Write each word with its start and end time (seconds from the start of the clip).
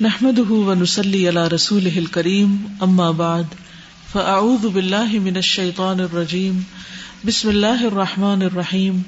نحمده 0.00 0.50
ونسلي 0.50 1.28
على 1.28 1.46
رسوله 1.46 1.98
الكريم، 1.98 2.76
أما 2.82 3.10
بعد، 3.10 3.46
فأعوذ 4.12 4.68
بالله 4.68 5.18
من 5.18 5.36
الشيطان 5.36 6.00
الرجيم، 6.00 6.64
بسم 7.24 7.50
الله 7.50 7.88
الرحمن 7.88 8.42
الرحيم، 8.42 9.02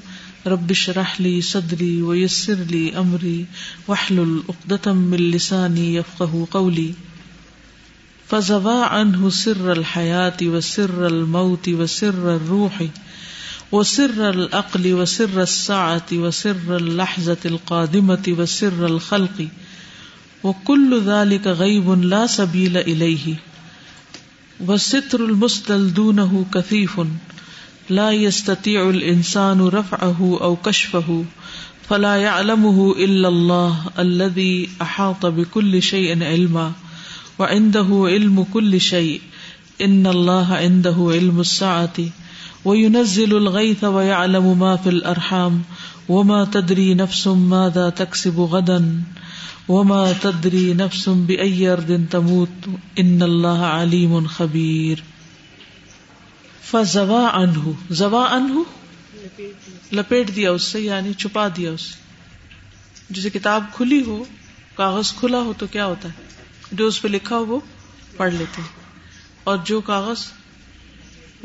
رب 0.47 0.71
اشرح 0.71 1.21
لي 1.21 1.41
صدري 1.41 2.01
ويسر 2.01 2.53
لي 2.53 2.97
أمري، 2.97 3.45
واحلل 3.87 4.43
عقدة 4.49 4.93
من 4.93 5.17
لساني 5.17 5.95
يفقه 5.95 6.47
قولي. 6.51 6.93
فزوا 8.27 8.85
عنه 8.85 9.29
سر 9.29 9.71
الحياة 9.71 10.37
وسر 10.43 11.07
الموت 11.07 11.69
وسر 11.69 12.35
الروح 12.35 12.87
وسر 13.71 14.29
العقل 14.29 14.93
وسر 14.93 15.41
الساعة 15.41 16.05
وسر 16.13 16.77
اللحظة 16.77 17.37
القادمة 17.45 18.23
وسر 18.27 18.85
الخلق. 18.85 19.47
وہ 20.43 20.49
وكل 20.49 21.01
ذلك 21.05 21.47
غيب 21.47 21.89
لا 21.89 22.27
سبيل 22.27 22.77
إليه 22.77 23.35
والستر 24.59 25.25
المستل 25.25 25.93
دونه 25.93 26.45
كثيف 26.53 27.01
لا 27.89 28.11
يستطيع 28.11 28.89
الإنسان 28.89 29.61
رفعه 29.61 30.37
أو 30.41 30.55
كشفه 30.55 31.25
فلا 31.89 32.15
يعلمه 32.15 32.91
إلا 32.91 33.27
الله 33.27 33.85
الذي 33.99 34.69
أحاط 34.81 35.25
بكل 35.25 35.81
شيء 35.81 36.23
علما 36.23 36.71
وعنده 37.39 37.87
علم 38.05 38.43
كل 38.53 38.81
شيء 38.81 39.21
إن 39.81 40.07
الله 40.07 40.55
عنده 40.55 40.95
علم 40.99 41.39
الساعة 41.39 41.97
وينزل 42.65 43.37
الغيث 43.37 43.83
ويعلم 43.83 44.59
ما 44.59 44.75
في 44.75 44.89
الأرحام 44.89 45.61
وما 46.09 46.45
تدري 46.45 46.93
نفس 46.93 47.27
ماذا 47.27 47.89
تكسب 47.89 48.39
غدا 48.39 49.03
وما 49.71 50.11
تدری 50.21 50.73
نفس 50.73 51.07
بأي 51.07 51.67
أرض 51.67 51.91
تموت 52.09 52.69
ان 52.95 53.21
اللہ 53.21 53.63
علیم 53.63 54.27
خبیر 54.27 55.01
فزوا 56.63 57.43
عنہ 57.43 57.71
زوا 57.89 58.27
عنہ 58.31 58.53
لپیٹ 59.91 60.35
دیا 60.35 60.51
اس 60.51 60.63
سے 60.63 60.79
یعنی 60.79 61.13
چھپا 61.13 61.47
دیا 61.57 61.71
اس 61.71 61.81
سے۔ 61.81 61.99
جسے 63.09 63.29
کتاب 63.29 63.63
کھلی 63.73 64.03
ہو، 64.07 64.23
کاغذ 64.75 65.13
کھلا 65.13 65.37
ہو 65.37 65.53
تو 65.57 65.67
کیا 65.67 65.85
ہوتا 65.85 66.09
ہے؟ 66.09 66.13
جو 66.71 66.87
اس 66.87 67.01
پہ 67.01 67.07
لکھا 67.07 67.37
ہو 67.37 67.45
وہ 67.45 67.59
پڑھ 68.17 68.33
لیتے 68.33 68.61
اور 69.43 69.57
جو 69.65 69.81
کاغذ 69.81 70.17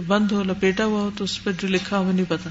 بند 0.07 0.33
ہو، 0.33 0.43
لپیٹا 0.43 0.85
ہوا 0.85 1.01
ہو 1.01 1.11
تو 1.17 1.25
اس 1.25 1.45
پہ 1.45 1.51
جو 1.53 1.69
لکھا 1.69 1.99
ہو 1.99 2.13
نہیں 2.13 2.25
پتا۔ 2.29 2.51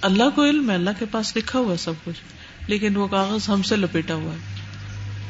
اللہ 0.00 0.24
کو 0.34 0.44
علم 0.44 0.70
ہے، 0.70 0.74
اللہ 0.74 0.98
کے 0.98 1.04
پاس 1.10 1.36
لکھا 1.36 1.58
ہوا 1.58 1.72
ہے 1.72 1.76
سب 1.76 1.92
کچھ، 2.04 2.20
لیکن 2.66 2.96
وہ 2.96 3.06
کاغذ 3.06 3.48
ہم 3.48 3.62
سے 3.62 3.76
لپیٹا 3.76 4.14
ہوا 4.14 4.32
ہے۔ 4.32 4.63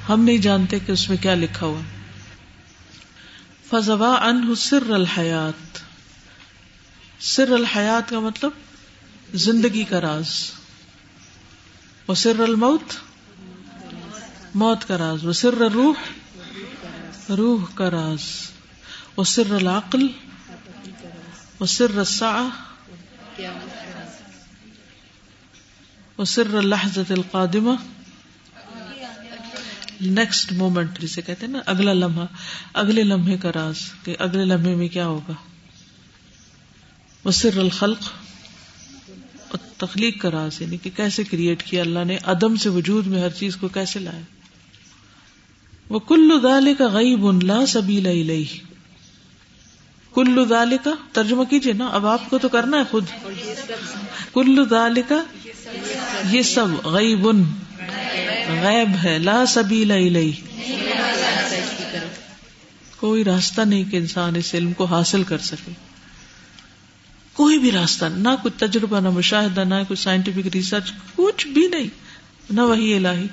ہم 0.09 0.21
نہیں 0.21 0.39
جانتے 0.39 0.79
کہ 0.79 0.93
اس 0.93 1.09
میں 1.09 1.17
کیا 1.17 1.35
لکھا 1.35 1.67
ہوا 1.67 1.81
فضوا 3.71 4.27
ان 4.27 4.55
سر 4.55 4.91
الحیات 4.91 5.79
سر 7.21 7.53
الحیات 7.53 8.11
کا 8.11 8.21
مطلب 8.21 8.51
زندگی 9.35 9.85
کا 9.85 10.01
راز۔ 10.01 10.51
وہ 12.09 12.15
سر 12.15 12.41
الموت، 12.41 12.95
موت 14.55 14.89
کا 14.89 14.99
راز۔ 14.99 15.25
وہ 15.25 15.33
سر 15.33 15.55
روح 15.55 15.95
روح 17.33 17.65
کا 17.75 17.91
راز۔ 17.91 18.21
وہ 19.17 19.25
سر 19.25 19.55
العقل، 19.55 20.07
وہ 21.61 21.67
سر 21.67 21.99
الساعة 21.99 22.49
وہ 26.19 26.25
سر 26.25 26.55
اللحظة 26.55 27.03
القادمہ۔ 27.11 28.04
نیکسٹ 30.01 30.53
مومنٹ 30.53 30.99
جسے 31.01 31.23
کہتے 31.23 31.47
ہیں 31.47 31.53
نا، 31.53 31.59
اگلا 31.67 31.93
لمحہ، 31.93 32.27
اگلے 32.73 33.03
لمحے 33.03 33.37
کا 33.37 33.53
راز، 33.55 33.77
کہ 34.05 34.17
اگلے 34.19 34.45
لمحے 34.45 34.75
میں 34.75 34.89
کیا 34.89 35.07
ہوگا؟ 35.07 35.33
وہ 37.25 37.31
سر 37.31 37.59
الخلق 37.59 37.99
اور 39.49 39.59
تخلیق 39.77 40.23
کا 40.23 40.31
راز 40.31 40.63
یعنی 40.63 40.77
کہ 40.77 40.91
کیسے 40.97 41.25
کریٹ 41.25 41.63
کیا؟ 41.63 41.83
اللہ 41.83 42.05
نے 42.05 42.19
عدم 42.25 42.57
سے 42.57 42.69
وجود 42.69 43.07
میں 43.07 43.23
ہر 43.23 43.31
چیز 43.31 43.57
کو 43.57 43.69
کیسے 43.69 43.99
لایا؟ 43.99 44.21
وہ 45.89 45.99
کلو 45.99 46.39
دالے 46.39 46.75
کا 46.75 46.89
غیب 46.89 47.27
ان 47.27 47.39
لا 47.43 47.67
سبیلا 47.67 48.11
کلو 50.15 50.45
دالے 50.45 50.77
کا 50.85 50.91
ترجمہ 51.13 51.45
کیجیے 51.45 51.73
نا، 51.73 51.87
اب 51.87 52.07
آپ 52.07 52.31
کو 52.31 52.39
تو 52.39 52.49
کرنا 52.49 52.77
ہے 52.79 52.83
خود۔ 52.91 53.05
کلو 54.33 54.65
دالے 54.65 55.03
کا 55.09 55.25
یہ 56.31 56.43
سب 56.43 56.87
غیب 56.87 57.29
ان 57.29 57.45
غیب 58.49 59.05
ہے، 59.05 59.19
لا 59.19 59.47
سبیل 59.47 60.31
کوئی 62.97 63.25
راستہ 63.25 63.61
نہیں 63.61 63.85
کہ 63.85 63.97
انسان 63.97 64.37
اس 64.37 64.55
علم 64.55 64.73
کو 64.73 64.85
حاصل 64.85 65.23
کر 65.23 65.39
سکے۔ 65.39 65.73
کوئی 67.33 67.59
بھی 67.59 67.73
راستہ، 67.73 68.05
نہ 68.05 68.29
کچھ 68.43 68.53
تجربہ، 68.57 69.01
نہ 69.01 69.11
مشاہدہ، 69.11 69.61
نہ 69.61 69.75
کوئی 69.89 69.97
سائنٹیفک 69.97 70.47
ریسرچ 70.47 70.93
کچھ 71.15 71.47
بھی 71.47 71.69
نہیں، 71.69 71.89
نہ 72.51 72.61
وہی 72.61 72.95
الہی۔ 72.95 73.27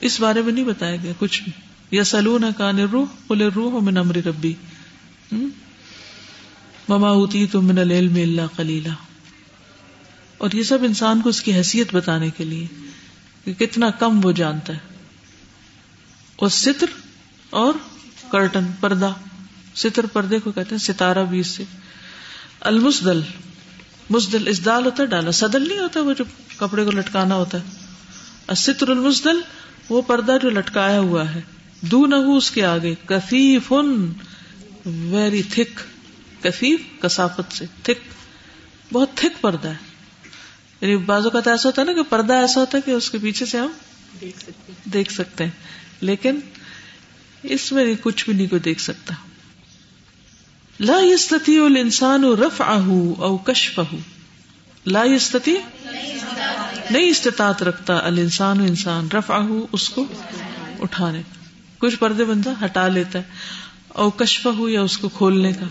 اس 0.00 0.20
بارے 0.20 0.42
میں 0.42 0.52
نہیں 0.52 0.64
بتایا 0.64 0.96
گیا 0.96 1.12
کچھ 1.18 1.42
بھی۔ 1.42 1.52
یا 1.90 2.04
سلون 2.04 2.44
کان 2.56 2.78
روح 2.78 3.06
بولے 3.26 3.48
روح 3.48 3.80
من 3.82 3.96
امر 3.96 4.16
ربی۔ 4.26 4.54
مما 6.88 7.10
ہوتی 7.10 7.46
تو 7.46 7.62
من 7.62 7.78
العلم 7.78 8.14
اللہ 8.14 8.56
کلیلہ 8.56 8.92
اور 10.38 10.50
یہ 10.52 10.62
سب 10.62 10.78
انسان 10.82 11.20
کو 11.20 11.28
اس 11.28 11.42
کی 11.42 11.54
حیثیت 11.54 11.94
بتانے 11.94 12.30
کے 12.36 12.44
لیے۔ 12.44 12.66
کہ 13.44 13.52
کتنا 13.54 13.90
کم 13.90 14.20
وہ 14.24 14.32
جانتا 14.32 14.72
ہے۔ 14.72 14.78
اور 16.36 16.48
ستر 16.48 16.86
اور 17.50 17.74
کرٹن، 18.30 18.64
پردہ۔ 18.80 19.12
ستر 19.74 20.06
پردے 20.06 20.38
کو 20.38 20.52
کہتے 20.52 20.70
ہیں، 20.70 20.82
ستارہ 20.82 21.24
بیس 21.24 21.46
سے۔ 21.46 21.64
المسدل، 22.60 23.20
مسدل 24.10 24.48
اسدال 24.48 24.84
ہوتا 24.86 25.02
ہے، 25.02 25.08
ڈالا۔ 25.08 25.32
سدل 25.32 25.68
نہیں 25.68 25.78
ہوتا 25.78 26.00
وہ 26.00 26.12
جو 26.12 26.24
کپڑے 26.56 26.84
کو 26.84 26.90
لٹکانا 26.90 27.34
ہوتا 27.34 27.58
ہے۔ 27.58 28.54
ستر 28.54 28.88
المسدل، 28.88 29.40
وہ 29.88 30.02
پردہ 30.02 30.36
جو 30.42 30.50
لٹکایا 30.50 31.00
ہوا 31.00 31.34
ہے۔ 31.34 31.40
دو 31.80 32.06
نہ 32.06 32.14
اس 32.14 32.50
کے 32.50 32.64
آگے۔ 32.66 32.94
کفیف 33.06 33.72
ویری 34.86 35.42
تھک 35.42 35.80
کفیف 36.44 36.80
کسافت 37.00 37.52
سے۔ 37.52 37.64
تھک 37.82 38.14
بہت 38.94 39.08
تھک 39.14 39.42
پردہ 39.42 39.68
ہے۔ 39.68 39.93
یعنی 40.84 40.96
بازو 40.96 41.30
کا 41.30 41.40
تو 41.40 41.50
ایسا 41.50 41.68
ہوتا 41.68 41.82
ہے 41.82 41.86
نا 41.86 41.92
کہ 41.92 42.02
پردہ 42.02 42.32
ایسا 42.32 42.60
ہوتا 42.60 42.78
ہے 42.78 42.82
کہ 42.82 42.90
اس 42.90 43.10
کے 43.10 43.18
پیچھے 43.18 43.46
سے 43.46 43.58
ہم 43.58 43.68
دیکھ 44.84 45.12
سکتے 45.12 45.44
ہیں۔ 45.44 45.50
لیکن 46.00 46.40
اس 47.42 47.72
میں 47.72 47.94
کچھ 48.02 48.24
بھی 48.24 48.32
نہیں 48.32 48.46
کوئی 48.46 48.60
دیکھ 48.60 48.80
سکتا۔ 48.80 49.14
لا 50.80 50.96
یستتی 51.02 51.58
الانسان 51.58 52.24
رف 52.24 52.60
آہ 52.60 52.88
او 53.16 53.36
کشف 53.36 53.80
لا 54.86 55.02
یستتی 55.04 55.56
نہیں 56.90 57.08
استطاعت 57.08 57.62
رکھتا 57.62 57.98
الانسان 58.02 58.60
انسان 58.60 59.08
رف 59.08 59.30
آہ 59.30 59.48
اس 59.72 59.88
کو 59.88 60.06
اٹھانے۔ 60.80 61.22
کچھ 61.78 61.96
پردے 61.96 62.24
بندہ 62.24 62.52
ہٹا 62.64 62.88
لیتا 62.88 63.18
ہے 63.18 63.24
او 63.88 64.10
کشف 64.10 64.46
یا 64.68 64.82
اس 64.82 64.98
کو 64.98 65.08
کھولنے 65.08 65.52
کا۔ 65.52 65.66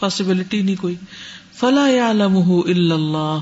پاسبلٹی 0.00 0.62
نہیں 0.62 0.76
کوئی۔ 0.76 0.94
فلا 1.56 1.88
یا 1.88 2.08
اللہ۔ 2.08 3.38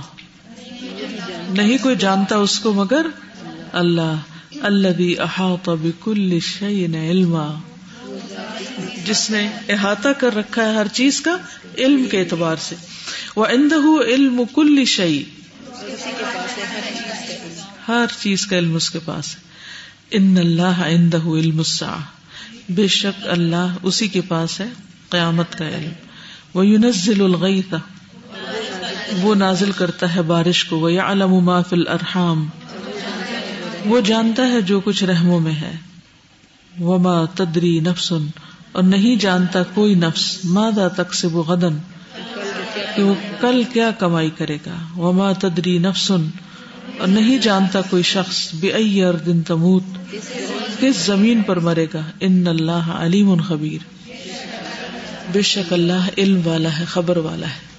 نہیں 1.49 1.79
کوئی 1.83 1.97
جانتا 1.97 2.37
اس 2.37 2.59
کو 2.59 2.73
مگر 2.73 3.07
اللہ 3.73 4.17
اللہ 4.63 5.21
احاط 5.21 5.69
بكل 5.69 6.39
شيء 6.41 7.11
علما۔ 7.11 7.55
جس 9.05 9.31
نے 9.31 9.51
احاطہ 9.69 10.09
کر 10.09 10.37
رکھا 10.37 10.69
ہے 10.69 10.75
ہر 10.75 10.87
چیز 10.89 11.21
کا 11.21 11.37
علم 11.79 12.05
کے 12.11 12.21
اعتبار 12.21 12.57
سے۔ 12.57 12.75
وہ 13.37 13.47
اندہ 13.47 13.75
علم 14.07 14.43
کل 14.55 14.85
شعی 14.85 15.23
ہر 17.89 18.07
چیز 18.21 18.47
کا 18.47 18.59
علم 18.59 18.75
اس 18.75 18.91
کے 18.91 18.99
پاس 19.05 19.37
ہے۔ 19.37 19.41
ان 20.11 20.37
اللہ 20.39 20.85
اندہ 20.87 21.19
علم 21.27 21.59
الساعة 21.59 22.05
بے 22.69 22.89
شک 22.89 23.29
اللہ 23.29 23.77
اسی 23.83 24.09
کے 24.09 24.21
پاس 24.21 24.61
ہے 24.61 24.69
قیامت 25.09 25.59
کا 25.59 25.69
علم۔ 25.69 25.93
وہ 26.55 26.67
ينزل 26.67 27.23
الغیث 27.23 27.75
وہ 29.21 29.35
نازل 29.35 29.73
کرتا 29.73 30.15
ہے 30.15 30.23
بارش 30.23 30.65
کو 30.65 30.79
وہ 30.79 30.89
علم 30.89 31.35
ما 31.35 31.63
فی 31.63 31.77
الارحام 31.77 32.49
وہ 33.85 34.01
جانتا 34.01 34.47
ہے 34.47 34.61
جو 34.61 34.81
کچھ 34.81 35.05
رحموں 35.05 35.41
میں 35.41 35.53
ہے۔ 35.53 35.73
وما 36.81 37.25
تدری 37.35 37.81
نفس۔ 37.81 38.13
اور 38.73 38.83
نہیں 38.83 39.17
جانتا 39.17 39.63
کوئی 39.75 39.95
نفس۔ 39.95 40.39
مادا 40.45 40.89
تک 40.89 41.15
سے 41.15 41.27
وہ 41.27 41.43
غدن 41.43 41.77
کہ 42.97 43.03
وہ 43.03 43.15
کل 43.41 43.63
کیا 43.73 43.91
کمائی 43.91 44.31
کرے 44.31 44.59
گا۔ 44.67 45.01
وما 45.01 45.33
تدری 45.33 45.79
نفس۔ 45.79 46.11
اور 46.99 47.09
نہیں 47.09 47.39
جانتا 47.39 47.81
کوئی 47.91 48.03
شخص۔ 48.03 48.55
بے 48.55 48.73
دن 49.27 49.43
تموت۔ 49.43 49.83
کس 50.81 51.07
زمین 51.07 51.43
پر 51.43 51.59
مرے 51.59 51.87
گا؟ 51.95 52.01
ان 52.21 52.47
اللہ 52.47 52.91
علیم 52.91 53.43
خبیر 53.49 54.11
بے 55.33 55.43
شک 55.43 55.73
اللہ 55.73 56.09
علم 56.19 56.47
والا 56.47 56.79
ہے، 56.79 56.85
خبر 56.85 57.17
والا 57.17 57.47
ہے۔ 57.47 57.72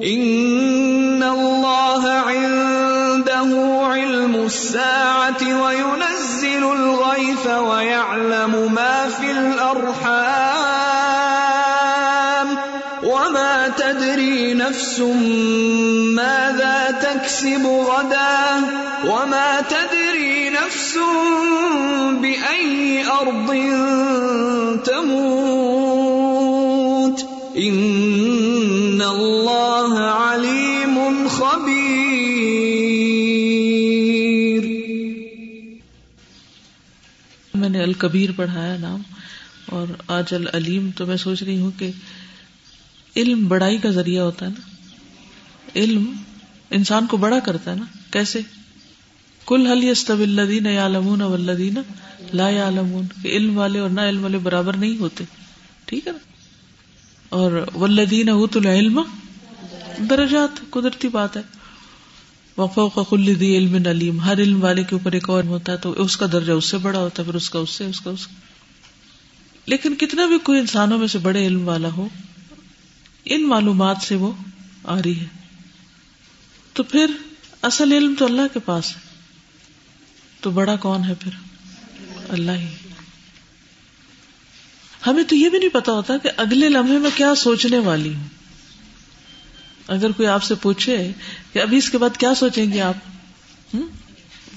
ان 0.00 1.22
اللہ 1.22 2.06
عنده 2.28 3.50
علم 3.86 4.34
الساعة 4.44 5.42
وينزل 5.62 6.64
الغيث 6.72 7.04
الغيث 7.14 7.46
ويعلم 7.46 8.72
ما 8.74 9.08
في 9.08 9.30
الأرحام 9.30 10.34
وما 13.02 13.68
تدري 13.68 14.54
نفس 14.54 15.00
ماذا 16.14 16.90
تكسب 17.02 17.66
غدا 17.66 18.62
وما 19.04 19.60
تدري 19.70 20.50
نفس 20.50 20.98
بأي 22.20 23.06
أرض 23.06 23.54
تموت 24.84 26.14
إن 27.58 29.02
الله 29.02 29.73
الکبیر 37.84 38.30
پڑھایا 38.36 38.76
نام 38.78 39.02
اور 39.66 39.86
آج 40.08 40.34
العلیم 40.34 40.90
تو 40.96 41.06
میں 41.06 41.16
سوچ 41.16 41.42
رہی 41.42 41.60
ہوں 41.60 41.70
کہ 41.78 41.90
علم 43.16 43.48
بڑائی 43.48 43.78
کا 43.78 43.90
ذریعہ 43.90 44.22
ہوتا 44.22 44.46
ہے 44.46 44.50
نا۔ 44.50 44.60
علم 45.76 46.12
انسان 46.70 47.06
کو 47.06 47.16
بڑا 47.16 47.38
کرتا 47.38 47.70
ہے 47.70 47.76
نا۔ 47.76 47.84
کیسے؟ 48.10 48.40
کل 49.46 49.66
حل 49.66 49.84
یستب 49.84 50.20
الدین 50.20 50.66
یا 50.66 50.88
لمون 50.88 51.22
ولدین 51.22 51.74
لا 52.32 52.48
یا 52.48 52.70
علم 53.24 53.58
والے 53.58 53.78
اور 53.78 53.90
نہ 53.90 54.00
علم 54.00 54.22
والے 54.22 54.38
برابر 54.38 54.76
نہیں 54.76 54.98
ہوتے۔ 54.98 55.24
ٹھیک 55.84 56.06
ہے 56.06 56.12
نا؟ 56.12 56.18
اور 57.28 57.66
ولدین 57.74 58.28
اوت 58.28 58.56
العلم 58.56 59.00
درجات، 59.98 60.70
قدرتی 60.70 61.08
بات 61.08 61.36
ہے۔ 61.36 61.42
وفو 62.58 62.88
کا 62.88 63.02
کل 63.10 63.40
دی 63.40 63.56
علم 63.56 63.74
علیم 63.74 64.20
ہر 64.20 64.38
علم 64.38 64.64
والے 64.64 64.82
کے 64.82 64.88
اوپر 64.92 65.12
ایک 65.12 65.30
اور 65.30 65.44
ہوتا 65.44 65.72
ہے، 65.72 65.76
تو 65.76 66.02
اس 66.02 66.16
کا 66.16 66.26
درجہ 66.32 66.52
اس 66.52 66.64
سے 66.64 66.78
بڑا 66.78 66.98
ہوتا 66.98 67.22
ہے، 67.22 67.26
پھر 67.26 67.34
اس 67.34 67.50
کا 67.50 67.58
اس 67.58 67.70
سے، 67.70 67.84
اس 67.84 68.00
کا 68.00 68.10
اس 68.10 68.26
کا۔ 68.26 68.34
لیکن 69.66 69.94
کتنا 69.94 70.26
بھی 70.26 70.38
کوئی 70.38 70.60
انسانوں 70.60 70.98
میں 70.98 71.06
سے 71.06 71.18
بڑے 71.18 71.46
علم 71.46 71.68
والا 71.68 71.88
ہو، 71.88 72.08
ان 73.24 73.48
معلومات 73.48 73.96
سے 74.02 74.14
وہ 74.14 74.32
آ 74.84 75.02
رہی 75.02 75.20
ہے۔ 75.20 75.26
تو 76.72 76.82
پھر 76.82 77.06
اصل 77.62 77.92
علم 77.92 78.14
تو 78.18 78.24
اللہ 78.24 78.42
کے 78.52 78.60
پاس 78.60 78.96
ہے۔ 78.96 79.00
تو 80.40 80.50
بڑا 80.50 80.76
کون 80.76 81.04
ہے 81.04 81.14
پھر؟ 81.14 81.30
اللہ 82.28 82.52
ہی۔ 82.52 82.66
ہمیں 85.06 85.24
تو 85.24 85.36
یہ 85.36 85.48
بھی 85.48 85.58
نہیں 85.58 85.68
پتا 85.68 85.92
ہوتا 85.92 86.16
کہ 86.16 86.30
اگلے 86.36 86.68
لمحے 86.68 86.98
میں 86.98 87.10
کیا 87.14 87.34
سوچنے 87.34 87.78
والی 87.78 88.14
ہوں۔ 88.14 88.43
اگر 89.88 90.10
کوئی 90.10 90.28
آپ 90.28 90.42
سے 90.42 90.54
پوچھے 90.54 91.12
کہ 91.52 91.58
ابھی 91.58 91.76
اس 91.76 91.90
کے 91.90 91.98
بعد 91.98 92.16
کیا 92.16 92.34
سوچیں 92.34 92.72
گے 92.72 92.80
آپ؟ 92.80 92.94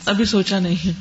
ابھی 0.06 0.26
سوچا 0.26 0.60
نہیں 0.60 0.92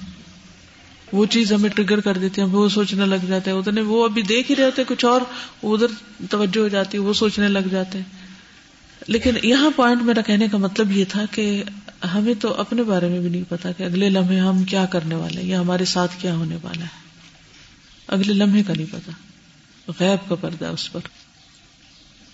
وہ 1.13 1.27
چیز 1.27 1.53
ہمیں 1.53 1.71
ٹریگر 1.71 2.01
کر 2.01 2.19
دیتی 2.19 2.41
ہے 2.41 2.47
وہ 2.47 2.69
سوچنے 2.69 3.07
لگ 3.07 3.27
جاتے 3.27 3.51
ہیں۔ 3.51 3.59
اتنے 3.59 3.81
وہ 3.81 4.05
ابھی 4.05 4.23
دیکھ 4.23 4.51
ہی 4.51 4.57
رہے 4.57 4.65
ہوتے 4.65 4.83
کچھ 4.87 5.05
اور 5.05 5.21
ادھر 5.63 5.87
توجہ 6.31 6.59
ہو 6.59 6.69
جاتی 6.69 6.99
ہے، 6.99 7.03
وہ 7.03 7.13
سوچنے 7.13 7.49
لگ 7.49 7.59
جاتے 7.59 7.99
ہیں۔ 7.99 8.05
لیکن 9.09 9.31
یہاں 9.43 9.71
پوائنٹ 9.77 10.03
میرا 10.03 10.21
کہنے 10.21 10.49
کا 10.49 10.59
مطلب 10.59 10.97
یہ 10.97 11.05
تھا 11.09 11.25
کہ 11.31 11.65
ہمیں 12.15 12.35
تو 12.35 12.55
اپنے 12.55 12.83
بارے 12.83 13.09
میں 13.09 13.21
بھی 13.21 13.29
نہیں 13.29 13.43
پتا 13.49 13.73
کہ 13.73 13.83
اگلے 13.83 14.11
لمحے 14.11 14.39
ہم 14.39 14.65
کیا 14.65 14.85
کرنے 14.85 15.15
والے 15.15 15.41
ہیں 15.41 15.49
یا 15.49 15.61
ہمارے 15.61 15.85
ساتھ 15.85 16.13
کیا 16.19 16.35
ہونے 16.35 16.57
والا 16.63 16.85
ہے۔ 16.85 17.07
اگلے 18.07 18.33
لمحے 18.33 18.63
کا 18.63 18.73
نہیں 18.77 18.87
پتا۔ 18.91 19.13
غیب 20.01 20.29
کا 20.29 20.35
پردہ 20.35 20.65
اس 20.65 20.93
پر۔ 20.93 21.01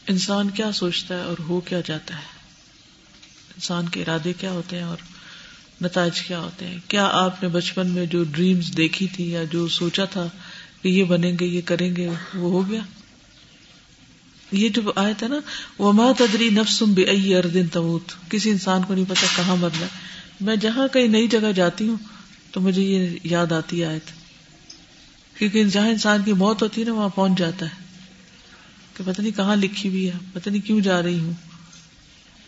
انسان 0.07 0.51
کیا 0.51 0.73
سوچتا 0.73 1.17
ہے 1.17 1.23
اور 1.23 1.37
ہو 1.49 1.61
کیا 1.61 1.81
جاتا 1.87 2.15
ہے؟ 2.15 2.25
انسان 3.55 3.89
کے 3.89 4.03
ارادے 4.03 4.33
کیا 4.33 4.51
ہوتے 4.51 4.77
ہیں 4.77 4.85
اور 4.85 4.97
نتائج 5.83 6.21
کیا 6.21 6.41
ہوتے 6.41 6.67
ہیں؟ 6.67 6.79
کیا 6.89 7.09
آپ 7.13 7.43
نے 7.43 7.49
بچپن 7.49 7.91
میں 7.91 8.07
جو 8.07 8.25
ڈریمز 8.25 8.77
دیکھی 8.77 9.07
تھی 9.07 9.31
یا 9.31 9.45
جو 9.45 9.69
سوچا 9.69 10.05
تھا 10.05 10.29
کہ 10.83 10.89
یہ 10.89 11.05
بنیں 11.05 11.33
گے، 11.41 11.47
یہ 11.47 11.61
کریں 11.65 11.97
گے، 11.97 12.09
وہ 12.09 12.51
ہو 12.51 12.71
گیا؟ 12.71 12.81
یہ 14.53 14.69
جو 14.69 14.81
آئے 14.97 15.15
تھا 15.19 15.27
نا 15.27 15.37
وہ 15.79 16.13
تدری 16.19 16.49
نفسم 16.49 16.93
بے 16.93 17.37
اردن 17.37 17.67
تموت۔ 17.67 18.31
کسی 18.31 18.51
انسان 18.51 18.83
کو 18.83 18.95
نہیں 18.95 19.05
پتا 19.09 19.27
کہاں 19.37 19.57
مرنا 19.57 19.87
میں 20.41 20.57
جہاں 20.57 20.89
کئی 20.93 21.09
نئی 21.09 21.29
جگہ 21.29 21.53
جاتی 21.53 21.89
ہوں 21.89 21.97
تو 22.51 22.61
مجھے 22.61 22.83
یہ 22.83 23.19
یاد 23.25 23.53
آتی 23.53 23.85
آیت۔ 23.85 24.11
کیونکہ 25.39 25.65
جہاں 25.65 25.89
انسان 25.89 26.23
کی 26.25 26.33
موت 26.33 26.63
ہوتی 26.63 26.81
ہے 26.81 26.87
نا، 26.87 26.93
وہاں 26.93 27.09
پہنچ 27.09 27.39
جاتا 27.39 27.67
ہے۔ 27.67 27.82
کہ 28.97 29.05
پتہ 29.07 29.21
نہیں 29.21 29.37
کہاں 29.37 29.57
لکھی 29.57 29.89
ہوئی 29.89 30.07
ہے، 30.07 30.19
پتہ 30.33 30.51
نہیں 30.51 30.67
کیوں 30.67 30.81
جا 30.81 31.03
رہی 31.03 31.19
ہوں۔ 31.19 31.33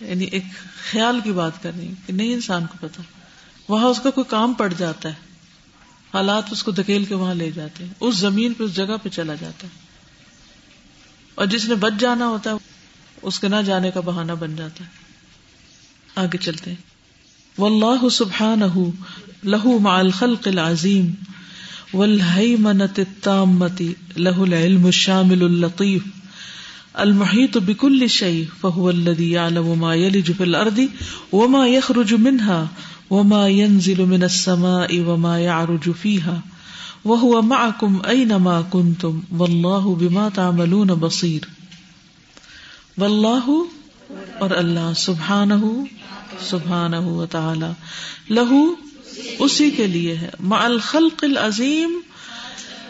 یعنی 0.00 0.24
ایک 0.24 0.42
خیال 0.90 1.20
کی 1.24 1.32
بات 1.32 1.62
کر 1.62 1.70
رہی 1.78 1.86
ہوں 1.86 1.94
کہ 2.06 2.12
نہیں 2.12 2.34
انسان 2.34 2.66
کو 2.66 2.78
پتا 2.80 3.02
وہاں 3.68 3.86
اس 3.86 4.00
کا 4.00 4.10
کوئی 4.10 4.24
کام 4.28 4.52
پڑ 4.52 4.72
جاتا 4.78 5.08
ہے۔ 5.08 5.14
حالات 6.14 6.42
اس 6.50 6.62
کو 6.62 6.70
دھکیل 6.70 7.04
کے 7.04 7.14
وہاں 7.14 7.34
لے 7.34 7.50
جاتے 7.50 7.84
ہیں۔ 7.84 7.92
اس 8.00 8.16
زمین 8.16 8.52
پہ، 8.52 8.64
اس 8.64 8.76
جگہ 8.76 8.96
پہ 9.02 9.08
چلا 9.08 9.34
جاتا 9.34 9.66
ہے۔ 9.66 9.72
اور 11.34 11.46
جس 11.46 11.68
نے 11.68 11.74
بچ 11.74 11.92
جانا 12.00 12.26
ہوتا 12.26 12.50
ہے، 12.50 12.56
اس 13.22 13.40
کے 13.40 13.48
نہ 13.48 13.56
جانے 13.66 13.90
کا 13.90 14.00
بہانہ 14.00 14.32
بن 14.32 14.56
جاتا 14.56 14.84
ہے۔ 14.84 14.90
آگے 16.14 16.38
چلتے 16.38 16.70
ہیں۔ 16.70 16.94
واللہ 17.58 18.08
سبحانہ، 18.08 18.64
لہو 19.44 19.78
مع 19.78 19.98
الخلق 19.98 20.48
العظیم 20.48 21.10
والہیمنت 21.94 22.98
التامتی 22.98 23.94
لہو 24.16 24.42
العلم 24.42 24.84
الشامل 24.84 25.42
اللطیف۔ 25.42 26.02
المحیط 27.00 27.58
بكل 27.58 28.10
شيء 28.10 28.48
فهو 28.62 28.90
الذي 28.90 29.30
يعلم 29.30 29.78
ما 29.80 29.94
يلج 29.94 30.32
في 30.32 30.44
الارض 30.44 30.88
وما 31.32 31.68
يخرج 31.68 32.14
منها 32.14 32.68
وما 33.10 33.48
ينزل 33.48 34.06
من 34.06 34.22
السماء 34.22 35.00
وما 35.00 35.40
يعرج 35.40 35.90
فيها 35.92 36.40
وهو 37.04 37.42
معكم 37.42 38.02
اينما 38.06 38.60
كنتم 38.72 39.22
والله 39.38 39.94
بما 39.94 40.28
تعملون 40.28 40.94
بصير 40.96 41.48
والله 42.98 43.50
اور 44.38 44.50
اللہ 44.50 44.92
سبحانہ 44.96 45.64
سبحانہ 46.40 46.96
و 46.96 47.26
تعالی 47.26 47.70
لہو 48.30 48.62
اسی 49.38 49.70
کے 49.70 49.86
لیے 49.86 50.16
ہے 50.16 50.30
مع 50.40 50.64
الخلق 50.64 51.24
العظیم 51.24 51.98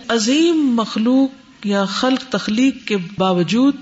عظیم 0.09 0.63
مخلوق 0.77 1.67
یا 1.67 1.85
خلق 1.85 2.31
تخلیق 2.31 2.87
کے 2.89 2.97
باوجود 3.19 3.77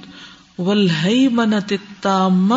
ولہی 0.58 1.28
منت 1.28 1.72
تام 2.00 2.52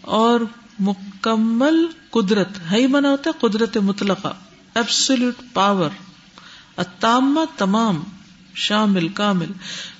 اور 0.00 0.40
مکمل 0.80 1.86
قدرت 2.10 2.48
ہئی 2.70 2.86
منا 2.86 3.10
ہوتا 3.10 3.30
ہے 3.30 3.48
قدرت 3.48 3.76
مطلقہ 3.76 4.28
ایبسلوٹ 4.74 5.34
پاور 5.52 5.90
اتام 6.76 7.38
تمام، 7.56 8.02
شامل، 8.54 9.08
کامل۔ 9.08 9.46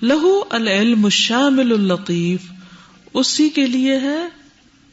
لہو 0.02 0.44
العلم 0.50 1.08
شامل 1.08 1.72
الطیف 1.72 2.40
اسی 3.14 3.48
کے 3.48 3.66
لیے 3.66 3.96
ہے 3.98 4.28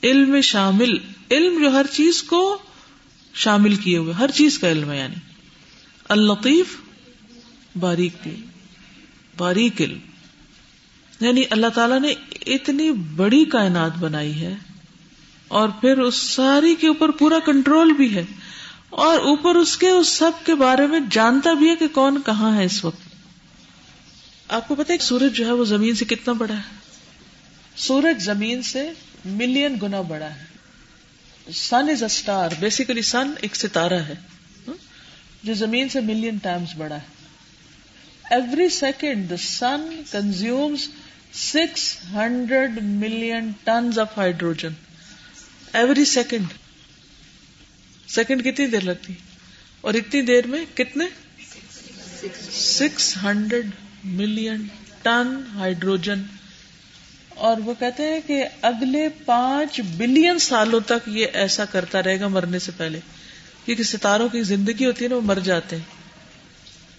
علم 0.04 0.42
شامل۔ 0.42 0.98
علم 1.32 1.63
جو 1.63 1.72
ہر 1.72 1.86
چیز 1.92 2.24
کو 2.24 2.58
شامل 3.34 3.75
کیے 3.75 3.98
ہوئے، 3.98 4.13
ہر 4.13 4.32
چیز 4.32 4.60
کا 4.60 4.72
علم 4.72 4.92
ہے 4.92 4.98
یعنی۔ 4.98 5.16
الطیف 6.10 6.77
باریک 7.80 8.27
باریک 9.38 9.82
علم۔ 9.82 10.11
یعنی 11.22 11.44
اللہ 11.50 11.68
تعالیٰ 11.68 12.00
نے 12.00 12.13
اتنی 12.46 12.92
بڑی 12.92 13.46
کائنات 13.46 13.92
بنائی 14.00 14.42
ہے 14.42 14.56
اور 15.48 15.70
پھر 15.70 15.98
اس 15.98 16.16
ساری 16.16 16.75
کے 16.75 16.88
اوپر 16.88 17.12
پورا 17.12 17.40
کنٹرول 17.40 17.94
بھی 17.94 18.16
ہے 18.16 18.24
اور 18.90 19.20
اوپر 19.20 19.56
اس 19.56 19.78
کے 19.78 19.90
اس 19.90 20.08
سب 20.08 20.32
کے 20.46 20.56
بارے 20.56 20.88
میں 20.88 21.00
جانتا 21.12 21.54
بھی 21.54 21.70
ہے 21.70 21.75
کہ 21.75 21.88
کون 21.88 22.22
کہاں 22.25 22.58
ہے 22.58 22.66
اس 22.66 22.86
وقت۔ 22.86 23.16
آپ 24.48 24.68
کو 24.68 24.75
پتا 24.75 24.94
ہے 24.94 24.98
سورج 24.98 25.34
جو 25.34 25.46
ہے 25.46 25.51
وہ 25.51 25.66
زمین 25.66 25.96
سے 25.96 26.06
کتنا 26.06 26.34
بڑا 26.34 26.54
ہے؟ 26.54 26.75
سورج 27.75 28.24
زمین 28.24 28.62
سے 28.62 28.90
ملین 29.25 29.75
گنا 29.82 30.01
بڑا 30.01 30.25
ہے۔ 30.25 30.44
سن 31.54 31.90
از 31.90 32.04
اے 32.04 32.06
اسٹار 32.06 32.50
بیسیکلی 32.60 33.01
سن 33.01 33.32
ایک 33.42 33.56
ستارہ 33.56 33.94
ہے۔ 33.94 34.16
جو 35.44 35.54
زمین 35.54 35.90
سے 35.90 36.00
ملین 36.00 36.38
ٹائمز 36.38 36.78
بڑا 36.78 36.96
ہے۔ 36.96 37.22
Every 38.30 38.70
second 38.70 39.30
the 39.30 39.38
sun 39.38 40.01
consumes 40.12 40.88
six 41.34 41.98
hundred 42.14 42.72
million 42.82 43.52
tons 43.64 44.00
of 44.00 44.18
hydrogen 44.18 44.74
every 45.74 46.06
second 46.06 46.54
second 48.08 48.44
کتنی 48.44 48.68
دیر 48.68 48.82
لگتی؟ 48.82 49.14
اور 49.82 49.94
اتنی 49.94 50.22
دیر 50.22 50.48
میں 50.48 50.66
کتنے؟ 50.76 51.06
Six 52.52 53.18
hundred 53.24 53.70
million 54.04 54.68
ton 55.02 55.42
hydrogen 55.56 56.24
اور 57.30 57.58
وہ 57.58 57.74
کہتے 57.80 58.04
ہیں 58.04 58.20
کہ 58.28 58.44
اگلے 58.62 59.10
پانچ 59.26 59.82
بلین 59.98 60.40
سالوں 60.40 60.80
تک 60.80 61.08
یہ 61.08 61.28
ایسا 61.34 61.66
کرتا 61.66 62.04
رہے 62.04 62.20
گا 62.20 62.28
مرنے 62.28 62.60
سے 62.60 62.72
پہلے. 62.78 63.00
کیونکہ 63.66 63.84
ستاروں 63.84 64.30
کی 64.30 64.44
زندگی 64.44 64.86
ہوتی 64.86 65.04
ہے 65.04 65.10
نا، 65.10 65.16
وہ 65.16 65.22
مر 65.22 65.40
جاتے 65.40 65.76
ہیں. 65.76 65.84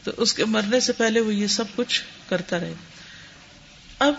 تو 0.04 0.10
اس 0.16 0.34
کے 0.34 0.44
مرنے 0.44 0.80
سے 0.80 0.92
پہلے 0.92 1.20
وہ 1.20 1.34
یہ 1.34 1.46
سب 1.46 1.64
کچھ 1.76 2.02
کرتا 2.28 2.60
رہے 2.60 2.70
گا. 2.70 2.91
اب 4.02 4.14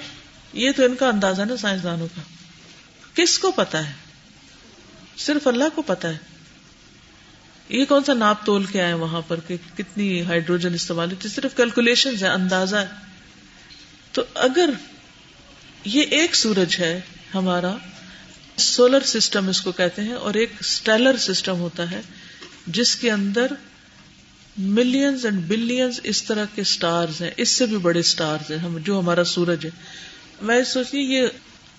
یہ 0.53 0.71
تو 0.75 0.85
ان 0.85 0.95
کا 0.95 1.07
اندازہ 1.07 1.41
نا 1.41 1.57
سائنسدانوں 1.57 2.07
کا۔ 2.15 2.21
کس 3.13 3.39
کو 3.39 3.51
پتا 3.51 3.87
ہے؟ 3.87 3.93
صرف 5.17 5.47
اللہ 5.47 5.63
کو 5.75 5.81
پتا 5.81 6.09
ہے۔ 6.09 6.17
یہ 7.69 7.85
کون 7.85 8.03
سا 8.03 8.13
ناپ 8.13 8.45
تول 8.45 8.65
کے 8.65 8.81
آئے 8.81 8.93
وہاں 8.93 9.21
پر 9.27 9.39
کہ 9.39 9.57
کتنی 9.77 10.21
ہائیڈروجن 10.21 10.73
استعمال 10.73 11.11
ہوتی 11.11 11.29
صرف 11.29 11.55
کیلکولیشن 11.55 12.15
ہے 12.21 12.27
اندازہ 12.27 12.75
ہے۔ 12.75 12.87
تو 14.11 14.21
اگر 14.35 14.69
یہ 15.85 16.01
ایک 16.01 16.35
سورج 16.35 16.75
ہے، 16.79 17.01
ہمارا 17.33 17.75
سولر 18.57 18.99
سسٹم 19.05 19.47
اس 19.47 19.61
کو 19.61 19.71
کہتے 19.71 20.01
ہیں، 20.01 20.13
اور 20.13 20.33
ایک 20.33 20.51
اسٹیلر 20.59 21.17
سسٹم 21.17 21.59
ہوتا 21.59 21.91
ہے، 21.91 22.01
جس 22.67 22.95
کے 22.95 23.11
اندر 23.11 23.45
ملینز 24.57 25.25
اینڈ 25.25 25.43
بلینز 25.47 25.99
اس 26.03 26.23
طرح 26.23 26.45
کے 26.55 26.63
سٹارز 26.63 27.21
ہیں۔ 27.21 27.31
اس 27.37 27.49
سے 27.49 27.65
بھی 27.65 27.77
بڑے 27.77 28.01
سٹارز 28.01 28.51
ہیں۔ 28.51 28.57
ہم 28.57 28.77
جو 28.77 28.99
ہمارا 28.99 29.23
سورج 29.23 29.65
ہے۔ 29.65 29.69
میں 30.41 30.63
سوچی 30.63 30.97
یہ 30.97 31.27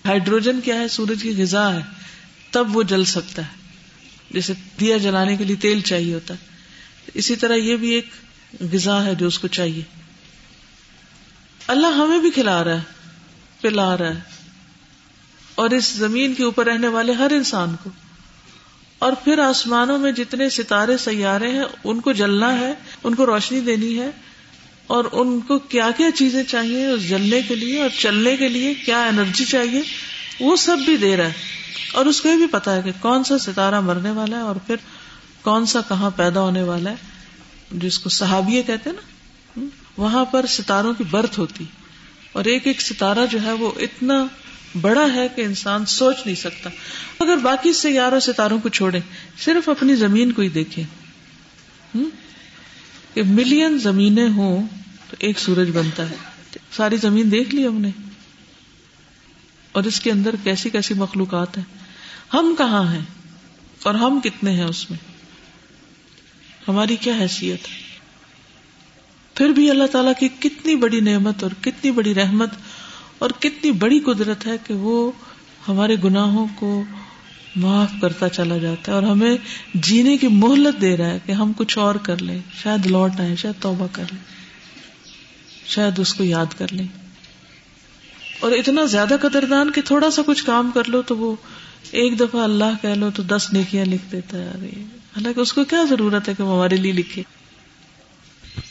ہائیڈروجن 0.05 0.61
کیا 0.61 0.75
ہے؟ 0.75 0.87
سورج 0.87 1.23
کی 1.23 1.33
غذا 1.37 1.73
ہے۔ 1.73 1.79
تب 2.51 2.75
وہ 2.75 2.83
جل 2.83 3.05
سکتا 3.05 3.41
ہے۔ 3.41 3.71
جیسے 4.31 4.53
دیا 4.79 4.97
جلانے 4.97 5.35
کے 5.35 5.43
لیے 5.43 5.55
تیل 5.55 5.81
چاہیے 5.81 6.13
ہوتا 6.13 6.33
ہے۔ 6.33 6.45
اسی 7.13 7.35
طرح 7.35 7.53
یہ 7.53 7.75
بھی 7.75 7.89
ایک 7.89 8.05
غذا 8.73 9.05
ہے 9.05 9.15
جو 9.15 9.27
اس 9.27 9.39
کو 9.39 9.47
چاہیے۔ 9.47 9.81
اللہ 11.67 11.87
ہمیں 11.87 12.19
بھی 12.19 12.31
کھلا 12.31 12.63
رہا 12.63 12.75
ہے، 12.75 12.81
پلا 13.61 13.97
رہا 13.97 14.09
ہے۔ 14.09 14.19
اور 15.55 15.69
اس 15.69 15.87
زمین 15.89 16.33
کے 16.33 16.43
اوپر 16.43 16.65
رہنے 16.65 16.87
والے 16.87 17.13
ہر 17.13 17.31
انسان 17.31 17.75
کو۔ 17.83 17.89
اور 19.05 19.13
پھر 19.23 19.39
آسمانوں 19.39 19.97
میں 19.97 20.11
جتنے 20.11 20.49
ستارے 20.49 20.97
سیارے 20.97 21.51
ہیں، 21.51 21.63
ان 21.83 21.99
کو 21.99 22.11
جلنا 22.11 22.59
ہے، 22.59 22.73
ان 23.03 23.15
کو 23.15 23.25
روشنی 23.25 23.59
دینی 23.59 23.99
ہے، 23.99 24.09
اور 24.87 25.05
ان 25.11 25.39
کو 25.39 25.59
کیا 25.59 25.89
کیا 25.97 26.11
چیزیں 26.11 26.43
چاہیے 26.43 26.85
اس 26.85 27.09
جلنے 27.09 27.41
کے 27.41 27.55
لیے 27.55 27.81
اور 27.81 27.89
چلنے 27.99 28.37
کے 28.37 28.49
لیے 28.49 28.73
کیا 28.73 29.05
انرجی 29.05 29.45
چاہیے، 29.45 29.81
وہ 30.39 30.55
سب 30.55 30.77
بھی 30.85 30.97
دے 30.97 31.17
رہا 31.17 31.25
ہے۔ 31.25 31.33
اور 31.93 32.05
اس 32.05 32.21
کو 32.21 32.29
یہ 32.29 32.35
بھی 32.35 32.47
پتا 32.47 32.75
ہے 32.75 32.81
کہ 32.81 32.91
کون 32.99 33.23
سا 33.23 33.37
ستارہ 33.37 33.79
مرنے 33.79 34.11
والا 34.11 34.37
ہے 34.37 34.41
اور 34.41 34.55
پھر 34.55 34.75
کون 35.41 35.65
سا 35.65 35.81
کہاں 35.81 36.11
پیدا 36.15 36.41
ہونے 36.41 36.63
والا 36.63 36.89
ہے، 36.89 36.95
جس 37.71 37.99
کو 37.99 38.09
صحابیے 38.09 38.63
کہتے 38.63 38.89
نا۔ 38.89 39.01
وہاں 39.97 40.25
پر 40.25 40.45
ستاروں 40.45 40.93
کی 40.93 41.03
برتھ 41.09 41.39
ہوتی۔ 41.39 41.65
اور 42.33 42.45
ایک 42.45 42.67
ایک 42.67 42.81
ستارہ 42.81 43.25
جو 43.31 43.41
ہے 43.41 43.51
وہ 43.51 43.71
اتنا 43.77 44.25
بڑا 44.81 45.13
ہے 45.13 45.27
کہ 45.35 45.41
انسان 45.41 45.85
سوچ 45.85 46.15
نہیں 46.25 46.35
سکتا۔ 46.35 46.69
اگر 47.19 47.37
باقی 47.37 47.73
سیاروں 47.73 48.19
ستاروں 48.19 48.59
کو 48.59 48.69
چھوڑے 48.69 48.99
صرف 49.37 49.69
اپنی 49.69 49.95
زمین 49.95 50.31
کو 50.31 50.41
ہی 50.41 50.49
دیکھے 50.49 50.83
کہ 53.13 53.23
ملین 53.23 53.77
زمینیں 53.77 54.29
ہوں 54.29 54.67
تو 55.09 55.15
ایک 55.19 55.39
سورج 55.39 55.69
بنتا 55.69 56.09
ہے۔ 56.09 56.15
ساری 56.71 56.97
زمین 56.97 57.31
دیکھ 57.31 57.55
لی 57.55 57.67
ہم 57.67 57.81
نے۔ 57.81 57.91
اور 59.71 59.83
اس 59.83 60.01
کے 60.01 60.11
اندر 60.11 60.35
کیسی 60.43 60.69
کیسی 60.69 60.93
مخلوقات 60.93 61.57
ہیں۔ 61.57 61.65
ہم 62.33 62.55
کہاں 62.57 62.93
ہیں؟ 62.93 63.01
اور 63.83 63.95
ہم 63.95 64.19
کتنے 64.19 64.51
ہیں 64.51 64.63
اس 64.63 64.91
میں؟ 64.91 64.99
ہماری 66.67 66.95
کیا 66.95 67.15
حیثیت 67.19 67.67
ہے؟ 67.67 67.85
پھر 69.33 69.49
بھی 69.49 69.69
اللہ 69.69 69.83
تعالی 69.83 70.09
کی 70.19 70.49
کتنی 70.49 70.75
بڑی 70.75 70.99
نعمت 70.99 71.43
اور 71.43 71.51
کتنی 71.61 71.91
بڑی 71.91 72.15
رحمت 72.15 72.49
اور 73.19 73.29
کتنی 73.39 73.71
بڑی 73.71 73.99
قدرت 73.99 74.47
ہے 74.47 74.51
کہ 74.67 74.73
وہ 74.73 75.11
ہمارے 75.67 75.95
گناہوں 76.03 76.47
کو 76.55 76.83
معاف 77.55 77.91
کرتا 78.01 78.29
چلا 78.29 78.57
جاتا 78.57 78.91
ہے 78.91 78.95
اور 78.95 79.03
ہمیں 79.03 79.37
جینے 79.73 80.17
کی 80.17 80.27
مہلت 80.27 80.81
دے 80.81 80.97
رہا 80.97 81.07
ہے 81.07 81.19
کہ 81.25 81.31
ہم 81.31 81.51
کچھ 81.57 81.77
اور 81.77 81.95
کر 81.95 82.21
لیں، 82.21 82.39
شاید 82.63 82.85
لوٹ 82.85 83.19
آئے 83.19 83.35
شاید 83.35 83.61
توبہ 83.61 83.87
کر 83.91 84.03
لیں، 84.11 84.23
شاید 85.67 85.99
اس 85.99 86.13
کو 86.13 86.23
یاد 86.23 86.45
کر 86.57 86.67
لیں۔ 86.71 86.87
اور 88.39 88.51
اتنا 88.51 88.85
زیادہ 88.85 89.15
قدردان 89.21 89.71
کہ 89.71 89.81
تھوڑا 89.81 90.11
سا 90.11 90.21
کچھ 90.25 90.45
کام 90.45 90.71
کر 90.73 90.83
لو 90.87 91.01
تو 91.01 91.17
وہ 91.17 91.35
ایک 91.91 92.19
دفعہ 92.19 92.43
اللہ 92.43 92.73
کہہ 92.81 92.89
لو 92.89 93.09
تو 93.15 93.23
دس 93.23 93.47
نیکیاں 93.53 93.85
لکھ 93.85 94.11
دیتا 94.11 94.37
ہے۔ 94.37 94.83
حالانکہ 95.15 95.39
اس 95.39 95.53
کو 95.53 95.63
کیا 95.63 95.83
ضرورت 95.89 96.29
ہے 96.29 96.33
کہ 96.33 96.43
وہ 96.43 96.55
ہمارے 96.55 96.75
لیے 96.75 96.91
لکھے؟ 96.91 97.23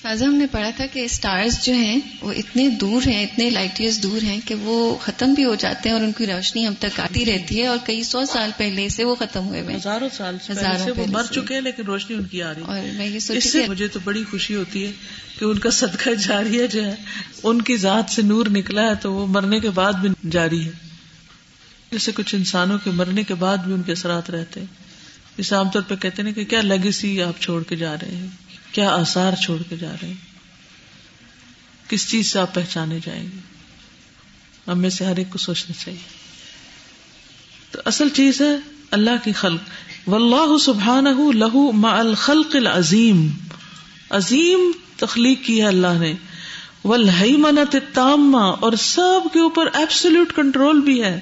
ہم 0.05 0.35
نے 0.35 0.47
پڑھا 0.47 0.71
تھا 0.77 0.87
کہ 0.87 1.01
اسٹارز 1.05 1.65
جو 1.65 1.73
ہیں 1.73 2.01
وہ 2.21 2.33
اتنے 2.33 2.69
دور 2.69 3.09
ہیں 3.09 3.23
اتنے 3.23 3.51
لائٹ 3.51 3.81
ایئرز 3.81 4.03
دور 4.03 4.23
ہیں 4.23 4.41
کہ 4.45 4.55
وہ 4.55 4.99
ختم 4.99 5.35
بھی 5.35 5.45
ہو 5.45 5.55
جاتے 5.55 5.89
ہیں 5.89 5.97
اور 5.97 6.05
ان 6.05 6.13
کی 6.13 6.27
روشنی 6.27 6.67
ہم 6.67 6.75
تک 6.79 7.01
آتی 7.01 7.27
رہتی 7.27 7.63
ہے 7.63 7.67
اور 7.67 7.79
کئی 7.85 8.03
سو 8.03 8.25
سال 8.25 8.51
پہلے 8.57 8.89
سے 8.89 9.05
وہ 9.05 9.15
ختم 9.15 9.47
ہوئے 9.47 9.61
ہوئے 9.61 9.77
ہزاروں 9.77 10.09
سال 10.13 10.37
ہزاروں 10.51 10.95
وہ 10.97 11.05
مر 11.09 11.23
چکے 11.23 11.55
ہیں 11.55 11.61
لیکن 11.61 11.83
روشنی 11.83 12.17
ان 12.17 12.25
کی 12.25 12.43
آ 12.43 12.55
رہی 12.55 12.63
ہے۔ 12.63 12.67
اور 12.67 12.97
میں 12.97 13.07
یہ 13.07 13.19
اس 13.31 13.53
سے 13.53 13.67
مجھے 13.69 13.89
تو 13.89 14.01
بڑی 14.05 14.25
خوشی 14.31 14.55
ہوتی 14.55 14.87
ہے 14.87 14.93
کہ 15.39 15.45
ان 15.45 15.59
کا 15.59 15.71
صدقہ 15.71 16.11
جاری 16.11 16.61
ہے 16.61 16.67
جو 16.67 16.85
ہے 16.85 16.95
ان 17.43 17.63
کی 17.63 17.77
ذات 17.77 18.11
سے 18.11 18.23
نور 18.23 18.47
نکلا 18.47 18.83
ہے 18.83 18.95
تو 18.95 19.13
وہ 19.13 19.27
مرنے 19.27 19.61
کے 19.61 19.71
بعد 19.71 19.93
بھی 19.93 20.09
جاری 20.31 20.65
ہے۔ 20.65 20.71
جیسے 21.93 22.13
کچھ 22.15 22.35
انسانوں 22.35 22.79
کے 22.85 22.91
مرنے 22.91 23.23
کے 23.23 23.35
بعد 23.35 23.57
بھی 23.57 23.73
ان 23.73 23.83
کے 23.83 23.93
اثرات 23.93 24.31
رہتے 24.31 24.61
ہیں۔ 24.61 24.67
جیسے 25.37 25.55
عام 25.55 25.71
طور 25.71 25.83
پہ 25.83 25.95
کہتے 25.97 26.23
ہیں 26.23 26.33
کہ 26.33 26.45
کیا 26.45 26.61
لیگیسی 26.61 27.23
آپ 27.23 27.41
چھوڑ 27.41 27.63
کے 27.63 27.77
جا 27.77 27.95
رہے 27.95 28.15
ہیں؟ 28.15 28.44
کیا 28.75 28.91
آسار 28.91 29.33
چھوڑ 29.33 29.63
کے 29.69 29.77
جا 29.77 29.93
رہے 30.03 30.09
ہیں؟ 30.09 30.35
کس 31.91 32.11
چیز 32.11 32.33
سے 32.33 32.39
آپ 32.39 32.55
پہچانے 32.55 32.99
جائیں 33.07 33.23
گے؟ 33.23 33.39
ہم 34.71 34.79
میں 34.79 34.91
سے 34.91 35.05
ہر 35.05 35.17
ایک 35.17 35.31
کو 35.31 35.39
سوچنا 35.39 35.85
چاہیے۔ 35.85 35.99
تو 37.71 37.81
اصل 37.85 38.09
چیز 38.09 38.41
ہے 38.41 38.57
اللہ 38.91 39.25
کی 39.25 39.33
خلق۔ 39.33 39.61
واللہ 40.09 40.59
سبحانہ 40.59 41.09
لہو 41.35 41.73
ما 41.73 41.99
الخلق 41.99 42.57
العظیم۔ 42.57 43.29
عظیم 44.11 44.73
تخلیق 44.97 45.45
کی 45.45 45.63
ہے 45.63 45.67
اللہ 45.67 45.99
نے۔ 46.01 46.15
والحیمنت 46.85 47.75
التامہ۔ 47.75 48.39
اور 48.39 48.73
سب 48.73 49.21
کے 49.33 49.41
اوپر 49.41 49.67
ایبسولوٹ 49.75 50.33
کنٹرول 50.33 50.81
بھی 50.81 51.05
ہے۔ 51.05 51.21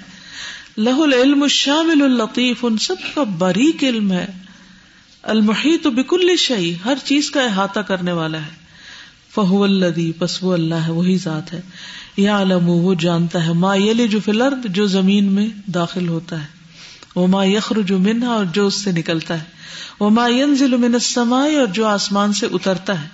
لہ 0.77 0.99
العلم 0.99 1.43
الشامل 1.43 2.03
اللطیف۔ 2.03 2.65
ان 2.65 2.79
سب 2.79 2.97
کا 3.15 3.23
باریک 3.23 3.85
علم 3.85 4.13
ہے۔ 4.13 4.27
المحیط 5.23 5.87
بکل 5.87 6.37
شعی 6.37 6.75
ہر 6.85 6.95
چیز 7.05 7.31
کا 7.31 7.43
احاطہ 7.43 7.81
کرنے 7.81 8.13
والا 8.13 8.39
ہے۔ 8.39 8.63
فہو 9.35 9.63
الدی 9.63 10.13
پس 10.13 10.43
وہ 10.43 10.53
اللہ 10.53 10.75
ہے، 10.75 10.93
وہی 10.93 11.17
ذات 11.17 11.53
ہے۔ 11.53 11.61
یا 12.17 12.43
علم 12.43 12.69
وہ 12.69 12.95
جانتا 12.95 13.47
ہے۔ 13.47 13.53
ما 13.53 13.77
یلی 13.77 14.09
جو 14.09 14.21
فلرد 14.25 14.67
جو 14.75 14.87
زمین 14.87 15.25
میں 15.25 15.49
داخل 15.67 16.09
ہوتا 16.09 16.41
ہے۔ 16.41 16.47
وہ 17.15 17.27
ما 17.27 17.45
یخر 17.45 17.81
جو 17.81 17.99
منہا، 17.99 18.29
اور 18.29 18.45
جو 18.45 18.67
اس 18.67 18.75
سے 18.75 18.93
نکلتا 18.93 19.39
ہے۔ 19.39 19.45
وہ 20.01 20.11
ما 20.11 20.29
ینزل 20.29 20.77
من 20.77 20.95
السماء، 20.95 21.59
اور 21.59 21.67
جو 21.67 21.87
آسمان 21.87 22.33
سے 22.33 22.47
اترتا 22.53 23.03
ہے۔ 23.03 23.09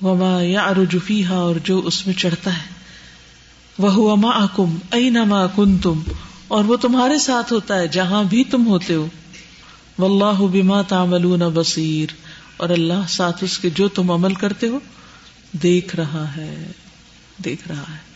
وہ 0.00 0.16
ما 0.16 0.42
یعرج 0.42 0.96
فیہا، 1.04 1.34
اور 1.34 1.56
جو 1.64 1.82
اس 1.84 2.06
میں 2.06 2.14
چڑھتا 2.14 2.56
ہے۔ 2.56 2.68
وہ 3.78 4.16
معکم 4.16 4.76
اینما 4.90 5.46
کنتم۔ 5.46 6.02
اور 6.48 6.64
وہ 6.64 6.76
تمہارے 6.76 7.18
ساتھ 7.18 7.52
ہوتا 7.52 7.78
ہے، 7.78 7.88
جہاں 7.88 8.24
بھی 8.24 8.44
تم 8.44 8.66
ہوتے 8.66 8.94
ہو۔ 8.94 9.06
واللہ 9.98 10.40
بما 10.40 10.82
تعملون 10.82 11.40
بصیر۔ 11.54 12.14
اور 12.56 12.68
اللہ 12.68 13.08
ساتھ 13.08 13.44
اس 13.44 13.58
کے 13.58 13.70
جو 13.70 13.88
تم 13.88 14.10
عمل 14.10 14.34
کرتے 14.34 14.68
ہو، 14.68 14.78
دیکھ 15.52 15.96
رہا 15.96 16.26
ہے، 16.36 16.66
دیکھ 17.44 17.68
رہا 17.68 17.82
ہے۔ 17.82 18.08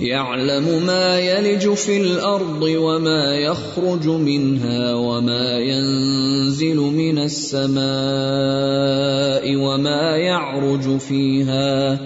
يعلم 0.00 0.86
ما 0.86 1.18
يلج 1.18 1.68
في 1.78 2.00
الأرض 2.00 2.62
وما 2.62 3.34
يخرج 3.34 4.06
منها 4.06 4.94
وما 4.94 5.58
ينزل 5.58 6.74
من 6.74 7.18
السماء 7.18 7.80
وما 9.54 10.16
يعرج 10.16 10.88
فيها 11.08 11.96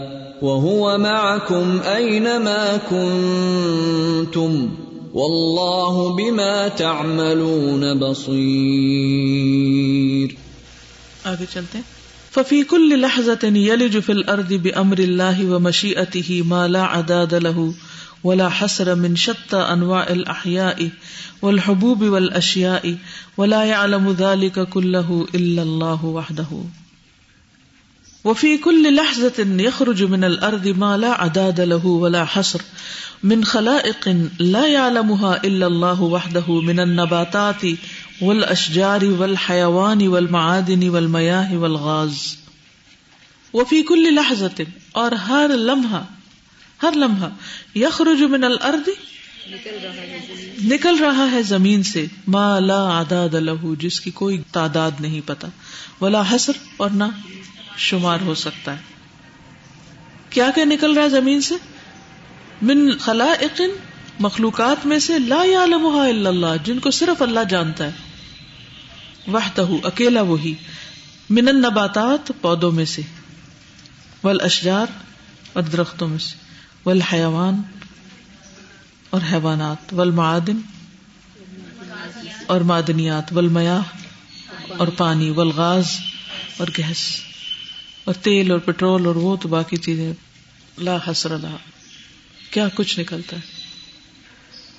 وهو 0.42 0.98
معكم 0.98 1.78
أينما 1.96 2.76
كنتم 2.90 4.66
واللہ 5.14 6.14
بما 6.14 6.68
تعملون 6.76 7.98
بصیر۔ 7.98 10.28
آگے 11.24 11.44
چلتے 11.52 11.78
ہیں۔ 11.78 11.84
ففی 12.34 12.62
کل 12.62 13.00
لحظة 13.00 13.38
يلج 13.42 13.98
في 14.06 14.12
الارض 14.12 14.52
بامر 14.62 14.98
الله 14.98 15.54
ومشيئته 15.54 16.40
ما 16.44 16.66
لا 16.66 16.84
عداد 16.84 17.32
له 17.32 17.72
ولا 18.24 18.48
حسر 18.48 18.94
من 18.94 19.16
شتى 19.16 19.56
انواع 19.56 20.06
الاحياء 20.10 20.88
والحبوب 21.42 22.02
والاشياء 22.02 22.94
ولا 23.38 23.64
يعلم 23.64 24.16
ذلك 24.18 24.68
كله 24.68 25.26
الا 25.34 25.62
الله 25.62 26.04
وحده 26.04 26.64
وفي 28.24 28.56
كل 28.56 28.96
لحظة 28.96 29.34
يخرج 29.38 30.02
من 30.02 30.24
الارض 30.24 30.66
ما 30.66 30.96
لا 30.96 31.12
عداد 31.12 31.60
له 31.60 31.86
ولا 31.86 32.24
حسر 32.24 32.60
من 33.22 33.44
خلائق 33.44 34.08
لا 34.38 34.66
يعلمها 34.66 35.34
الا 35.44 35.66
الله 35.66 36.00
وحده 36.00 36.60
من 36.62 36.78
النباتات 36.78 37.66
والاشجار 38.20 39.04
والحيوان 39.04 40.06
والمعادن 40.06 40.88
والمياه 40.88 41.54
والغاز. 41.54 42.36
وفي 43.54 43.82
كل 43.82 44.14
لحظه 44.14 44.64
اور 44.92 45.12
ہر 45.12 45.48
لمحہ 45.48 46.02
ہر 46.82 46.92
لمحہ 46.94 47.28
یخرج 47.74 48.22
من 48.22 48.44
الارض، 48.44 48.88
نکل 50.64 50.96
رہا 50.96 51.30
ہے 51.32 51.42
زمین 51.42 51.82
سے، 51.82 52.06
ما 52.26 52.58
لا 52.58 53.00
عداد 53.00 53.34
له، 53.34 53.74
جس 53.78 54.00
کی 54.00 54.10
کوئی 54.10 54.42
تعداد 54.52 54.90
نہیں 55.00 55.20
پتا، 55.26 55.48
ولا 56.00 56.22
حسر 56.30 56.52
اور 56.76 56.90
نہ 56.90 57.04
شمار 57.76 58.18
ہو 58.24 58.34
سکتا 58.34 58.72
ہے۔ 58.72 58.82
کیا 60.30 60.50
کیا 60.54 60.64
نکل 60.64 60.92
رہا 60.92 61.02
ہے 61.02 61.08
زمین 61.08 61.40
سے؟ 61.40 61.54
من 62.64 62.98
خلائق 62.98 63.60
مخلوقات 64.18 64.86
میں 64.86 64.98
سے 64.98 65.18
لا 65.18 65.40
الا 65.40 66.28
اللہ، 66.28 66.64
جن 66.64 66.78
کو 66.78 66.90
صرف 66.90 67.22
اللہ 67.22 67.40
جانتا 67.50 67.86
ہے۔ 67.86 67.90
وحدہ، 69.32 69.66
اکیلا 69.82 70.22
وہی۔ 70.22 70.54
من 71.30 71.48
النباتات، 71.48 72.32
پودوں 72.40 72.72
میں 72.72 72.84
سے۔ 72.84 73.02
والاشجار 74.24 74.86
اور 75.52 75.62
درختوں 75.62 76.08
میں 76.08 76.18
سے۔ 76.18 76.36
والحیوان 76.84 77.62
اور 79.10 79.20
حیوانات۔ 79.32 79.92
والمعادن 79.92 80.60
اور 82.46 82.60
معدنیات۔ 82.60 83.32
والمیاہ 83.32 83.82
اور 84.68 84.88
پانی۔ 84.88 85.30
والغاز 85.30 85.98
اور 86.56 86.68
گیس۔ 86.78 87.20
اور 88.04 88.14
تیل 88.14 88.50
اور 88.50 88.58
پیٹرول 88.58 89.06
اور 89.06 89.14
وہ 89.14 89.36
تو 89.36 89.48
باقی 89.48 89.76
چیزیں۔ 89.76 90.12
لا 90.78 90.96
حسر 91.10 91.38
لا 91.38 91.56
کیا 92.54 92.68
کچھ 92.74 93.00
نکلتا 93.00 93.36
ہے۔ 93.36 93.40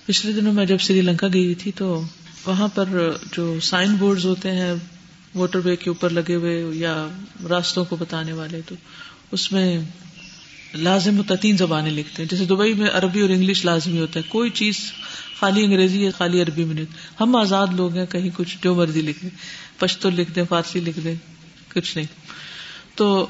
پچھلے 0.05 0.31
دنوں 0.31 0.53
میں 0.53 0.65
جب 0.65 0.77
سری 0.77 1.01
لنکا 1.01 1.27
گئی 1.33 1.55
تھی 1.55 1.71
تو 1.75 2.01
وہاں 2.45 2.67
پر 2.67 2.85
جو 3.31 3.59
سائن 3.59 3.95
بورڈ 3.95 4.25
ہوتے 4.25 4.51
ہیں، 4.51 4.73
واٹر 5.35 5.59
وے 5.63 5.75
کے 5.75 5.89
اوپر 5.89 6.09
لگے 6.09 6.35
ہوئے 6.35 6.65
یا 6.73 7.07
راستوں 7.49 7.85
کو 7.85 7.95
بتانے 7.95 8.33
والے، 8.33 8.61
تو 8.65 8.75
اس 9.31 9.51
میں 9.51 9.79
لازم 10.73 11.17
ہوتا 11.17 11.35
تین 11.35 11.57
زبانیں 11.57 11.91
لکھتے 11.91 12.23
ہیں۔ 12.23 12.29
جیسے 12.29 12.45
دبئی 12.45 12.73
میں 12.73 12.89
عربی 12.93 13.21
اور 13.21 13.29
انگلش 13.29 13.65
لازمی 13.65 13.99
ہوتا 13.99 14.19
ہے۔ 14.19 14.29
کوئی 14.29 14.49
چیز 14.49 14.91
خالی 15.39 15.63
انگریزی 15.63 16.03
یا 16.03 16.11
خالی 16.17 16.41
عربی 16.41 16.65
میں 16.65 16.75
نہیں۔ 16.75 16.85
ہم 17.19 17.35
آزاد 17.35 17.67
لوگ 17.71 17.97
ہیں، 17.97 18.05
کہیں 18.05 18.29
کچھ 18.37 18.57
جو 18.61 18.75
مرضی 18.75 19.01
لکھ 19.01 19.19
دیں۔ 19.21 19.29
پشتو 19.79 20.09
لکھ 20.09 20.31
دیں، 20.31 20.43
فارسی 20.49 20.79
لکھ 20.79 20.99
دیں، 21.03 21.15
کچھ 21.75 21.97
نہیں۔ 21.97 22.07
تو 22.95 23.27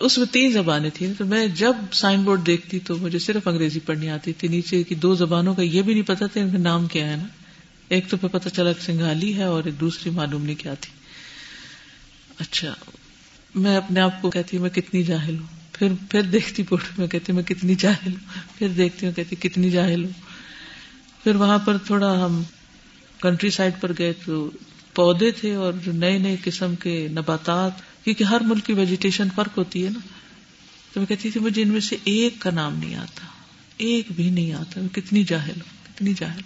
اس 0.00 0.18
میں 0.18 0.26
تین 0.26 0.52
زبانیں 0.52 0.90
تھیں 0.94 1.14
تو 1.18 1.24
میں 1.24 1.46
جب 1.46 1.72
سائن 1.92 2.22
بورڈ 2.22 2.46
دیکھتی 2.46 2.78
تو 2.78 2.96
مجھے 2.96 3.18
صرف 3.18 3.48
انگریزی 3.48 3.80
پڑھنی 3.80 4.10
آتی 4.10 4.32
تھی۔ 4.32 4.48
نیچے 4.48 4.82
کی 4.82 4.94
دو 4.94 5.14
زبانوں 5.14 5.54
کا 5.54 5.62
یہ 5.62 5.82
بھی 5.82 5.94
نہیں 5.94 6.08
پتا 6.08 6.26
تھا 6.26 6.40
ان 6.40 6.50
کا 6.50 6.58
نام 6.58 6.86
کیا 6.86 7.10
ہے 7.10 7.16
نا۔ 7.16 7.24
ایک 7.88 8.08
تو 8.08 8.16
پتا 8.16 8.50
چلا 8.50 8.70
سنگھالی 8.80 9.36
ہے 9.36 9.44
اور 9.44 9.64
ایک 9.64 9.80
دوسری 9.80 10.10
معلوم 10.10 10.44
نہیں 10.44 10.54
کیا 10.54 10.74
تھی۔ 10.74 10.92
اچھا 12.38 12.74
میں 13.54 13.76
اپنے 13.76 14.00
آپ 14.00 14.22
کو 14.22 14.30
کہتی 14.30 14.56
ہوں 14.56 14.62
میں 14.62 14.70
کتنی 14.70 15.02
جاہل 15.02 15.38
ہوں۔ 15.38 15.46
پھر 15.72 15.88
پھر 16.10 16.22
دیکھتی 16.22 16.62
بورڈ 16.62 16.98
میں 16.98 17.06
کہتی 17.06 17.32
ہوں 17.32 17.36
میں 17.36 17.44
کتنی 17.44 17.74
جاہل 17.74 18.12
ہوں۔ 18.12 18.58
پھر 18.58 18.68
دیکھتی 18.68 19.06
ہوں 19.06 19.12
کہتی 19.12 19.36
کتنی 19.36 19.70
جاہل 19.70 20.04
ہوں۔ 20.04 20.12
پھر 21.24 21.36
وہاں 21.36 21.58
پر 21.58 21.78
تھوڑا 21.78 22.24
ہم 22.24 22.42
کنٹری 23.20 23.50
سائڈ 23.50 23.72
پر 23.80 23.92
گئے 23.98 24.12
تو 24.24 24.50
پودے 24.94 25.30
تھے 25.30 25.54
اور 25.54 25.72
جو 25.84 25.92
نئے 25.92 26.18
نئے 26.18 26.36
قسم 26.44 26.74
کے 26.74 27.08
نباتات۔ 27.10 27.93
کیونکہ 28.04 28.24
ہر 28.24 28.40
ملک 28.40 28.66
کی 28.66 28.72
ویجیٹیشن 28.72 29.28
فرق 29.34 29.58
ہوتی 29.58 29.84
ہے 29.84 29.90
نا۔ 29.90 29.98
تو 30.92 31.00
میں 31.00 31.06
کہتی 31.06 31.30
تھی 31.30 31.40
مجھے 31.40 31.62
ان 31.62 31.68
میں 31.68 31.80
سے 31.80 31.96
ایک 32.04 32.34
کا 32.38 32.50
نام 32.50 32.78
نہیں 32.78 32.94
آتا۔ 32.94 33.26
ایک 33.76 34.06
بھی 34.16 34.30
نہیں 34.30 34.52
آتا۔ 34.52 34.80
میں 34.80 34.88
کتنی 34.88 35.24
جاہل 35.24 35.60
ہوں 35.60 35.94
کتنی 35.94 36.12
جاہل۔ 36.14 36.40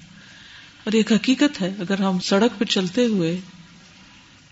اور 0.85 0.93
ایک 0.93 1.13
حقیقت 1.13 1.63
ہے، 1.63 1.75
اگر 1.79 2.01
ہم 2.03 2.19
سڑک 2.19 2.59
پہ 2.59 2.65
چلتے 2.65 3.07
ہوئے 3.07 3.41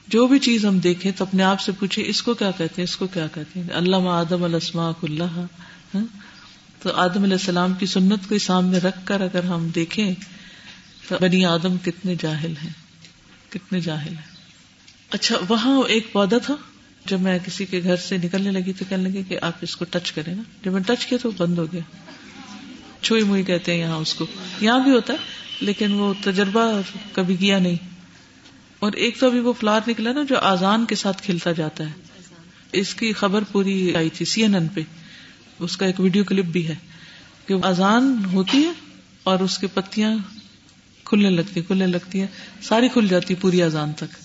جو 0.09 0.27
بھی 0.27 0.39
چیز 0.39 0.65
ہم 0.65 0.79
دیکھیں 0.79 1.13
تو 1.13 1.25
اپنے 1.25 1.43
آپ 1.43 1.61
سے 1.61 1.73
پوچھے 1.73 2.03
اس 2.07 2.23
کو 2.23 2.35
کیا 2.35 2.51
کہتے 2.51 2.75
ہیں؟ 2.79 2.85
اس 2.85 2.97
کو 2.97 3.07
کیا 3.07 3.27
کہتے 3.35 3.61
ہیں؟ 3.61 3.69
اللہ 3.71 3.97
آدم 3.97 4.45
السما 4.45 4.89
اللہ 5.03 5.25
ہاں؟ 5.25 6.05
تو 6.83 6.93
آدم 6.93 7.23
علیہ 7.23 7.33
السلام 7.33 7.75
کی 7.75 7.87
سنت 7.87 8.29
کو 8.29 8.39
سامنے 8.39 8.79
رکھ 8.79 8.99
کر 9.05 9.21
اگر 9.21 9.45
ہم 9.45 9.69
دیکھیں 9.69 10.15
تو 11.09 11.17
بنی 11.21 11.45
آدم 11.45 11.77
کتنے 11.79 12.15
جاہل 12.15 12.55
ہیں، 12.65 12.73
کتنے 13.49 13.81
جاہل 13.81 14.09
ہیں۔ 14.09 14.37
اچھا 15.11 15.37
وہاں 15.49 15.83
ایک 15.89 16.13
پودا 16.13 16.39
تھا۔ 16.39 16.55
جب 17.07 17.21
میں 17.21 17.39
کسی 17.47 17.67
کے 17.67 17.81
گھر 17.83 17.97
سے 17.97 18.17
نکلنے 18.17 18.51
لگی 18.51 18.73
تو 18.73 18.85
کہنے 18.89 19.09
لگی 19.09 19.23
کہ 19.29 19.39
آپ 19.43 19.53
اس 19.63 19.77
کو 19.77 19.85
ٹچ 19.91 20.13
کریں 20.13 20.35
نا۔ 20.35 20.43
جب 20.65 20.73
میں 20.73 20.81
ٹچ 20.81 21.07
کیا 21.07 21.19
تو 21.23 21.31
بند 21.39 21.59
ہو 21.59 21.73
گیا۔ 21.73 21.81
چھوئی 23.03 23.23
موئی 23.23 23.43
کہتے 23.43 23.73
ہیں 23.73 23.79
یہاں 23.79 23.97
اس 23.97 24.15
کو۔ 24.15 24.27
یہاں 24.61 24.79
بھی 24.79 24.91
ہوتا 24.93 25.13
ہے، 25.13 25.19
لیکن 25.61 25.93
وہ 25.93 26.15
تجربہ 26.25 26.81
کبھی 27.13 27.37
کیا 27.37 27.59
نہیں۔ 27.59 27.77
اور 28.79 28.93
ایک 28.93 29.21
تو 29.21 29.27
ابھی 29.27 29.41
وہ 29.41 29.53
فلار 29.53 29.81
نکلا 29.87 30.13
نا 30.13 30.23
جو 30.29 30.39
آزان 30.39 30.85
کے 30.85 30.95
ساتھ 30.95 31.23
کھلتا 31.23 31.53
جاتا 31.53 31.85
ہے۔ 31.85 31.93
اس 32.73 32.95
کی 32.95 33.13
خبر 33.13 33.45
پوری 33.53 33.97
آئی 33.97 34.11
تھی 34.11 34.25
سی 34.25 34.43
این 34.43 34.55
این 34.55 34.69
پہ۔ 34.69 34.81
اس 35.59 35.77
کا 35.77 35.87
ایک 35.87 36.01
ویڈیو 36.01 36.25
کلپ 36.25 36.45
بھی 36.45 36.69
ہے 36.69 36.75
کہ 37.47 37.55
آزان 37.63 38.23
ہوتی 38.33 38.59
ہے 38.59 38.73
اور 39.23 39.41
اس 39.41 39.59
کی 39.59 39.67
پتیاں 39.67 40.17
کھلنے 41.05 41.31
لگتی 41.31 41.63
کھلنے 41.63 41.87
لگتی 41.87 42.21
ہیں۔ 42.21 42.27
ساری 42.63 42.89
کھل 42.89 43.09
جاتی 43.09 43.35
پوری 43.35 43.63
آزان 43.63 43.93
تک۔ 43.93 44.17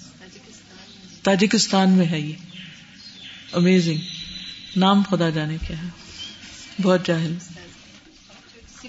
تاجکستان 1.23 1.89
میں 1.89 2.05
ہے 2.05 2.19
یہ۔ 2.19 2.33
امیزنگ 3.53 4.77
نام 4.77 5.01
خدا 5.09 5.29
جانے 5.29 5.57
کیا 5.67 5.77
ہے 5.77 5.89
بہت 6.81 7.05
جاہل. 7.05 7.35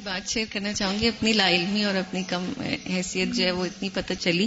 بات 0.05 0.29
شیئر 0.31 0.47
کرنا 0.53 0.73
چاہوں 0.73 0.99
گی. 1.01 1.09
اپنی 1.09 1.33
لا 1.33 1.49
علمی 1.49 1.83
اور 1.85 1.95
اپنی 1.95 2.23
کم 2.29 2.45
حیثیت 2.87 3.35
جو 3.35 3.45
ہے 3.45 3.51
وہ 3.51 3.65
اتنی 3.65 3.89
پتہ 3.95 4.13
چلی 4.21 4.47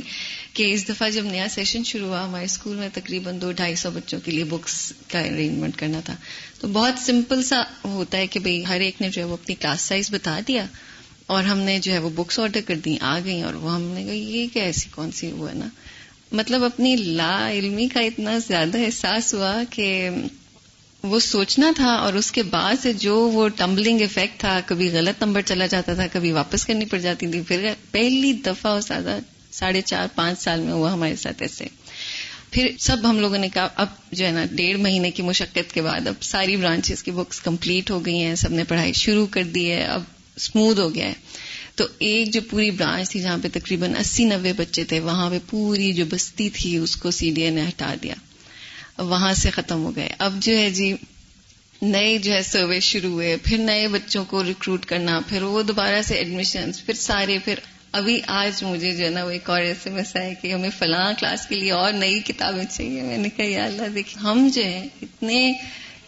کہ 0.54 0.72
اس 0.74 0.88
دفعہ 0.90 1.10
جب 1.10 1.26
نیا 1.26 1.48
سیشن 1.50 1.84
شروع 1.84 2.08
ہوا، 2.08 2.24
ہمارے 2.26 2.46
اسکول 2.46 2.76
میں 2.78 2.90
تقریباً 2.94 3.42
دو 3.42 3.52
ڈھائی 3.52 3.76
سو 3.76 3.92
بچوں 3.92 4.20
کے 4.26 4.32
لیے 4.32 4.44
بکس 4.44 4.94
کا 5.08 5.20
ارینجمنٹ 5.20 5.78
کرنا 5.78 6.00
تھا. 6.06 6.16
تو 6.60 6.68
بہت 6.68 7.00
سمپل 7.06 7.44
سا 7.44 7.62
ہوتا 7.84 8.18
ہے 8.18 8.28
کہ 8.28 8.40
بھائی 8.40 8.66
ہر 8.66 8.80
ایک 8.80 9.02
نے 9.02 9.10
جو 9.10 9.22
ہے 9.22 9.28
وہ 9.28 9.34
اپنی 9.34 9.56
کلاس 9.56 9.82
سائز 9.82 10.12
بتا 10.12 10.40
دیا 10.48 10.66
اور 11.28 11.44
ہم 11.44 11.60
نے 11.60 11.80
جو 11.80 11.92
ہے 11.94 12.00
وہ 12.00 12.10
بکس 12.16 12.40
آرڈر 12.40 12.62
کر 12.66 12.76
دی 12.76 12.98
آ 13.02 13.18
گئی 13.26 13.42
اور 13.42 13.54
وہ 13.54 13.76
ہم 13.76 13.82
نے 13.82 14.04
کہا، 14.04 14.14
یہ 14.14 14.48
کیا 14.54 14.64
ایسی 14.64 14.90
کون 14.96 15.12
سی 15.12 15.32
وہ 15.32 15.50
ہے 15.50 15.54
نا؟ 15.54 15.68
مطلب 16.36 16.64
اپنی 16.64 16.96
لا 16.96 17.52
علمی 17.52 17.88
کا 17.88 18.00
اتنا 18.00 18.38
زیادہ 18.38 18.78
احساس 18.78 19.34
ہوا 19.34 19.64
کہ 19.70 20.10
وہ 21.04 21.20
سوچنا 21.20 21.72
تھا 21.76 21.94
اور 21.94 22.14
اس 22.14 22.32
کے 22.32 22.44
بعد 22.44 22.74
سے 22.82 22.94
جو 22.94 23.16
وہ 23.16 23.50
ٹمبلنگ 23.50 24.02
افیکٹ 24.02 24.40
تھا، 24.40 24.60
کبھی 24.66 24.90
غلط 24.90 25.24
نمبر 25.24 25.42
چلا 25.42 25.66
جاتا 25.66 25.94
تھا، 25.94 26.08
کبھی 26.14 26.32
واپس 26.32 26.66
کرنی 26.66 26.86
پڑ 26.86 26.98
جاتی 26.98 27.28
تھی۔ 27.28 27.42
پھر 27.42 27.74
پہلی 27.92 28.34
دفعہ 28.34 28.80
زیادہ 28.80 29.20
ساڑھے 29.52 29.82
چار، 29.82 30.08
پانچ 30.16 30.40
سال 30.40 30.60
میں 30.60 30.74
ہوا 30.74 30.94
ہمارے 30.94 31.16
ساتھ 31.16 31.42
ایسے۔ 31.42 31.66
پھر 32.52 32.72
سب 32.80 32.98
ہم 33.04 33.20
لوگوں 33.20 33.38
نے 33.38 33.50
کہا، 33.50 33.68
اب 33.76 33.88
جو 34.12 34.26
ہے 34.26 34.32
نا، 34.32 34.46
ڈیڑھ 34.52 34.80
مہینے 34.80 35.12
کی 35.12 35.24
مشقت 35.24 35.74
کے 35.74 35.82
بعد 35.82 36.08
اب 36.08 36.24
ساری 36.24 36.56
برانچز 36.56 37.04
کی 37.04 37.12
بکس 37.12 37.42
کمپلیٹ 37.42 37.92
ہو 37.92 38.06
گئی 38.06 38.24
ہیں، 38.24 38.36
سب 38.36 38.52
نے 38.52 38.64
پڑھائی 38.64 38.94
شروع 38.94 39.26
کر 39.26 39.44
دی 39.44 39.72
ہے، 39.72 39.84
اب 39.84 40.04
اسموتھ 40.36 40.80
ہو 40.80 40.96
گیا 40.96 41.08
ہے۔ 41.08 41.14
تو 41.76 41.86
ایک 42.00 42.34
جو 42.34 42.42
پوری 42.50 42.72
برانچ 42.72 43.10
تھی 43.10 43.20
جہاں 43.20 43.38
پہ 43.44 43.48
تقریباً 43.54 43.96
اسی 43.96 44.26
نوے 44.26 44.54
بچے 44.54 44.84
تھے، 44.84 45.00
وہاں 45.00 45.30
پہ 45.30 45.40
پوری 45.50 45.94
جو 45.94 46.06
بستی 46.06 46.50
تھی، 46.50 46.78
اس 46.78 46.96
کو 46.96 47.12
سی 47.12 47.32
ڈی 47.32 47.42
اے 47.42 47.50
نے 47.50 47.62
ہٹا 47.62 47.96
دیا۔ 48.04 48.14
وہاں 48.98 49.34
سے 49.34 49.50
ختم 49.50 49.84
ہو 49.84 49.96
گئے۔ 49.96 50.10
اب 50.18 50.34
جو 50.40 50.58
ہے 50.58 50.70
جی 50.70 50.94
نئے 51.82 52.18
جو 52.18 52.34
ہے 52.34 52.44
سروے 52.44 52.80
شروع 52.80 53.12
ہوئے، 53.12 53.38
پھر 53.44 53.58
نئے 53.58 53.88
بچوں 53.88 54.26
کو 54.26 54.44
ریکروٹ 54.44 54.86
کرنا، 54.86 55.20
پھر 55.30 55.42
وہ 55.42 55.62
دوبارہ 55.64 56.02
سے 56.02 56.16
ایڈمیشن 56.16 56.72
پھر 56.86 56.94
سارے، 56.94 57.38
پھر 57.46 57.60
ابھی 57.92 58.22
آج 58.28 58.64
مجھے 58.64 58.96
جو 58.96 59.06
ہے 59.06 59.10
نا 59.10 59.24
وہ 59.24 59.30
ایک 59.30 59.50
اور 59.50 59.62
ایس 59.62 59.88
ایم 59.88 59.96
ایس 59.96 60.16
ہے 60.16 60.34
کہ 60.42 60.54
ہمیں 60.54 60.70
فلاں 60.78 61.14
کلاس 61.20 61.48
کے 61.48 61.56
لیے 61.56 61.72
اور 61.72 61.94
نئی 61.94 62.20
کتابیں 62.20 62.64
چاہیے۔ 62.72 63.02
میں 63.02 63.18
نے 63.18 63.30
کہا، 63.30 63.46
یا 63.46 63.66
اللہ 63.66 63.88
دیکھیں 63.96 64.24
ہم 64.24 64.50
جو 64.54 64.66
ہے 64.66 64.88
اتنے 65.02 65.54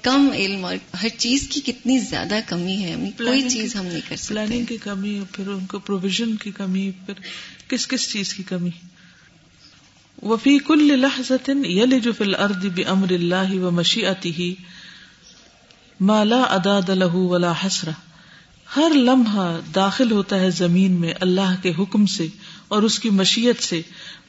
کم 0.02 0.30
علم 0.34 0.66
اور 0.66 0.76
ہر 1.04 1.10
چیز 1.18 1.48
کی 1.48 1.62
کتنی 1.62 2.00
زیادہ 2.00 2.40
کمی 2.48 2.84
ہے۔ 2.84 2.96
کوئی 3.18 3.50
چیز 3.50 3.76
ہم 3.76 3.86
نہیں 3.86 4.02
کر 4.10 4.16
سکتے۔ 4.16 4.34
پلاننگ 4.34 4.66
کی 4.66 4.78
کمی 4.78 5.20
پھر 5.32 5.48
ان 5.48 5.66
کو 5.66 5.80
پروویژن 5.80 6.36
کی 6.36 6.52
کمی 6.52 6.92
پھر 6.92 7.14
کس 7.70 7.88
کس 7.88 8.12
چیز 8.12 8.34
کی 8.34 8.44
کمی؟ 8.44 8.70
وفی 10.22 10.60
کل 10.60 11.00
لحظت 11.00 11.50
یلج 11.64 12.10
فی 12.18 12.24
الارض 12.24 12.66
بامر 12.66 13.12
اللہ 13.12 13.60
و 13.60 13.72
مشیئته 13.72 14.54
ما 16.00 16.24
لا 16.24 16.42
اداد 16.42 16.90
له 16.90 17.12
ولا 17.14 17.54
حسرہ۔ 17.66 17.92
ہر 18.76 18.92
لمحہ 18.96 19.60
داخل 19.76 20.12
ہوتا 20.12 20.40
ہے 20.40 20.52
زمین 20.52 20.92
میں 20.92 21.14
اللہ 21.20 21.56
کے 21.62 21.74
حکم 21.80 22.06
سے 22.06 22.28
اور 22.68 22.84
اس 22.84 23.00
کی 23.00 23.10
مشیت 23.10 23.64
سے۔ 23.64 23.82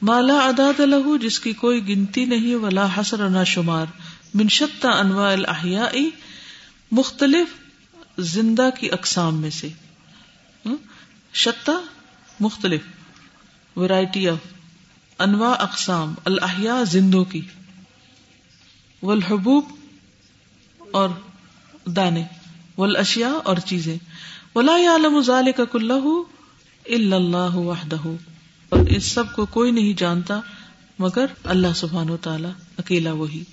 مالا 0.02 0.34
اداد 0.34 0.80
لہو 0.80 1.16
جس 1.16 1.40
کی 1.40 1.52
کوئی 1.52 1.88
گنتی 1.88 2.24
نہیں 2.24 2.54
ولا 2.54 2.86
حسر 2.96 3.28
نہ 3.28 3.44
شمار 3.46 3.86
منشتا 4.34 4.88
انواع 4.88 5.32
الاحیاء 5.32 6.02
مختلف 6.90 7.48
زندہ 8.18 8.68
کی 8.80 8.90
اقسام 8.90 9.36
میں 9.40 9.50
سے۔ 9.50 9.68
شتا 11.32 11.72
مختلف 12.40 12.80
ورائٹی 13.76 14.28
آف 14.28 14.36
انواع 15.18 15.54
اقسام، 15.58 16.14
الاحیاء 16.24 16.84
زندوں 16.84 17.24
کی۔ 17.24 17.40
والحبوب 19.02 19.64
اور 20.90 21.08
دانے، 21.86 22.24
والاشیاء 22.78 23.38
اور 23.44 23.56
چیزیں۔ 23.56 23.96
ولا 24.54 24.76
يعلم 24.78 25.20
ذلك 25.20 25.60
كله 25.72 26.10
الا 26.86 27.16
الله 27.16 27.66
وحده 27.66 28.14
اور 28.68 28.86
اس 28.86 29.04
سب 29.04 29.32
کو 29.32 29.46
کوئی 29.46 29.70
نہیں 29.70 29.92
جانتا 29.92 30.40
مگر 30.98 31.26
اللہ 31.44 31.72
سبحانہ 31.74 32.10
و 32.10 32.16
تعالی 32.16 32.48
اکیلا 32.78 33.12
وہی۔ 33.12 33.44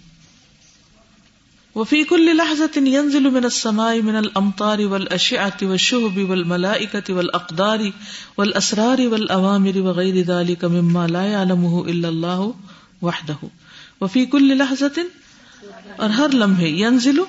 وفي 1.75 2.03
كل 2.03 2.37
ينزل 2.77 3.23
من 3.23 3.45
السماء 3.45 4.01
من 4.01 4.15
الأمطار 4.15 4.81
والأشعة 4.81 5.57
والشهب 5.61 6.17
والملائكة 6.17 7.13
والأقدار 7.13 7.91
والأسرار 8.37 9.01
والأوامر 9.01 9.81
وغير 9.81 10.25
ذلك 10.25 10.65
مما 10.65 11.07
لا 11.07 11.23
يعلمه 11.25 11.87
إلا 11.89 12.09
الله 12.09 12.51
وحده. 13.01 13.47
وفي 14.01 14.25
كل 14.25 14.57
لحظة، 14.57 15.03
اور 15.97 16.09
ہر 16.09 16.29
لمحے 16.29 16.67
ينزل، 16.67 17.19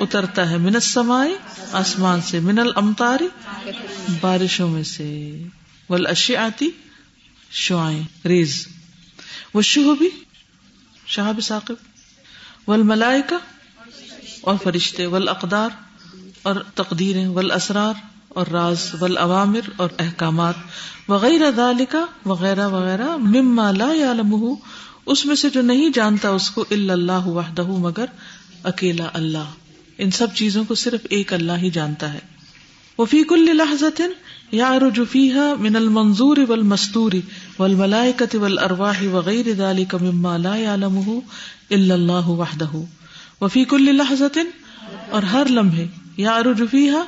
اترتا 0.00 0.50
ہے 0.50 0.58
من 0.58 0.74
السماء، 0.74 1.26
آسمان 1.72 2.20
سے 2.20 2.40
من 2.40 2.58
الامطار 2.58 3.18
بارشوں 4.20 4.68
میں 4.68 4.82
سے. 4.82 5.42
والاشعة 5.90 6.64
شعائیں، 7.50 8.02
ریز. 8.26 8.68
وہ 9.54 9.62
شہ 9.62 10.04
شہاب 11.06 11.40
ثاقب. 11.42 11.74
والملائکہ 12.68 13.36
اور 14.44 14.54
فرشتے 14.62 15.06
والاقدار 15.06 15.68
اور 16.42 16.54
تقدیریں 16.74 17.28
والاسرار 17.28 17.94
اور 18.28 18.46
راز 18.46 18.90
والعوامر 19.00 19.60
اور 19.76 19.88
احکامات 19.98 20.54
وغیرہ 21.08 21.50
ذالکا 21.50 22.04
وغیرہ 22.26 22.68
وغیرہ 22.68 23.16
مما 23.16 23.70
لا 23.70 23.92
یعلمہ، 23.92 24.54
اس 25.06 25.26
میں 25.26 25.34
سے 25.34 25.50
جو 25.50 25.62
نہیں 25.62 25.90
جانتا 25.94 26.28
اس 26.28 26.50
کو 26.50 26.64
الا 26.70 26.92
اللہ 26.92 27.26
وحدہ، 27.26 27.66
مگر 27.66 28.04
اکیلا 28.64 29.08
اللہ۔ 29.12 29.44
ان 29.98 30.10
سب 30.10 30.26
چیزوں 30.34 30.64
کو 30.64 30.74
صرف 30.74 31.00
ایک 31.10 31.32
اللہ 31.32 31.52
ہی 31.52 31.70
جانتا 31.70 32.12
ہے۔ 32.12 32.18
وفی 32.98 33.22
کل 33.22 33.56
لحظت 33.56 34.02
یعرج 34.52 35.00
فیها 35.10 35.54
من 35.58 35.76
المنظور 35.76 36.36
والمستور 36.48 37.12
والملائکة 37.58 38.38
والارواح 38.38 39.02
وغیر 39.12 39.52
ذلك 39.52 39.94
مما 39.94 40.36
لا 40.36 40.56
يعلمه 40.56 41.18
الا 41.70 41.94
اللہ 41.94 42.28
وحدہ۔ 42.28 42.84
وفی 43.40 43.64
کل 43.64 43.96
لحظت 43.96 44.38
اور 45.10 45.22
ہر 45.22 45.46
لمحے، 45.50 45.86
یعرج 46.16 46.62
فیها 46.70 47.04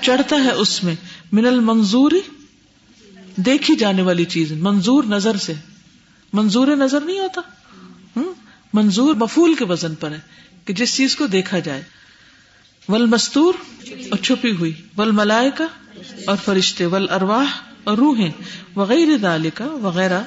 چڑھتا 0.00 0.36
ہے 0.36 0.50
اس 0.50 0.84
میں، 0.84 0.94
من 1.32 1.46
المنظور 1.46 2.10
دیکھی 3.36 3.76
جانے 3.76 4.02
والی 4.02 4.24
چیز، 4.24 4.52
منظور 4.52 5.04
نظر 5.04 5.36
سے۔ 5.36 5.52
منظور 6.32 6.66
نظر 6.66 7.00
نہیں 7.00 7.18
ہوتا؟ 7.18 7.40
منظور 8.74 9.14
مفول 9.14 9.54
کے 9.54 9.64
وزن 9.64 9.94
پر 9.94 10.10
ہے، 10.10 10.20
کہ 10.64 10.74
جس 10.74 10.96
چیز 10.96 11.16
کو 11.16 11.26
دیکھا 11.26 11.58
جائے۔ 11.58 11.82
ول 12.88 13.06
مستور 13.06 13.54
اور 13.88 14.16
چھپی 14.16 14.50
ہوئی۔ 14.50 14.72
ول 14.96 15.10
ملائے 15.10 15.50
کا 15.58 15.66
اور 16.26 16.36
فرشتے۔ 16.44 16.86
ول 16.86 17.10
ارواہ 17.10 17.46
اور 17.84 17.98
روحیں۔ 17.98 18.30
وغیرہ 18.76 19.16
دال 19.16 19.50
کا 19.54 19.64
وغیرہ۔ 19.64 20.20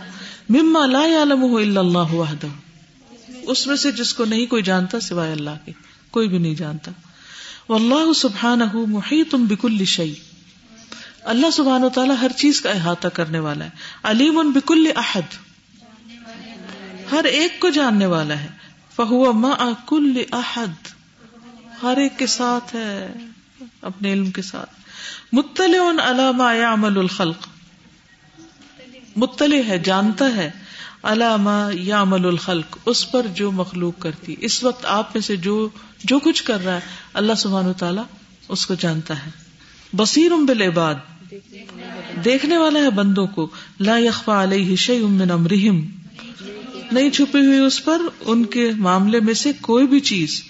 مما 0.50 0.86
لا 0.86 1.02
عالم 1.02 1.56
اللہ 1.56 2.13
وحدہ۔ 2.13 2.48
اس 3.47 3.67
میں 3.67 3.75
سے 3.75 3.91
جس 3.91 4.13
کو 4.13 4.25
نہیں 4.25 4.45
کوئی 4.45 4.63
جانتا 4.63 4.99
سوائے 4.99 5.31
اللہ 5.31 5.49
کے، 5.65 5.71
کوئی 6.12 6.27
بھی 6.27 6.38
نہیں 6.38 6.55
جانتا۔ 6.55 6.91
واللہ 7.69 8.13
سبحانہ 8.13 8.63
محیط 8.73 9.36
بکل 9.36 9.86
شعی 9.86 10.13
اللہ 11.21 11.51
سبحان 11.51 11.84
و 11.84 11.89
تعالیٰ 11.89 12.15
ہر 12.21 12.31
چیز 12.31 12.62
کا 12.62 12.71
احاطہ 12.71 13.08
کرنے 13.08 13.39
والا 13.39 13.65
ہے۔ 13.65 13.69
علیم 14.03 14.39
ان 14.39 14.51
بکل 14.51 14.88
احد۔ 14.95 15.21
ہر 17.12 17.23
ایک 17.23 17.60
کو 17.60 17.69
جاننے 17.69 18.05
والا 18.05 18.39
ہے۔ 18.39 18.47
فہو 18.95 19.34
ما 19.34 19.69
کل 19.86 20.23
احد۔ 20.31 20.88
ہر 21.84 21.97
ایک 21.97 22.19
کے 22.19 22.27
ساتھ 22.27 22.75
ہے، 22.75 23.13
اپنے 23.81 24.13
علم 24.13 24.31
کے 24.31 24.41
ساتھ۔ 24.41 24.69
مطلع 25.31 25.89
علامہ 25.89 26.43
عمل 26.43 26.97
الخلق۔ 26.97 27.47
مطلع 29.15 29.62
ہے، 29.67 29.79
جانتا 29.79 30.25
ہے۔ 30.25 30.51
علامہ 31.06 31.70
یا 31.74 32.02
عمل 32.02 32.26
الخلق، 32.26 32.78
اس 32.86 33.12
پر 33.12 33.26
جو 33.36 33.52
مخلوق 33.52 33.94
کرتی۔ 34.00 34.36
اس 34.39 34.63
وقت 34.63 34.86
آپ 34.86 35.15
میں 35.15 35.22
سے 35.22 35.36
جو 35.36 35.70
جو 36.04 36.20
کچھ 36.20 36.44
کر 36.44 36.65
رہا 36.65 36.74
ہے، 36.74 36.80
اللہ 37.13 37.34
سبحان 37.38 37.74
تعالیٰ 37.74 38.04
اس 38.50 38.65
کو 38.65 38.74
جانتا 38.80 39.26
ہے۔ 39.26 39.32
بصیر 39.94 40.32
بالعباد۔ 40.48 40.96
دیکھنے 42.26 42.58
والا 42.58 42.80
ہے 42.80 42.89
بندوں 42.89 43.28
کو۔ 43.28 43.50
لا 43.80 43.98
یخفا 43.98 44.44
علیہ 44.44 44.76
شیء 44.76 45.08
من 45.08 45.32
امرہم 45.32 45.86
نہیں 46.91 47.10
چھپی 47.10 47.46
ہوئی 47.46 47.60
اس 47.60 47.86
پر 47.86 48.02
ان 48.22 48.46
کے 48.46 48.72
معاملے 48.78 49.20
میں 49.20 49.34
سے 49.34 49.52
کوئی 49.62 49.88
بھی 49.88 50.00
چیز۔ 50.00 50.41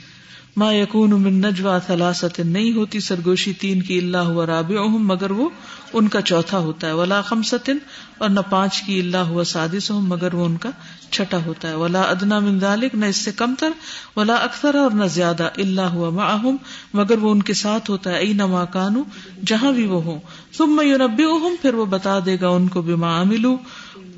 ما 0.57 0.73
یقون 0.73 1.09
من 1.09 1.33
نجوا 1.33 1.79
ثلاثت 1.87 2.39
نہیں 2.39 2.73
ہوتی 2.73 2.99
سرگوشی 2.99 3.53
تین 3.53 3.81
کی، 3.81 3.97
اللہ 3.97 4.17
ہوا 4.17 4.45
رابعہم، 4.45 5.07
مگر 5.07 5.31
وہ 5.31 5.49
ان 5.93 6.07
کا 6.07 6.21
چوتھا 6.21 6.57
ہوتا 6.57 6.87
ہے۔ 6.87 6.91
ولا 6.91 7.21
خمسط 7.21 7.69
اور 8.17 8.29
نہ 8.29 8.39
پانچ 8.49 8.81
کی 8.81 8.99
اللہ 8.99 9.17
ہوا 9.17 9.43
سادس 9.43 9.91
ہوں، 9.91 10.01
مگر 10.01 10.33
وہ 10.33 10.45
ان 10.45 10.57
کا 10.57 10.69
چھٹا 11.11 11.37
ہوتا 11.45 11.67
ہے۔ 11.67 11.73
ولا 11.73 12.01
ادنا 12.01 12.39
من 12.39 12.59
ذالک 12.59 12.95
نہ 12.95 13.05
اس 13.05 13.17
سے 13.17 13.31
کم 13.31 13.55
تر 13.59 13.69
ولا 14.15 14.33
اکثر 14.33 14.75
اور 14.75 14.91
نہ 14.91 15.05
زیادہ۔ 15.05 15.43
اللہ 15.57 15.81
ہوا 15.81 16.09
معہم، 16.09 16.55
مگر 16.93 17.17
وہ 17.17 17.31
ان 17.31 17.41
کے 17.41 17.53
ساتھ 17.53 17.89
ہوتا 17.89 18.09
ہے۔ 18.09 18.17
اینا 18.17 18.45
ما 18.45 18.65
کانو 18.65 19.03
جہاں 19.45 19.71
بھی 19.71 19.85
وہ 19.85 20.03
ہوں۔ 20.03 20.19
ثم 20.57 20.81
ینبئہم 20.85 21.55
پھر 21.61 21.73
وہ 21.73 21.85
بتا 21.85 22.19
دے 22.25 22.37
گا 22.41 22.47
ان 22.47 22.67
کو 22.67 22.81
بما 22.81 23.21
عملو 23.21 23.57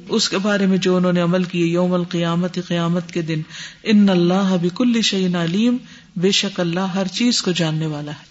اس 0.10 0.30
کے 0.30 0.38
بارے 0.38 0.66
میں 0.66 0.78
جو 0.78 0.96
انہوں 0.96 1.14
نے 1.14 1.22
عمل 1.22 1.44
کیے 1.44 1.66
یوم 1.66 1.94
القیامت، 1.94 2.60
قیامت 2.68 3.12
کے 3.12 3.22
دن۔ 3.22 3.42
ان 3.84 4.10
اللہ 4.10 4.56
بکل 4.62 5.02
شعین 5.02 5.36
علیم۔ 5.36 5.78
بے 6.16 6.32
شک 6.32 6.60
اللہ 6.60 6.80
ہر 6.80 7.08
چیز 7.08 7.42
کو 7.42 7.52
جاننے 7.52 7.86
والا 7.86 8.12
ہے۔ 8.12 8.27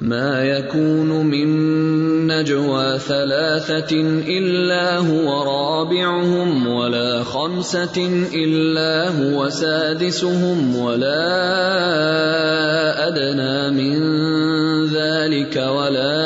ما 0.00 0.44
يكون 0.44 1.26
من 1.26 1.48
نجوى 2.26 2.98
ثلاثة 2.98 3.96
إلا 4.28 4.98
هو 4.98 5.42
رابعهم 5.42 6.66
ولا 6.66 7.24
خمسة 7.24 8.26
إلا 8.34 9.08
هو 9.08 9.48
سادسهم 9.48 10.76
ولا 10.76 11.18
أدنى 13.08 13.70
من 13.70 13.98
ذلك 14.86 15.56
ولا 15.56 16.16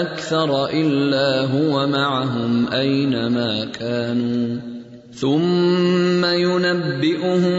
أكثر 0.00 0.66
إلا 0.66 1.40
هو 1.40 1.86
معهم 1.86 2.72
أينما 2.72 3.64
كانوا. 3.64 4.72
ثم 5.14 6.24
ينبئهم 6.24 7.50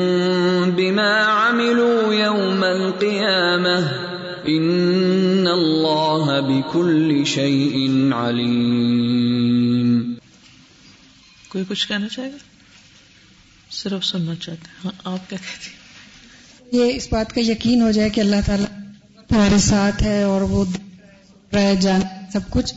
بما 0.72 1.16
عملوا 1.18 2.14
يوم 2.14 2.64
القيامة. 2.64 4.03
إن 4.48 5.48
الله 5.48 6.48
بكل 6.48 7.24
شيء 7.24 8.14
عليم۔ 8.14 10.14
کوئی 11.50 11.64
کچھ 11.68 11.88
کہنا 11.88 12.08
چاہے 12.08 12.32
گا؟ 12.32 12.38
صرف 13.72 14.06
سننا 14.06 14.36
چاہتے 14.36 14.52
ہیں۔ 14.52 14.82
ہاں 14.86 14.92
آپ 15.04 15.30
کیا 15.30 15.40
کہتے 15.42 15.70
ہیں؟ 15.70 15.78
یہ 16.72 16.96
اس 16.96 17.08
بات 17.12 17.34
کا 17.34 17.42
یقین 17.42 17.82
ہو 17.82 17.92
جائے 17.92 18.10
کہ 18.10 18.22
اللہ 18.22 18.36
تعالیٰ 18.46 18.80
ہمارے 19.32 19.58
ساتھ 19.58 20.04
ہے 20.04 20.24
اور 20.24 20.42
وہ 20.42 20.66
رہ 21.54 21.76
جان 21.76 22.02
سب 22.34 22.50
کچھ۔ 22.50 22.74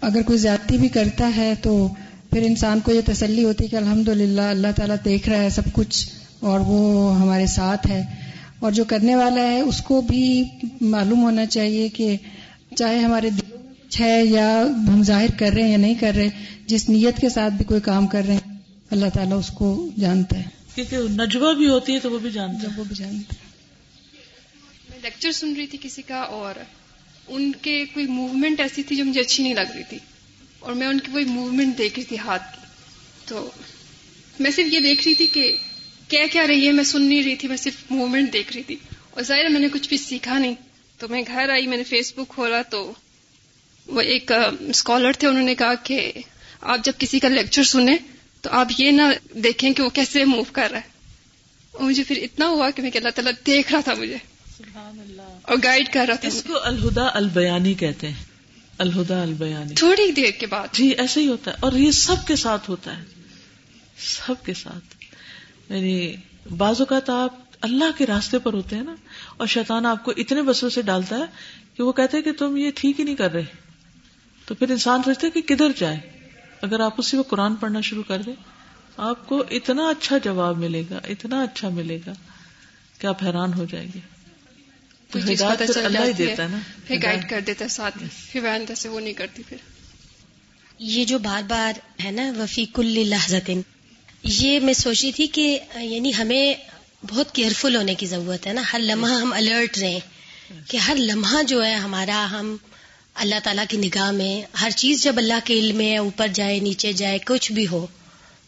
اگر 0.00 0.22
کوئی 0.22 0.38
زیادتی 0.38 0.78
بھی 0.78 0.88
کرتا 0.88 1.36
ہے 1.36 1.54
تو 1.62 1.88
پھر 2.30 2.42
انسان 2.42 2.80
کو 2.80 2.92
یہ 2.92 3.00
تسلی 3.06 3.44
ہوتی 3.44 3.64
ہے 3.64 3.68
کہ 3.68 3.76
الحمد 3.76 4.08
للہ 4.08 4.40
اللہ 4.40 4.68
تعالیٰ 4.76 4.96
دیکھ 5.04 5.28
رہا 5.28 5.38
ہے 5.38 5.50
سب 5.50 5.72
کچھ 5.72 6.08
اور 6.40 6.60
وہ 6.60 7.20
ہمارے 7.20 7.46
ساتھ 7.46 7.86
ہے۔ 7.86 8.23
اور 8.58 8.72
جو 8.72 8.84
کرنے 8.84 9.16
والا 9.16 9.40
ہے 9.40 9.60
اس 9.60 9.80
کو 9.80 10.00
بھی 10.00 10.44
معلوم 10.80 11.22
ہونا 11.22 11.46
چاہیے 11.46 11.88
کہ 11.88 12.16
چاہے 12.76 12.98
ہمارے 12.98 13.30
دل 13.30 13.56
ہے 14.00 14.24
یا 14.24 14.60
ہم 14.88 15.02
ظاہر 15.02 15.30
کر 15.38 15.50
رہے 15.54 15.62
ہیں 15.62 15.70
یا 15.70 15.76
نہیں 15.76 15.94
کر 15.94 16.12
رہے 16.16 16.28
جس 16.66 16.88
نیت 16.88 17.20
کے 17.20 17.28
ساتھ 17.28 17.54
بھی 17.54 17.64
کوئی 17.64 17.80
کام 17.80 18.06
کر 18.06 18.22
رہے 18.26 18.34
ہیں 18.34 18.58
اللہ 18.90 19.06
تعالیٰ 19.14 19.38
اس 19.38 19.48
کو 19.48 19.90
جانتا 20.00 20.38
ہے۔ 20.38 20.42
کیونکہ 20.74 20.96
نجوا 20.96 21.52
بھی 21.52 21.68
ہوتی 21.68 21.94
ہے 21.94 21.98
تو 21.98 22.10
وہ 22.10 22.18
بھی 22.18 22.30
جانتا 22.30 22.62
ہے۔ 22.62 22.78
وہ 22.78 22.84
بھی 22.84 22.96
جانتا 22.98 23.34
ہے۔ 23.34 23.44
میں 24.90 24.98
لیکچر 25.02 25.32
سن 25.32 25.52
رہی 25.56 25.66
تھی 25.66 25.78
کسی 25.82 26.02
کا 26.02 26.14
اور 26.14 26.54
ان 27.28 27.52
کے 27.62 27.84
کوئی 27.94 28.06
موومنٹ 28.06 28.60
ایسی 28.60 28.82
تھی 28.82 28.96
جو 28.96 29.04
مجھے 29.04 29.20
اچھی 29.20 29.42
نہیں 29.42 29.54
لگ 29.54 29.72
رہی 29.74 29.82
تھی۔ 29.88 29.98
اور 30.58 30.72
میں 30.72 30.86
ان 30.86 31.00
کی 31.00 31.10
وہی 31.12 31.24
موومنٹ 31.24 31.78
دیکھ 31.78 31.94
رہی 31.98 32.04
تھی 32.04 32.18
ہاتھ 32.18 32.56
کی۔ 32.56 32.66
تو 33.24 33.50
میں 34.40 34.50
صرف 34.50 34.72
یہ 34.72 34.80
دیکھ 34.80 35.04
رہی 35.04 35.14
تھی 35.14 35.26
کہ 35.26 35.56
کیا 36.08 36.26
کیا 36.32 36.46
رہی 36.46 36.66
ہے 36.66 36.72
میں 36.72 36.84
سن 36.84 37.02
نہیں 37.02 37.22
رہی 37.22 37.36
تھی 37.36 37.48
میں 37.48 37.56
صرف 37.56 37.74
موومنٹ 37.90 38.32
دیکھ 38.32 38.52
رہی 38.52 38.62
تھی۔ 38.62 38.76
اور 39.10 39.22
ظاہر 39.22 39.48
میں 39.48 39.60
نے 39.60 39.68
کچھ 39.72 39.88
بھی 39.88 39.96
سیکھا 39.96 40.38
نہیں۔ 40.38 40.54
تو 40.98 41.08
میں 41.08 41.22
گھر 41.26 41.48
آئی 41.48 41.66
میں 41.66 41.76
نے 41.76 41.84
فیس 41.84 42.12
بک 42.16 42.28
کھولا 42.28 42.62
تو 42.62 42.92
وہ 43.86 44.00
ایک 44.00 44.32
اسکالر 44.68 45.12
تھے 45.12 45.28
انہوں 45.28 45.42
نے 45.42 45.54
کہا 45.54 45.74
کہ 45.74 46.12
آپ 46.60 46.78
جب 46.84 46.92
کسی 46.98 47.18
کا 47.18 47.28
لیکچر 47.28 47.62
سنیں 47.62 47.96
تو 48.40 48.50
آپ 48.52 48.68
یہ 48.78 48.90
نہ 48.90 49.02
دیکھیں 49.34 49.72
کہ 49.72 49.82
وہ 49.82 49.88
کیسے 49.88 50.24
موو 50.24 50.42
کر 50.52 50.68
رہا 50.70 50.78
ہے۔ 50.78 50.88
اور 51.72 51.82
مجھے 51.82 52.02
پھر 52.04 52.16
اتنا 52.22 52.46
ہوا 52.48 52.70
کہ 52.70 52.82
میں 52.82 52.90
کہ 52.90 52.98
اللہ 52.98 53.08
تعالیٰ 53.08 53.32
دیکھ 53.46 53.72
رہا 53.72 53.80
تھا 53.80 53.94
مجھے۔ 53.94 54.16
اور 55.42 55.56
گائیڈ 55.64 55.92
کر 55.92 56.06
رہا 56.08 56.14
تھا۔ 56.14 56.28
اس 56.28 56.42
کو 56.46 56.62
الہدا 56.62 57.06
البیانی 57.14 57.74
کہتے 57.74 58.08
ہیں۔ 58.08 58.24
الہدا 58.78 59.22
البیانی۔ 59.22 59.74
تھوڑی 59.74 60.12
دیر 60.12 60.30
کے 60.30 60.46
بعد۔ 60.46 60.68
جی 60.72 60.88
ایسے 60.88 61.20
ہی 61.20 61.26
ہوتا 61.28 61.50
ہے۔ 61.50 61.56
اور 61.60 61.72
یہ 61.72 61.90
سب 61.90 62.26
کے 62.26 62.36
ساتھ 62.36 62.70
ہوتا 62.70 62.96
ہے۔ 62.98 63.02
سب 63.98 64.44
کے 64.44 64.54
ساتھ۔ 64.54 65.03
یعنی 65.70 66.14
بعض 66.56 66.80
اوقات 66.80 67.10
آپ 67.10 67.34
اللہ 67.60 67.98
کے 67.98 68.06
راستے 68.06 68.38
پر 68.38 68.52
ہوتے 68.52 68.76
ہیں 68.76 68.82
نا 68.82 68.94
اور 69.36 69.46
شیطان 69.46 69.86
آپ 69.86 70.04
کو 70.04 70.12
اتنے 70.16 70.42
بسوں 70.42 70.70
سے 70.70 70.82
ڈالتا 70.82 71.16
ہے 71.16 71.24
کہ 71.76 71.82
وہ 71.82 71.92
کہتے 71.92 72.16
ہیں 72.16 72.24
کہ 72.24 72.32
تم 72.32 72.56
یہ 72.56 72.70
ٹھیک 72.74 73.00
ہی 73.00 73.04
نہیں 73.04 73.14
کر 73.14 73.32
رہے۔ 73.32 73.44
تو 74.46 74.54
پھر 74.54 74.70
انسان 74.70 75.02
سوچتے 75.02 75.30
کہ 75.30 75.40
کدھر 75.40 75.72
جائے 75.76 76.00
اگر 76.62 76.80
آپ 76.80 76.94
اسی 76.98 77.16
وقت 77.16 77.30
قرآن 77.30 77.54
پڑھنا 77.54 77.80
شروع 77.80 78.02
کر 78.02 78.22
دیں 78.22 78.32
آپ 78.96 79.28
کو 79.28 79.44
اتنا 79.50 79.88
اچھا 79.88 80.18
جواب 80.18 80.58
ملے 80.58 80.82
گا 80.90 81.00
اتنا 81.08 81.42
اچھا 81.42 81.68
ملے 81.68 81.98
گا 82.06 82.12
کہ 82.98 83.06
آپ 83.06 83.24
حیران 83.24 83.54
ہو 83.54 83.64
جائیں 83.70 83.88
گے۔ 83.94 84.00
اللہ 85.84 85.98
ہی 85.98 86.12
دیتا 86.12 86.46
نا۔ 86.46 86.58
پھر 86.84 86.96
گائڈ 87.02 87.30
کر 87.30 87.40
دیتا 87.40 87.68
ساتھ 87.68 87.98
پھر 88.16 88.74
سے 88.76 88.88
وہ 88.88 89.00
نہیں 89.00 89.12
کرتی 89.12 89.42
پھر۔ 89.48 89.56
یہ 90.78 91.04
جو 91.04 91.18
بار 91.18 91.42
بار 91.48 92.04
ہے 92.04 92.10
نا 92.10 92.22
وفیق 92.36 92.78
اللہ 92.78 93.38
یہ 94.24 94.60
میں 94.60 94.74
سوچی 94.74 95.12
تھی 95.12 95.26
کہ 95.26 95.58
یعنی 95.80 96.14
ہمیں 96.14 96.54
بہت 97.08 97.34
کیئرفل 97.34 97.76
ہونے 97.76 97.94
کی 97.94 98.06
ضرورت 98.06 98.46
ہے 98.46 98.52
نا۔ 98.52 98.62
ہر 98.72 98.78
لمحہ 98.78 99.10
ہم 99.10 99.32
الرٹ 99.32 99.78
رہیں 99.78 100.00
کہ 100.68 100.76
ہر 100.76 100.96
لمحہ 100.98 101.42
جو 101.42 101.64
ہے 101.64 101.74
ہمارا 101.74 102.28
ہم 102.30 102.56
اللہ 103.14 103.34
تعالیٰ 103.44 103.64
کی 103.68 103.76
نگاہ 103.76 104.10
میں 104.10 104.56
ہر 104.60 104.70
چیز 104.70 105.02
جب 105.02 105.14
اللہ 105.16 105.34
کے 105.44 105.54
علم 105.54 105.76
میں 105.76 105.96
اوپر 105.96 106.28
جائے 106.28 106.60
نیچے 106.60 106.92
جائے 106.92 107.18
کچھ 107.18 107.52
بھی 107.52 107.66
ہو 107.68 107.86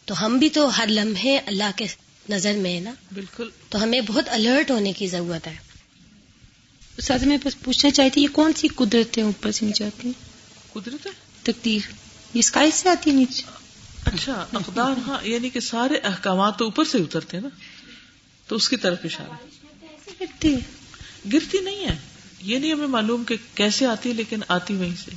تو 0.05 0.25
ہم 0.25 0.37
بھی 0.37 0.49
تو 0.49 0.77
ہر 0.77 0.85
لمحے 0.87 1.37
اللہ 1.37 1.71
کے 1.75 1.85
نظر 2.29 2.53
میں 2.53 2.75
ہے 2.75 2.79
نا۔ 2.79 2.93
بالکل۔ 3.13 3.49
تو 3.69 3.83
ہمیں 3.83 4.01
بہت 4.01 4.29
الرٹ 4.29 4.71
ہونے 4.71 4.93
کی 4.93 5.07
ضرورت 5.07 5.47
ہے۔ 5.47 5.55
ساتھ 7.01 7.23
میں 7.23 7.37
بس 7.43 7.59
پوچھنا 7.63 7.91
چاہتی 7.91 8.21
یہ 8.21 8.27
کون 8.31 8.53
سی 8.53 8.67
قدرتیں 8.67 9.23
اوپر 9.23 9.51
سے 9.51 9.65
نیچے 9.65 9.85
آتی 9.85 10.07
ہیں؟ 10.07 10.13
قدرت 10.73 11.05
ہے 11.05 11.11
تقدیر۔ 11.43 11.91
یہ 12.33 12.39
اسکائی 12.39 12.71
سے 12.71 12.89
آتی 12.89 13.09
ہے 13.09 13.15
نیچے؟ 13.15 13.56
اچھا 14.13 14.45
اقدار 14.53 14.91
ہاں 15.07 15.19
یعنی 15.23 15.49
کہ 15.49 15.59
سارے 15.59 15.97
احکامات 15.97 16.57
تو 16.57 16.65
اوپر 16.65 16.83
سے 16.83 16.97
اترتے 16.97 17.37
ہیں 17.37 17.43
نا؟ 17.43 17.49
تو 18.47 18.55
اس 18.55 18.69
کی 18.69 18.77
طرف 18.77 18.97
اشارہ۔ 19.03 19.31
ہے 20.21 20.55
گرتی 21.33 21.59
نہیں 21.59 21.85
ہے۔ 21.85 21.97
یہ 22.41 22.59
نہیں 22.59 22.73
ہمیں 22.73 22.87
معلوم 22.87 23.23
کہ 23.23 23.35
کیسے 23.55 23.85
آتی 23.85 24.13
لیکن 24.13 24.39
آتی 24.47 24.75
وہیں 24.75 24.95
سے۔ 25.05 25.11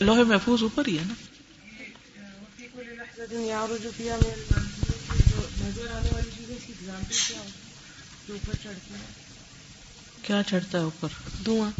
لوہے 0.00 0.24
محفوظ 0.24 0.62
اوپر 0.62 0.86
ہی 0.86 0.98
ہے 0.98 1.04
نا؟ 1.06 1.14
کیا 10.22 10.42
چڑھتا 10.46 10.78
ہے 10.78 10.82
اوپر؟ 10.82 11.08
دھواں۔ 11.44 11.70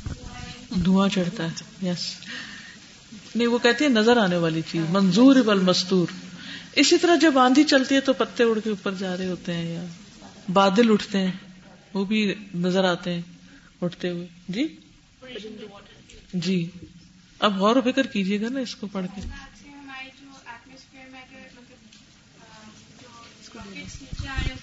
دھواں 0.84 1.08
چڑھتا 1.08 1.44
ہے 1.44 1.86
یس۔ 1.88 2.14
نہیں 3.34 3.48
وہ 3.48 3.58
کہتی 3.58 3.84
ہے 3.84 3.88
نظر 3.88 4.16
آنے 4.16 4.36
والی 4.36 4.62
چیز 4.70 4.82
منظور 4.90 5.36
بل 5.36 5.60
مستور۔ 5.60 6.06
اسی 6.76 6.98
طرح 6.98 7.16
جب 7.16 7.38
آندھی 7.38 7.64
چلتی 7.64 7.94
ہے 7.94 8.00
تو 8.00 8.12
پتے 8.12 8.44
اڑ 8.44 8.58
کے 8.58 8.70
اوپر 8.70 8.94
جا 8.94 9.16
رہے 9.16 9.26
ہوتے 9.26 9.54
ہیں 9.54 9.74
یا 9.74 9.84
بادل 10.52 10.92
اٹھتے 10.92 11.18
ہیں، 11.18 11.32
وہ 11.94 12.04
بھی 12.04 12.34
نظر 12.54 12.84
آتے 12.84 13.14
ہیں 13.14 13.22
اٹھتے 13.82 14.10
ہوئے۔ 14.10 14.26
جی؟ 14.48 14.76
جی۔ 16.34 16.68
اب 17.38 17.58
غور 17.58 17.76
و 17.76 17.80
فکر 17.82 18.06
کیجیے 18.06 18.40
گا 18.40 18.48
نا 18.48 18.60
اس 18.60 18.74
کو 18.74 18.86
پڑھ 18.86 19.06
کے۔ 19.14 19.20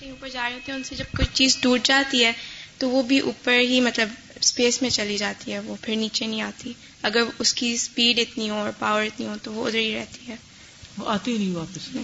اوپر 0.10 0.30
جا 0.30 0.41
رہے 0.43 0.54
ہوتے 0.54 0.72
ہیں 0.72 0.78
ان 0.78 0.84
سے 0.84 0.95
جب 0.95 1.06
کوئی 1.17 1.28
چیز 1.34 1.58
ٹوٹ 1.58 1.80
جاتی 1.84 2.26
ہے 2.26 2.32
تو 2.78 2.89
وہ 2.89 3.04
بھی 3.04 3.19
اوپر 3.19 3.54
ہی 3.54 3.82
مطلب 3.82 4.10
اسپیس 4.39 4.82
میں 4.82 4.89
چلی 4.89 5.17
جاتی 5.17 5.54
ہے، 5.54 5.60
وہ 5.60 5.76
پھر 5.82 5.95
نیچے 5.95 6.28
نہیں 6.28 6.41
آتی۔ 6.41 6.74
اگر 7.02 7.22
اس 7.39 7.54
کی 7.54 7.74
اسپیڈ 7.74 8.19
اتنی 8.19 8.50
ہو 8.50 8.56
اور 8.56 8.69
پاور 8.80 9.04
اتنی 9.04 9.26
ہو 9.26 9.36
تو 9.43 9.54
وہ 9.54 9.67
ادھر 9.67 9.80
ہی 9.80 9.95
رہتی 9.95 10.32
ہے۔ 10.32 10.36
وہ 11.00 11.10
آتی 11.10 11.38
نہیں 11.38 11.56
واپس۔ 11.56 11.98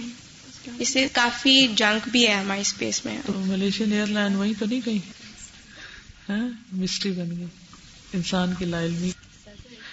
اس 0.78 0.88
سے 0.88 1.06
کافی 1.12 1.66
جنک 1.76 2.08
بھی 2.08 2.28
ہے 2.28 2.34
ہماری 2.34 2.60
اسپیس 2.60 3.04
میں۔ 3.04 3.18
تو 3.26 3.32
ملیشین 3.46 3.92
ایئر 3.92 4.06
لائن 4.06 4.36
وہیں 4.36 4.52
تو 4.58 4.66
نہیں 4.66 4.80
گئی؟ 4.86 4.98
ہاں 6.28 6.48
مسٹری 6.72 7.12
بن 7.12 7.36
گئی۔ 7.36 7.46
انسان 8.12 8.52
کی 8.58 8.64
لا 8.64 8.84
علمی 8.84 9.10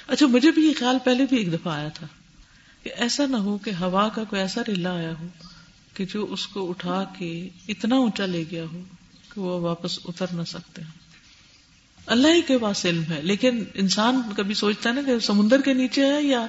اچھا 0.08 0.26
مجھے 0.26 0.52
بھی 0.52 0.68
یہ 0.68 0.74
خیال 0.80 0.98
پہلے 1.04 1.26
بھی 1.30 1.38
ایک 1.38 1.54
دفعہ 1.54 1.74
آیا 1.74 1.90
تھا 1.90 2.08
کہ 2.84 2.92
ایسا 2.96 3.26
نہ 3.26 3.38
ہو 3.38 3.58
کہ 3.58 3.72
ہوا 3.80 4.10
کا 4.10 4.24
کوئی 4.24 4.42
ایسا 4.42 4.62
ریلا 4.68 4.96
آیا 4.96 5.14
ہو 5.20 5.28
کہ 5.94 6.06
جو 6.06 6.28
اس 6.30 6.48
کو 6.48 6.70
اٹھا 6.70 7.04
کے 7.18 7.50
اتنا 7.68 7.96
اونچا 7.96 8.26
لے 8.26 8.44
گیا 8.52 8.64
ہو 8.74 8.84
کہ 9.34 9.42
وہ 9.42 9.60
واپس 9.60 10.00
اتر 10.06 10.26
نہ 10.34 10.44
سکتے۔ 10.44 10.82
اللہ 12.06 12.28
ہی 12.28 12.42
کے 12.42 12.58
پاس 12.58 12.86
علم 12.86 13.04
ہے 13.04 13.22
لیکن 13.22 13.64
انسان 13.74 14.22
کبھی 14.38 14.54
سوچتا 14.54 14.90
ہے 14.90 14.96
نا 14.96 15.02
کہ 15.06 15.20
سمندر 15.20 15.62
کے 15.62 15.74
نیچے 15.74 16.14
ہے 16.14 16.24
یا 16.24 16.46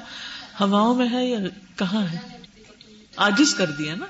ہواؤں 0.60 0.94
میں 0.94 1.08
ہے 1.12 1.26
یا 1.26 1.38
کہاں 1.76 2.06
ہے؟ 2.12 2.33
آجز 3.16 3.54
کر 3.54 3.70
دیا 3.70 3.94
نا 3.94 4.06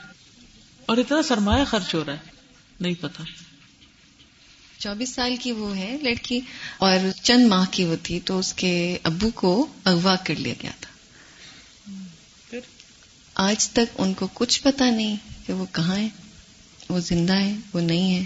اور 0.87 0.97
اتنا 0.97 1.23
سرمایہ 1.23 1.65
خرچ 1.65 1.95
ہو 1.95 2.05
رہا 2.05 2.13
ہے 2.13 2.19
نہیں 2.81 2.95
پتا۔ 3.01 3.23
چوبیس 4.79 5.15
سال 5.15 5.37
کی 5.37 5.53
وہ 5.53 5.77
ہے 5.77 5.97
لڑکی 6.03 6.41
اور 6.79 6.99
چند 7.23 7.47
ماہ 7.47 7.65
کی 7.71 7.85
وہ 7.85 7.97
تھی 8.03 8.21
تو 8.21 8.39
اس 8.39 8.53
کے 8.53 8.99
ابو 9.03 9.31
کو 9.35 9.67
اغوا 9.85 10.17
کر 10.17 10.35
لیا 10.35 10.55
گیا 10.63 10.71
تھا۔ 10.81 10.91
پھر؟ 12.51 12.61
آج 13.35 13.69
تک 13.69 13.95
ان 13.99 14.15
کو 14.15 14.29
کچھ 14.35 14.63
پتا 14.63 14.91
نہیں 14.91 15.17
کہ 15.47 15.53
وہ 15.53 15.67
کہاں 15.73 15.97
ہے 15.97 16.09
وہ 16.89 17.01
زندہ 17.01 17.33
ہے 17.33 17.57
وہ 17.73 17.81
نہیں 17.81 18.15
ہے 18.15 18.25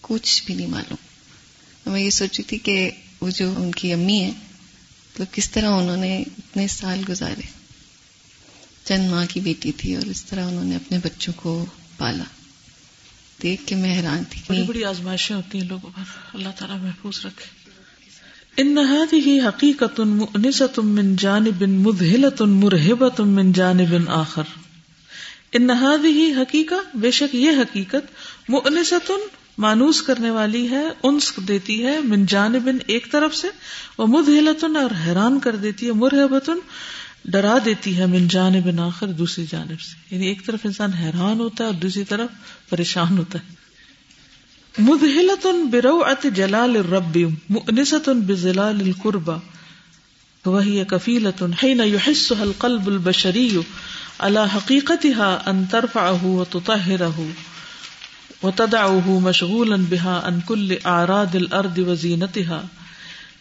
کچھ 0.00 0.44
بھی 0.46 0.54
نہیں 0.54 0.66
معلوم۔ 0.66 1.92
میں 1.92 2.00
یہ 2.00 2.10
سوچی 2.10 2.42
تھی 2.42 2.58
کہ 2.58 2.90
وہ 3.20 3.30
جو 3.30 3.54
ان 3.56 3.72
کی 3.72 3.92
امی 3.92 4.20
ہے 4.20 4.30
تو 5.16 5.24
کس 5.32 5.50
طرح 5.50 5.70
انہوں 5.70 5.96
نے 5.96 6.18
اتنے 6.18 6.68
سال 6.68 7.02
گزارے۔ 7.08 7.61
چند 8.84 9.10
ماں 9.10 9.26
کی 9.28 9.40
بیٹی 9.40 9.72
تھی 9.72 9.96
اور 9.96 10.06
اس 10.06 10.24
طرح 10.24 10.46
انہوں 10.46 10.64
نے 10.64 10.76
اپنے 10.76 10.98
بچوں 11.04 11.32
کو 11.36 11.66
پالا۔ 11.98 12.24
دیکھ 13.42 13.66
کے 13.66 13.76
میں 13.76 13.98
حیران 13.98 14.22
تھی 14.30 14.40
بڑی 14.48 14.62
بڑی 14.62 14.84
آزمائشیں 14.84 15.36
ہوتی 15.36 15.60
ہیں 15.60 15.68
لوگوں 15.68 15.90
پر۔ 15.96 16.36
اللہ 16.36 16.48
تعالیٰ 16.58 16.78
محفوظ 16.78 17.26
رکھے۔ 17.26 17.62
ان 18.56 18.78
هذه 18.78 19.48
حقیقت 19.48 20.00
مؤنست 20.00 20.78
من 20.78 21.16
جانب 21.16 21.62
مذہلت 21.62 22.42
مرہبت 22.42 23.20
من 23.20 23.52
جانب 23.52 24.10
آخر۔ 24.10 24.42
ان 25.52 25.70
هذه 25.70 26.42
حقیقت 26.42 26.96
بے 26.96 27.10
شک 27.10 27.34
یہ 27.34 27.50
حقیقت 27.50 28.12
مؤنست 28.48 29.10
مانوس 29.58 30.02
کرنے 30.02 30.30
والی 30.30 30.70
ہے 30.70 30.84
انس 31.02 31.32
دیتی 31.48 31.86
ہے، 31.86 32.00
من 32.00 32.26
جانب 32.26 32.68
ایک 32.86 33.12
طرف 33.12 33.36
سے 33.36 33.48
وہ 33.98 34.06
مدہلت 34.06 34.64
اور 34.64 35.06
حیران 35.06 35.40
کر 35.40 35.56
دیتی 35.56 35.86
ہے 35.86 35.92
مرہبت 35.92 36.50
ڈرا 37.24 37.58
دیتی 37.64 37.98
ہے 37.98 38.06
من 38.06 38.28
جانب 38.28 38.80
آخر 38.80 39.06
دوسری 39.06 39.44
جانب 39.50 39.80
سے۔ 39.80 40.14
یعنی 40.14 40.26
ایک 40.26 40.46
طرف 40.46 40.60
انسان 40.64 40.92
حیران 40.92 41.40
ہوتا 41.40 41.64
ہے 41.64 41.66
اور 41.66 41.74
دوسری 41.74 42.04
طرف 42.04 42.28
پریشان 42.70 43.18
ہوتا 43.18 43.38
ہے۔ 43.38 43.54
مدہلت 44.78 45.46
بروعت 45.70 46.26
جلال 46.34 46.76
الرب 46.76 47.18
مؤنست 47.48 48.08
بزلال 48.08 48.80
القربہ 48.80 49.38
وهي 50.46 50.84
كفيلة 50.84 51.46
حين 51.62 51.80
يحسها 51.80 52.42
القلب 52.42 52.86
البشري 52.86 53.58
على 54.18 54.44
حقيقتها 54.54 55.50
أن 55.50 55.64
ترفعه 55.70 56.20
وتطهره 56.24 57.26
وتدعه 58.42 59.18
مشغولا 59.20 59.76
بها 59.76 60.20
عن 60.24 60.40
كل 60.46 60.76
أعراض 60.86 61.36
الأرض 61.36 61.78
وزينتها 61.78 62.60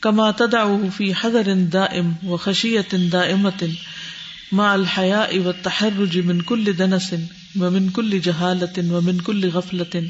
كما 0.03 0.31
تدعه 0.31 0.89
في 0.89 1.15
حذر 1.15 1.53
دائم 1.53 2.15
وخشية 2.25 2.91
دائمة 2.91 3.73
مع 4.51 4.75
الحياء 4.75 5.39
والتحرج 5.39 6.17
من 6.17 6.41
كل 6.41 6.73
دنس 6.73 7.15
ومن 7.59 7.89
كل 7.89 8.21
جهالة 8.21 8.93
ومن 8.93 9.19
كل 9.19 9.49
غفلة. 9.49 10.09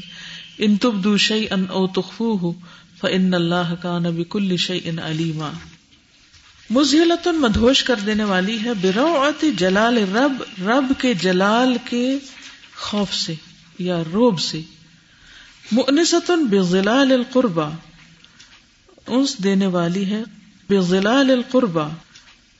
ان 0.62 0.78
تبدو 0.78 1.16
شيئا 1.16 1.66
او 1.70 1.86
تخفوه 1.86 2.56
فان 3.00 3.34
الله 3.34 3.74
كان 3.82 4.10
بكل 4.10 4.58
شيء 4.58 5.00
عليما. 5.00 5.50
مزہلت 6.70 7.28
مدہوش 7.28 7.84
کر 7.84 7.96
دینے 8.06 8.24
والی 8.24 8.58
ہے 8.64 8.74
بروعت 8.74 9.44
جلال 9.58 9.98
رب 9.98 10.42
رب 10.68 10.92
کے 10.98 11.14
جلال 11.14 11.76
کے 11.84 12.18
خوف 12.76 13.14
سے 13.14 13.34
یا 13.78 14.02
روب 14.12 14.40
سے. 14.40 14.60
مؤنست 15.72 16.30
بظلال 16.50 17.12
القربہ 17.12 17.70
انس 19.06 19.38
دینے 19.38 19.66
والی 19.66 20.10
ہے 20.10 20.22
بظلال 20.68 21.30
القربہ۔ 21.30 21.88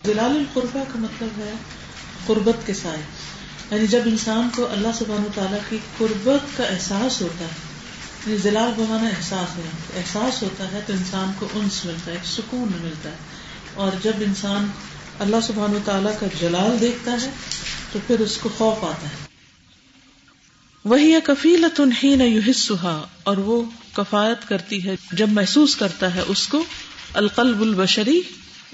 ظلال 0.06 0.30
القربہ 0.30 0.84
کا 0.92 0.98
مطلب 0.98 1.28
ہے 1.38 1.52
قربت 2.26 2.66
کے 2.66 2.74
سائے۔ 2.74 3.02
یعنی 3.70 3.86
جب 3.86 4.00
انسان 4.04 4.48
کو 4.56 4.68
اللہ 4.70 4.88
سبحانہ 4.94 5.26
تعالیٰ 5.34 5.58
کی 5.68 5.78
قربت 5.98 6.56
کا 6.56 6.64
احساس 6.64 7.22
ہوتا 7.22 7.44
ہے 7.44 7.50
یعنی 8.26 8.38
ظلال 8.38 8.70
بمانا 8.76 9.08
احساس 9.08 9.58
ہے، 9.58 9.70
احساس 9.96 10.42
ہوتا 10.42 10.72
ہے 10.72 10.80
تو 10.86 10.92
انسان 10.92 11.32
کو 11.38 11.48
انس 11.54 11.84
ملتا 11.84 12.12
ہے 12.12 12.16
سکون 12.24 12.70
ملتا 12.82 13.10
ہے۔ 13.10 13.16
اور 13.74 13.90
جب 14.02 14.12
انسان 14.20 14.66
اللہ 15.18 15.36
سبحانہ 15.42 15.78
تعالیٰ 15.84 16.12
کا 16.20 16.26
جلال 16.40 16.80
دیکھتا 16.80 17.12
ہے 17.12 17.30
تو 17.92 17.98
پھر 18.06 18.20
اس 18.20 18.38
کو 18.38 18.48
خوف 18.58 18.84
آتا 18.84 19.06
ہے۔ 19.06 19.31
وہی 20.84 21.14
کفیلت 21.24 21.80
ہی 22.02 22.16
نہ 22.16 22.22
اور 23.22 23.36
وہ 23.36 23.62
کفایت 23.92 24.48
کرتی 24.48 24.84
ہے، 24.84 24.96
جب 25.12 25.28
محسوس 25.28 25.76
کرتا 25.76 26.14
ہے 26.14 26.22
اس 26.28 26.48
کو، 26.48 26.64
القلب 27.14 27.60
البشری، 27.60 28.20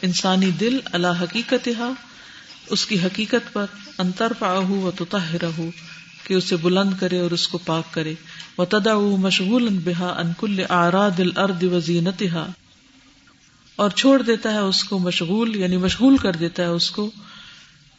انسانی 0.02 0.50
دل 0.50 0.78
اللہ 0.84 1.22
حقیقت 1.22 1.68
اس 2.70 2.86
کی 2.86 3.00
حقیقت 3.00 3.52
پر 3.52 3.66
انتر 3.98 4.32
پا 4.38 4.58
و 4.58 4.90
تطہرہ 4.98 5.60
کہ 6.26 6.34
اسے 6.34 6.56
بلند 6.56 6.90
کرے 7.00 7.18
اور 7.18 7.30
اس 7.30 7.48
کو 7.48 7.58
پاک 7.58 7.94
کرے 7.94 8.14
وہ 8.56 8.64
تدا 8.64 8.98
مشغول 8.98 9.68
بحا 9.68 10.06
انکل 10.06 10.60
آراد 10.68 11.20
الارض 11.20 11.64
و 11.64 11.80
زینتہا۔ 11.80 12.46
اور 13.76 13.90
چھوڑ 13.90 14.22
دیتا 14.22 14.52
ہے 14.52 14.58
اس 14.58 14.84
کو 14.84 14.98
مشغول 14.98 15.56
یعنی 15.56 15.76
مشغول 15.76 16.16
کر 16.16 16.32
دیتا 16.32 16.62
ہے 16.62 16.68
اس 16.68 16.90
کو 16.90 17.10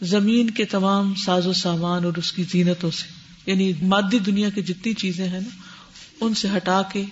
زمین 0.02 0.50
کے 0.50 0.66
تمام 0.66 1.16
ساز 1.16 1.48
و 1.48 1.54
سامان 1.54 2.06
اور 2.06 2.14
اس 2.18 2.32
کی 2.32 2.44
زینتوں 2.44 2.92
سے۔ 2.92 3.19
یعنی 3.46 3.74
مادی 3.82 4.20
دنیا 4.20 4.50
کی 4.50 4.62
جتنی 4.62 4.94
چیزیں 4.94 5.28
ہیں 5.28 5.40
نا، 5.40 5.58
ان 6.22 6.34
سے 6.34 6.48
ہٹا 6.58 6.82
کے 6.82 7.04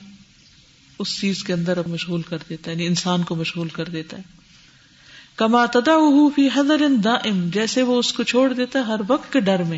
اس 1.00 1.20
چیز 1.20 1.44
کے 1.44 1.54
اندر 1.54 1.78
اب 1.78 1.88
مشغول 1.88 2.22
کر 2.22 2.38
دیتا 2.50 2.72
ہے 2.72 2.76
یعنی 2.76 2.88
انسان 2.88 3.24
کو 3.24 3.36
مشغول 3.36 3.68
کر 3.68 3.86
دیتا 3.86 4.18
ہے۔ 4.18 4.22
کما 5.36 5.66
تدا 5.66 6.28
فی 6.36 6.48
حضر 6.56 6.88
دائم، 7.04 7.50
جیسے 7.54 7.82
وہ 7.82 8.00
اس 8.00 8.14
کو 8.14 8.24
چھوڑ 8.24 8.54
دیتا 8.54 8.80
ہے 8.80 8.84
ہر 8.84 9.00
وقت 9.08 9.34
کے 9.34 9.40
ڈر 9.40 9.64
میں۔ 9.64 9.78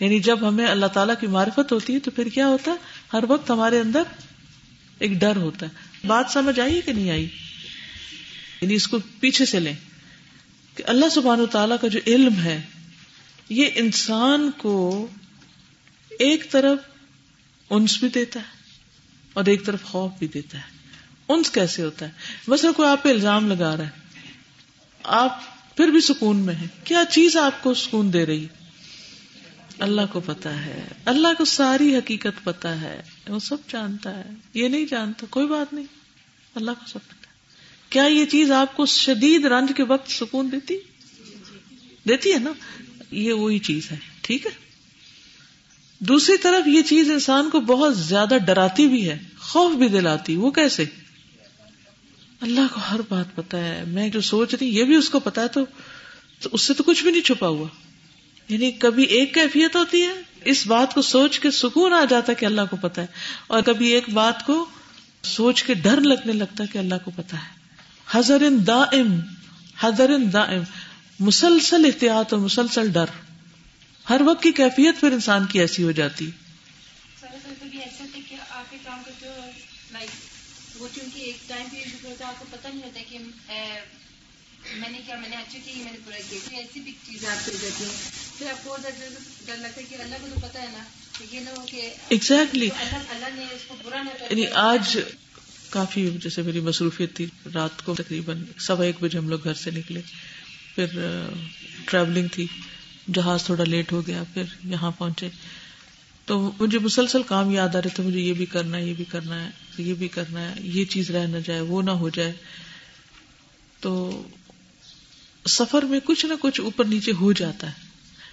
یعنی 0.00 0.20
جب 0.20 0.48
ہمیں 0.48 0.66
اللہ 0.66 0.86
تعالیٰ 0.86 1.14
کی 1.20 1.26
معرفت 1.26 1.72
ہوتی 1.72 1.94
ہے 1.94 1.98
تو 1.98 2.10
پھر 2.10 2.28
کیا 2.28 2.46
ہوتا 2.46 2.70
ہے؟ 2.70 2.76
ہر 3.12 3.24
وقت 3.28 3.50
ہمارے 3.50 3.80
اندر 3.80 4.02
ایک 4.98 5.10
ڈر 5.10 5.36
ہوتا 5.36 5.66
ہے۔ 5.66 5.70
بات 6.06 6.26
سمجھ 6.32 6.60
آئی 6.60 6.80
کہ 6.84 6.92
نہیں 6.92 7.10
آئی؟ 7.10 7.28
یعنی 8.60 8.74
اس 8.74 8.86
کو 8.86 8.98
پیچھے 9.20 9.44
سے 9.44 9.60
لیں۔ 9.60 9.74
کہ 10.74 10.84
اللہ 10.86 11.08
سبحان 11.08 11.40
و 11.40 11.46
تعالیٰ 11.46 11.76
کا 11.80 11.88
جو 11.88 12.00
علم 12.06 12.34
ہے، 12.34 12.62
یہ 13.48 13.66
انسان 13.74 14.50
کو 14.56 15.08
ایک 16.20 16.50
طرف 16.50 16.78
انس 17.70 17.98
بھی 17.98 18.08
دیتا 18.08 18.40
ہے 18.40 18.72
اور 19.32 19.44
ایک 19.44 19.64
طرف 19.64 19.82
خوف 19.82 20.12
بھی 20.18 20.26
دیتا 20.26 20.58
ہے۔ 20.58 20.78
انس 21.28 21.50
کیسے 21.50 21.82
ہوتا 21.82 22.06
ہے؟ 22.06 22.10
بس 22.48 22.64
کوئی 22.76 22.88
آپ 22.88 23.02
پہ 23.02 23.08
الزام 23.08 23.52
لگا 23.52 23.76
رہا 23.76 23.84
ہے، 23.84 23.90
آپ 25.02 25.42
پھر 25.76 25.88
بھی 25.88 26.00
سکون 26.00 26.36
میں 26.36 26.54
ہے 26.54 26.66
کیا 26.84 27.04
چیز 27.10 27.36
آپ 27.36 27.62
کو 27.62 27.74
سکون 27.74 28.12
دے 28.12 28.26
رہی؟ 28.26 28.46
اللہ 29.78 30.00
کو 30.12 30.20
پتا 30.20 30.64
ہے۔ 30.64 30.88
اللہ 31.04 31.28
کو 31.38 31.44
ساری 31.44 31.96
حقیقت 31.96 32.44
پتا 32.44 32.80
ہے۔ 32.80 33.02
وہ 33.28 33.38
سب 33.38 33.56
جانتا 33.68 34.18
ہے۔ 34.18 34.30
یہ 34.54 34.68
نہیں 34.68 34.84
جانتا، 34.84 35.26
کوئی 35.30 35.46
بات 35.46 35.72
نہیں۔ 35.72 35.86
اللہ 36.54 36.70
کو 36.70 36.86
سب 36.86 36.98
پتا 37.08 37.26
کیا 37.90 38.04
یہ 38.04 38.24
چیز 38.24 38.50
آپ 38.50 38.76
کو 38.76 38.86
شدید 38.86 39.44
رنج 39.44 39.72
کے 39.76 39.82
وقت 39.82 40.10
سکون 40.10 40.52
دیتی؟ 40.52 40.74
دیتی 42.08 42.32
ہے 42.32 42.38
نا؟ 42.38 42.50
یہ 43.10 43.32
وہی 43.32 43.58
چیز 43.58 43.90
ہے۔ 43.90 43.96
ٹھیک 44.20 44.46
ہے؟ 44.46 44.69
دوسری 46.00 46.36
طرف 46.38 46.68
یہ 46.68 46.82
چیز 46.82 47.10
انسان 47.10 47.50
کو 47.50 47.60
بہت 47.60 47.98
زیادہ 47.98 48.34
ڈراتی 48.46 48.88
بھی 48.88 49.10
ہے، 49.10 49.18
خوف 49.38 49.76
بھی 49.76 49.88
دلاتی، 49.88 50.36
وہ 50.36 50.50
کیسے؟ 50.50 50.84
اللہ 52.40 52.60
کو 52.74 52.80
ہر 52.90 53.00
بات 53.08 53.34
پتا 53.34 53.58
ہے، 53.58 53.84
میں 53.86 54.08
جو 54.08 54.20
سوچ 54.20 54.54
رہی، 54.54 54.78
یہ 54.78 54.84
بھی 54.84 54.94
اس 54.94 55.10
کو 55.10 55.20
پتا 55.20 55.42
ہے، 55.42 55.48
تو 55.48 55.60
اس 56.52 56.62
سے 56.62 56.74
تو 56.74 56.82
کچھ 56.82 57.02
بھی 57.02 57.10
نہیں 57.10 57.22
چھپا 57.22 57.46
ہوا۔ 57.46 57.66
یعنی 58.48 58.70
کبھی 58.70 59.02
ایک 59.02 59.34
کیفیت 59.34 59.76
ہوتی 59.76 60.02
ہے، 60.02 60.12
اس 60.44 60.66
بات 60.66 60.94
کو 60.94 61.02
سوچ 61.02 61.38
کے 61.38 61.50
سکون 61.50 61.92
آ 61.92 62.04
جاتا 62.10 62.32
کہ 62.32 62.46
اللہ 62.46 62.60
کو 62.70 62.76
پتا 62.76 63.02
ہے، 63.02 63.06
اور 63.46 63.62
کبھی 63.62 63.88
ایک 63.88 64.08
بات 64.08 64.46
کو 64.46 64.66
سوچ 65.22 65.62
کے 65.62 65.74
ڈر 65.74 66.00
لگنے 66.00 66.32
لگتا 66.32 66.64
کہ 66.64 66.78
اللہ 66.78 66.94
کو 67.04 67.10
پتا 67.16 67.36
ہے۔ 67.36 67.58
حضر 68.10 68.48
دائم 68.66 69.20
حضر 69.80 70.16
دائم، 70.32 70.62
مسلسل 71.20 71.84
احتیاط 71.84 72.32
اور 72.32 72.42
مسلسل 72.42 72.90
ڈر۔ 72.90 73.19
ہر 74.08 74.20
وقت 74.26 74.42
کی 74.42 74.52
کیفیت 74.52 75.00
پھر 75.00 75.12
انسان 75.12 75.46
کی 75.46 75.60
ایسی 75.60 75.82
ہو 75.82 75.90
جاتی۔ 75.90 76.30
وہ 80.78 80.88
چونکہ 80.94 81.18
ایک 81.20 81.48
ٹائم 81.48 81.66
پیریڈ 81.70 82.04
ہوتا 82.04 82.24
ہے 82.24 82.30
آپ 82.30 82.38
کو 82.38 82.44
پتہ 82.50 82.68
نہیں 82.68 82.82
ہوتا 82.82 83.00
کہ 83.08 83.18
میں 84.74 84.88
نے 84.88 85.00
کیا 85.06 85.16
میں 85.16 85.28
نے 85.28 85.36
اچھا 85.36 85.58
کیا 85.64 85.74
میں 85.84 85.92
نے 85.92 85.98
برا 86.04 86.16
کیا 86.30 86.38
پھر 86.48 86.56
ایسی 86.56 86.80
بھی 86.80 86.92
چیزیں 87.06 87.28
آپ 87.28 87.46
کو 87.46 87.52
جاتی 87.62 87.84
ہیں۔ 87.84 87.90
پھر 88.38 88.46
آپ 88.50 88.64
کو 88.64 88.76
ڈر 88.82 89.56
لگتا 89.56 89.80
ہے 89.80 89.86
کہ 89.88 89.94
اللہ 89.94 90.14
کو 90.20 90.26
تو 90.34 90.48
پتا 90.48 90.62
ہے 90.62 90.66
نا 90.72 90.84
یہ 91.30 91.40
نہ 91.40 91.50
ہو 91.50 91.64
کہ 91.66 91.90
ایگزیکٹلی 92.08 92.68
اللہ 92.80 93.26
نے 93.34 93.44
اس 93.54 93.60
کو 93.68 93.74
برا 93.84 94.02
نہ 94.02 94.08
یعنی 94.30 94.46
آج 94.46 94.98
کافی 95.70 96.10
جیسے 96.22 96.42
میری 96.42 96.60
مصروفیت 96.60 97.16
تھی 97.16 97.26
رات 97.54 97.84
کو 97.84 97.94
تقریباً 97.94 98.44
سوا 98.58 98.84
ایک 98.84 98.96
بجے 99.00 99.18
ہم 99.18 99.28
لوگ 99.28 99.44
گھر 99.44 99.54
سے 99.54 99.70
نکلے۔ 99.70 100.00
پھر 100.74 100.86
ٹریولنگ 101.84 102.28
تھی۔ 102.32 102.46
جہاز 103.14 103.44
تھوڑا 103.44 103.64
لیٹ 103.64 103.92
ہو 103.92 104.06
گیا، 104.06 104.22
پھر 104.34 104.42
یہاں 104.64 104.90
پہنچے۔ 104.98 105.28
تو 106.24 106.50
مجھے 106.60 106.78
مسلسل 106.78 107.22
کام 107.22 107.50
یاد 107.50 107.68
آ 107.68 107.78
رہے 107.78 107.88
تھے، 107.88 108.02
مجھے 108.02 108.20
یہ 108.20 108.32
بھی 108.32 108.46
کرنا 108.46 108.76
ہے، 108.76 108.88
یہ 108.88 108.94
بھی 108.94 109.04
کرنا 109.04 109.44
ہے، 109.44 109.50
یہ 109.78 109.94
بھی 109.94 110.08
کرنا 110.08 110.40
ہے، 110.40 110.54
یہ 110.60 110.84
چیز 110.84 111.10
رہ 111.10 111.26
نہ 111.26 111.36
جائے، 111.46 111.60
وہ 111.60 111.82
نہ 111.82 111.90
ہو 111.90 112.08
جائے۔ 112.08 112.32
تو 113.80 114.22
سفر 115.48 115.82
میں 115.82 116.00
کچھ 116.04 116.26
نہ 116.26 116.34
کچھ 116.40 116.60
اوپر 116.60 116.84
نیچے 116.84 117.12
ہو 117.12 117.32
جاتا 117.32 117.66
ہے۔ 117.66 117.72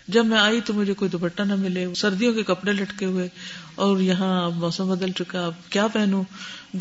جب 0.08 0.25
میں 0.25 0.38
آئی 0.38 0.62
تو 0.62 0.73
مجھے 0.73 0.93
کوئی 0.93 1.10
دوپٹہ 1.10 1.41
نہ 1.41 1.56
ملے، 1.56 1.88
سردیوں 1.95 2.34
کے 2.34 2.43
کپڑے 2.43 2.73
لٹکے 2.73 3.06
ہوئے۔ 3.06 3.30
اور 3.75 3.99
یہاں 3.99 4.49
موسم 4.49 4.89
بدل 4.89 5.12
چکا، 5.12 5.45
اب 5.45 5.53
کیا 5.69 5.88
پہنوں؟ 5.88 6.23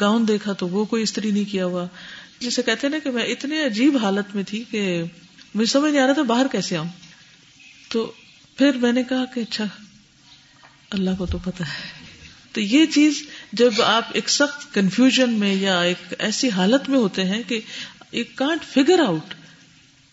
گاؤن 0.01 0.29
دیکھا 0.29 0.53
تو 0.53 0.69
وہ 0.69 0.85
کوئی 0.85 1.03
استری 1.03 1.31
نہیں 1.31 1.53
کیا 1.53 1.67
ہوا۔ 1.67 1.87
جسے 2.41 2.63
کہتے 2.63 2.89
نا 2.89 2.99
کہ 3.05 3.11
میں 3.11 3.25
اتنے 3.25 3.63
عجیب 3.63 3.97
حالت 3.97 4.35
میں 4.35 4.45
تھی 4.47 4.65
کہ 4.71 5.03
مجھے 5.55 5.73
سمجھ 5.73 5.93
نہیں 5.93 6.03
آ 6.03 6.07
رہا 6.07 6.13
تھا 6.13 6.23
باہر 6.23 6.47
کیسے 6.53 6.77
آؤں۔ 6.77 6.89
تو 7.97 8.13
پھر 8.57 8.73
میں 8.73 8.93
نے 8.93 9.03
کہا 9.03 9.25
کہ 9.25 9.41
اچھا 9.41 9.65
اللہ 10.91 11.11
کو 11.19 11.27
تو 11.27 11.39
پتا 11.39 11.65
ہے۔ 11.65 12.05
تو 12.53 12.61
یہ 12.61 12.87
چیز 12.87 13.23
جب 13.53 13.83
آپ 13.83 14.05
ایک 14.13 14.29
سخت 14.29 14.75
کنفیوژن 14.75 15.31
میں 15.31 15.55
یا 15.55 15.81
ایک 15.81 16.15
ایسی 16.19 16.51
حالت 16.51 16.89
میں 16.89 16.99
ہوتے 16.99 17.25
ہیں 17.25 17.43
کہ 17.49 17.61
ایک 18.11 18.37
کانٹ 18.37 18.65
فگر 18.65 18.99
آؤٹ 19.07 19.35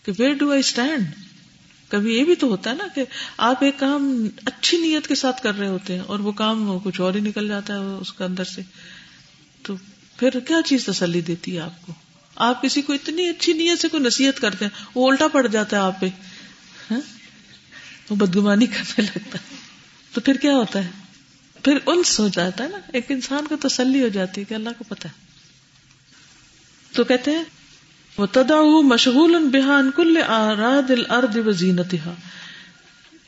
کہ 0.04 0.12
ویئر 0.18 0.32
ڈو 0.32 0.50
آئی 0.50 0.60
اسٹینڈ 0.60 1.06
کبھی 1.88 2.18
یہ 2.18 2.24
بھی 2.24 2.34
تو 2.34 2.46
ہوتا 2.46 2.70
ہے 2.70 2.74
نا 2.74 2.86
کہ 2.94 3.04
آپ 3.36 3.64
ایک 3.64 3.78
کام 3.78 4.28
اچھی 4.44 4.78
نیت 4.78 5.06
کے 5.06 5.14
ساتھ 5.14 5.42
کر 5.42 5.58
رہے 5.58 5.68
ہوتے 5.68 5.92
ہیں 5.92 6.00
اور 6.00 6.18
وہ 6.18 6.32
کام 6.32 6.78
کچھ 6.84 7.00
اور 7.00 7.14
ہی 7.14 7.20
نکل 7.20 7.48
جاتا 7.48 7.74
ہے 7.74 7.78
اس 7.78 8.12
کے 8.12 8.24
اندر 8.24 8.44
سے۔ 8.44 8.62
تو 9.62 9.74
پھر 10.16 10.40
کیا 10.40 10.56
چیز 10.64 10.84
تسلی 10.84 11.20
دیتی 11.20 11.54
ہے 11.54 11.60
آپ 11.60 11.86
کو؟ 11.86 11.92
آپ 12.36 12.62
کسی 12.62 12.82
کو 12.82 12.92
اتنی 12.92 13.28
اچھی 13.28 13.52
نیت 13.52 13.78
سے 13.78 13.88
کوئی 13.88 14.02
نصیحت 14.02 14.40
کرتے 14.40 14.64
ہیں، 14.64 14.84
وہ 14.94 15.10
الٹا 15.10 15.28
پڑ 15.28 15.46
جاتا 15.46 15.76
ہے 15.76 15.82
آپ 15.82 16.00
پہ۔ 16.00 16.06
ہاں؟ 16.90 17.00
وہ 18.10 18.16
بدگمانی 18.16 18.66
کرنے 18.66 19.02
لگتا 19.02 19.38
ہے۔ 19.38 19.56
تو 20.14 20.20
پھر 20.20 20.34
کیا 20.34 20.52
ہوتا 20.52 20.84
ہے؟ 20.84 20.90
پھر 21.64 21.78
انس 21.86 22.20
ہو 22.20 22.28
جاتا 22.28 22.64
ہے 22.64 22.68
نا۔ 22.68 22.78
ایک 22.92 23.06
انسان 23.08 23.46
کو 23.48 23.56
تسلی 23.56 24.02
ہو 24.02 24.08
جاتی 24.08 24.40
ہے 24.40 24.44
کہ 24.44 24.54
اللہ 24.54 24.68
کو 24.78 24.84
پتا 24.88 25.08
ہے۔ 25.08 25.14
تو 26.92 27.04
کہتے 27.04 27.30
ہیں 27.30 27.44
وہ 28.18 28.26
تدا 28.32 28.80
مشغول 28.82 29.48
بحان 29.48 29.90
کل 29.96 30.18
آراد 30.28 30.90
الارض 30.90 31.62
و 31.66 31.74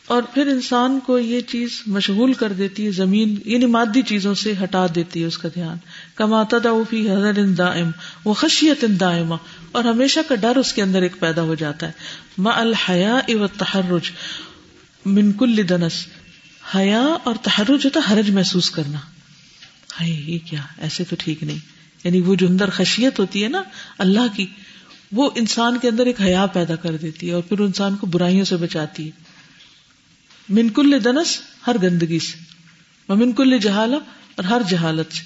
اور 0.06 0.22
پھر 0.22 0.46
انسان 0.46 1.00
کو 1.00 1.18
یہ 1.18 1.40
چیز 1.40 1.82
مشغول 1.86 2.32
کر 2.32 2.52
دیتی 2.52 2.86
ہے، 2.86 2.90
زمین 2.90 3.36
یعنی 3.44 3.66
مادی 3.66 4.02
چیزوں 4.02 4.34
سے 4.34 4.54
ہٹا 4.64 4.86
دیتی 4.94 5.20
ہے 5.20 5.26
اس 5.26 5.38
کا 5.38 5.48
دھیان۔ 5.54 5.76
کما 6.14 6.42
تدا 6.42 6.70
فی 6.90 7.10
حضر 7.10 7.46
دائم 7.46 7.90
وہ 8.24 8.34
خشیت 8.34 8.84
دائما 9.00 9.36
اور 9.72 9.84
ہمیشہ 9.84 10.20
کا 10.28 10.34
ڈر 10.34 10.56
اس 10.56 10.72
کے 10.72 10.82
اندر 10.82 11.02
ایک 11.02 11.20
پیدا 11.20 11.42
ہو 11.42 11.54
جاتا 11.54 11.86
ہے۔ 11.86 11.92
ما 12.38 12.50
الحیا 12.54 13.20
و 13.28 13.46
تحرج 13.46 14.10
من 15.06 15.32
کل 15.32 15.68
دنس، 15.68 16.06
حیا 16.74 17.00
اور 17.00 17.34
تحرج 17.42 17.86
ہوتا 17.86 18.00
حرج 18.10 18.30
محسوس 18.30 18.70
کرنا۔ 18.70 18.98
ہائے، 20.00 20.10
یہ 20.10 20.38
کیا؟ 20.44 20.60
ایسے 20.78 21.04
تو 21.04 21.16
ٹھیک 21.18 21.42
نہیں۔ 21.42 21.58
یعنی 22.04 22.20
وہ 22.20 22.34
جو 22.34 22.46
اندر 22.46 22.70
خشیت 22.70 23.18
ہوتی 23.18 23.44
ہے 23.44 23.48
نا، 23.48 23.62
اللہ 23.98 24.36
کی، 24.36 24.46
وہ 25.12 25.30
انسان 25.34 25.78
کے 25.78 25.88
اندر 25.88 26.06
ایک 26.06 26.20
حیا 26.20 26.46
پیدا 26.46 26.76
کر 26.76 26.96
دیتی 26.96 27.28
ہے 27.28 27.32
اور 27.32 27.42
پھر 27.42 27.58
انسان 27.58 27.96
کو 27.96 28.06
برائیوں 28.06 28.44
سے 28.44 28.56
بچاتی 28.56 29.06
ہے۔ 29.06 29.10
منکل 30.48 31.04
دنس، 31.04 31.40
ہر 31.66 31.76
گندگی 31.82 32.18
سے۔ 32.18 32.38
وہ 33.08 33.14
منکل 33.14 33.58
جہالا 33.58 33.96
اور 34.34 34.44
ہر 34.44 34.62
جہالت 34.68 35.12
سے۔ 35.12 35.24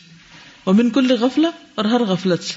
وہ 0.67 0.73
منکل 0.73 1.17
غفلا 1.21 1.51
اور 1.75 1.85
ہر 1.85 2.01
غفلت 2.01 2.45
سے۔ 2.45 2.55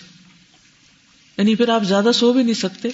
یعنی 1.38 1.56
پھر 1.56 1.70
آپ 1.70 1.84
زیادہ 1.84 2.10
سو 2.16 2.34
بھی 2.34 2.44
نہیں 2.44 2.54
سکتے۔ 2.54 2.90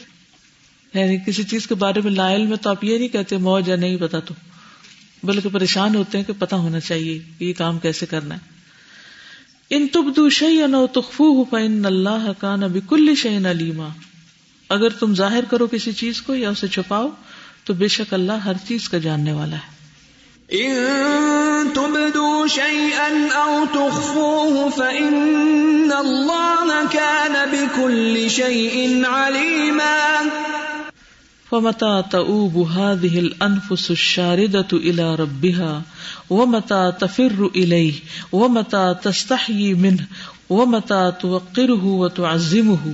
یعنی 0.94 1.18
کسی 1.28 1.44
چیز 1.44 1.68
کے 1.68 1.76
بارے 1.76 2.02
میں 2.04 2.12
لائل 2.12 2.46
میں 2.46 2.58
تو 2.58 2.70
آپ 2.70 2.84
یہ 2.84 2.98
نہیں 2.98 3.08
کہتے 3.08 3.38
موج 3.38 3.70
یا 3.70 3.76
نہیں 3.76 3.98
پتا 3.98 4.20
تو، 4.20 4.34
بلکہ 5.24 5.50
پریشان 5.50 5.96
ہوتے 5.96 6.18
ہیں 6.18 6.26
کہ 6.26 6.34
پتا 6.40 6.56
ہونا 6.56 6.80
چاہیے 6.80 7.20
کہ 7.38 7.44
یہ 7.44 7.54
کام 7.54 7.80
کیسے 7.80 8.06
کرنا 8.06 8.36
ہے۔ 8.36 8.40
ان 9.70 9.88
تبدو 9.88 10.30
شعی 10.30 10.68
نو 10.68 10.88
تخفو 10.88 11.44
ہو 11.44 11.56
اللہ 11.86 12.32
کا 12.40 12.56
نبی 12.56 12.80
کل 12.90 13.16
شعین 13.16 13.46
علیما۔ 13.46 13.88
اگر 14.70 14.90
تم 14.90 15.16
ظاہر 15.16 15.44
کرو 15.46 15.68
کسی 15.68 15.92
چیز 15.92 16.22
کو 16.22 16.36
یا 16.36 16.50
اسے 16.50 16.68
چھپاؤ، 16.68 17.10
تو 17.64 17.74
بے 17.74 17.88
شک 17.88 18.14
اللہ 18.14 18.32
ہر 18.32 18.54
چیز 18.68 18.90
کا 18.90 18.98
جاننے 18.98 19.32
والا 19.32 19.56
ہے۔ 19.56 19.80
فمتا 31.50 32.02
تؤوب 32.02 32.58
هذه 32.58 33.20
الانفس 33.20 33.92
الشاردة 33.92 34.78
الى 34.78 35.16
ربها 35.16 35.80
ومتا 36.30 36.90
تفر 36.90 37.44
اليه 37.56 37.92
ومتا 38.34 38.94
تستحيي 38.94 39.74
منه 39.74 40.04
ومتا 40.50 41.10
توقره 41.10 41.84
وتعظمه. 41.84 42.92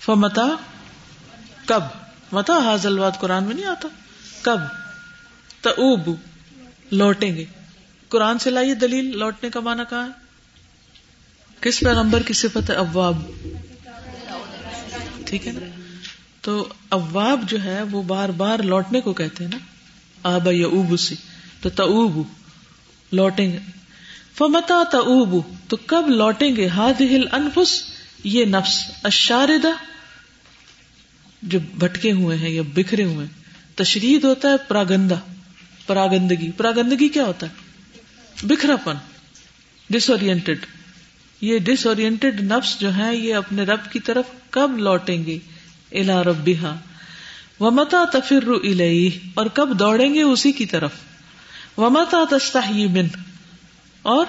فمتا 0.00 0.46
کب؟ 1.66 1.82
متا 2.32 2.58
حاضل 2.58 2.98
بات 2.98 3.20
قرآن 3.20 3.44
میں 3.44 3.54
نہیں 3.54 3.66
آتا؟ 3.66 3.88
کب؟ 4.42 4.60
تب 5.60 6.10
لوٹیں 6.92 7.36
گے۔ 7.36 7.44
قرآن 8.08 8.38
سے 8.38 8.50
لائیے 8.50 8.74
دلیل، 8.74 9.18
لوٹنے 9.18 9.50
کا 9.50 9.60
مانا 9.60 9.84
کہاں 9.84 10.06
ہے؟ 10.06 10.26
کس 11.60 11.80
پیغمبر 11.80 12.22
کی 12.22 12.32
صفت 12.32 12.70
ہے 12.70 12.74
ابواب 12.74 13.22
ٹھیک 15.26 15.46
ہے 15.46 15.52
نا؟ 15.52 15.85
تو 16.46 16.68
ابواب 16.90 17.40
جو 17.48 17.64
ہے 17.64 17.82
وہ 17.82 18.02
بار 18.02 18.28
بار 18.28 18.58
لوٹنے 18.58 19.00
کو 19.00 19.12
کہتے 19.12 19.44
ہیں 19.44 19.50
نا۔ 19.50 19.58
آبا 20.22 20.50
یا 20.54 20.66
اوب 20.66 21.00
سے 21.00 21.14
تو 21.60 21.70
تب 21.70 21.84
لوٹیں 23.12 23.52
گے۔ 23.52 23.58
فمتا 24.34 24.82
تب 24.92 25.36
تو 25.68 25.76
کب 25.86 26.08
لوٹیں 26.08 26.56
گے؟ 26.56 26.68
ہاد 26.68 27.00
ہل 27.00 27.24
انفس 27.32 27.82
یہ 28.24 28.44
نفس۔ 28.44 28.90
اشاردہ 29.02 29.68
جو 31.42 31.58
بھٹکے 31.74 32.12
ہوئے 32.12 32.36
ہیں 32.36 32.50
یا 32.50 32.62
بکھرے 32.74 33.04
ہوئے 33.04 33.26
ہیں۔ 33.26 33.42
تشرید 33.74 34.24
ہوتا 34.24 34.48
ہے 34.48 34.56
پراگندا 34.68 35.16
پراگندگی۔ 35.86 36.50
پراگندگی 36.50 37.08
کیا 37.08 37.24
ہوتا 37.24 37.46
ہے؟ 37.46 37.52
بکھرا 38.42 38.76
پن 38.76 38.94
ڈس 39.90 40.10
یہ 41.40 41.58
ڈس 41.58 41.86
نفس 42.42 42.80
جو 42.80 42.96
ہے 42.96 43.16
یہ 43.16 43.34
اپنے 43.34 43.62
رب 43.62 43.80
کی 43.92 44.00
طرف 44.00 44.24
کب 44.50 44.78
لوٹیں 44.78 45.24
گے؟ 45.26 45.38
الا 45.92 46.24
ربا 46.24 46.74
و 47.60 47.70
متا 47.70 48.04
تفر 48.12 48.50
اور 49.34 49.46
کب 49.46 49.78
دوڑیں 49.78 50.14
گے 50.14 50.22
اسی 50.22 50.52
کی 50.52 50.66
طرف. 50.66 50.90
ومتا 51.76 52.24
تستحی 52.30 52.86
من 52.86 53.06
اور 54.02 54.26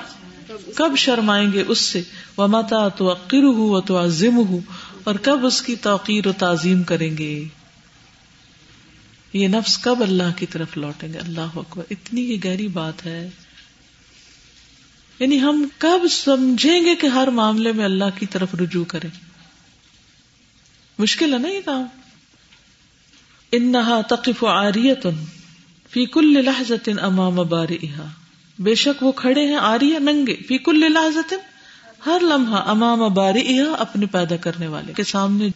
کب 0.75 0.91
شرمائیں 0.97 1.53
گے 1.53 1.63
اس 1.67 1.77
سے؟ 1.77 2.01
ومتا 2.37 2.87
تو 2.87 3.11
عقر 3.11 3.43
ہو 3.43 3.81
تو 3.81 4.03
عظم 4.03 4.37
ہو 4.37 4.59
اور 5.03 5.15
کب 5.15 5.45
اس 5.45 5.61
کی 5.61 5.75
توقیر 5.75 6.27
و 6.27 6.31
تعظیم 6.31 6.83
کریں 6.83 7.17
گے؟ 7.17 7.43
یہ 9.33 9.47
نفس 9.47 9.77
کب 9.77 10.01
اللہ 10.01 10.37
کی 10.37 10.45
طرف 10.45 10.77
لوٹیں 10.77 11.13
گے؟ 11.13 11.17
اللہ 11.17 11.55
اکبر، 11.55 11.83
اتنی 11.89 12.21
ہی 12.21 12.43
گہری 12.43 12.67
بات 12.67 13.05
ہے۔ 13.05 13.29
یعنی 15.19 15.41
ہم 15.41 15.67
کب 15.77 16.07
سمجھیں 16.11 16.81
گے 16.85 16.95
کہ 16.95 17.07
ہر 17.07 17.27
معاملے 17.27 17.71
میں 17.71 17.85
اللہ 17.85 18.19
کی 18.19 18.25
طرف 18.25 18.55
رجوع 18.55 18.85
کریں؟ 18.85 19.26
مشکل 20.97 21.33
ہے 21.33 21.39
نا 21.39 21.47
یہ 21.47 21.59
کام؟ 21.65 21.85
انہا 23.51 24.01
تقف 24.01 24.43
آریت 24.43 25.07
فی 25.89 26.05
کل 26.05 26.45
لحظت 26.45 26.89
امام 27.01 27.35
بارئہا۔ 27.35 28.07
بے 28.59 28.75
شک 28.75 29.03
وہ 29.03 29.11
کھڑے 29.11 29.47
ہیں 29.47 29.55
آریہ 29.55 29.99
ننگے۔ 29.99 30.35
فی 30.35 30.57
کل 30.57 30.79
لحظت 30.79 31.33
ہر 32.05 32.19
لمحہ 32.21 32.69
امام 32.69 33.13
بارئہا 33.13 33.75
اپنے 33.79 34.05
پیدا 34.05 34.35
کرنے 34.35 34.67
والے 34.67 34.93
کے 34.93 35.03
سامنے۔ 35.03 35.49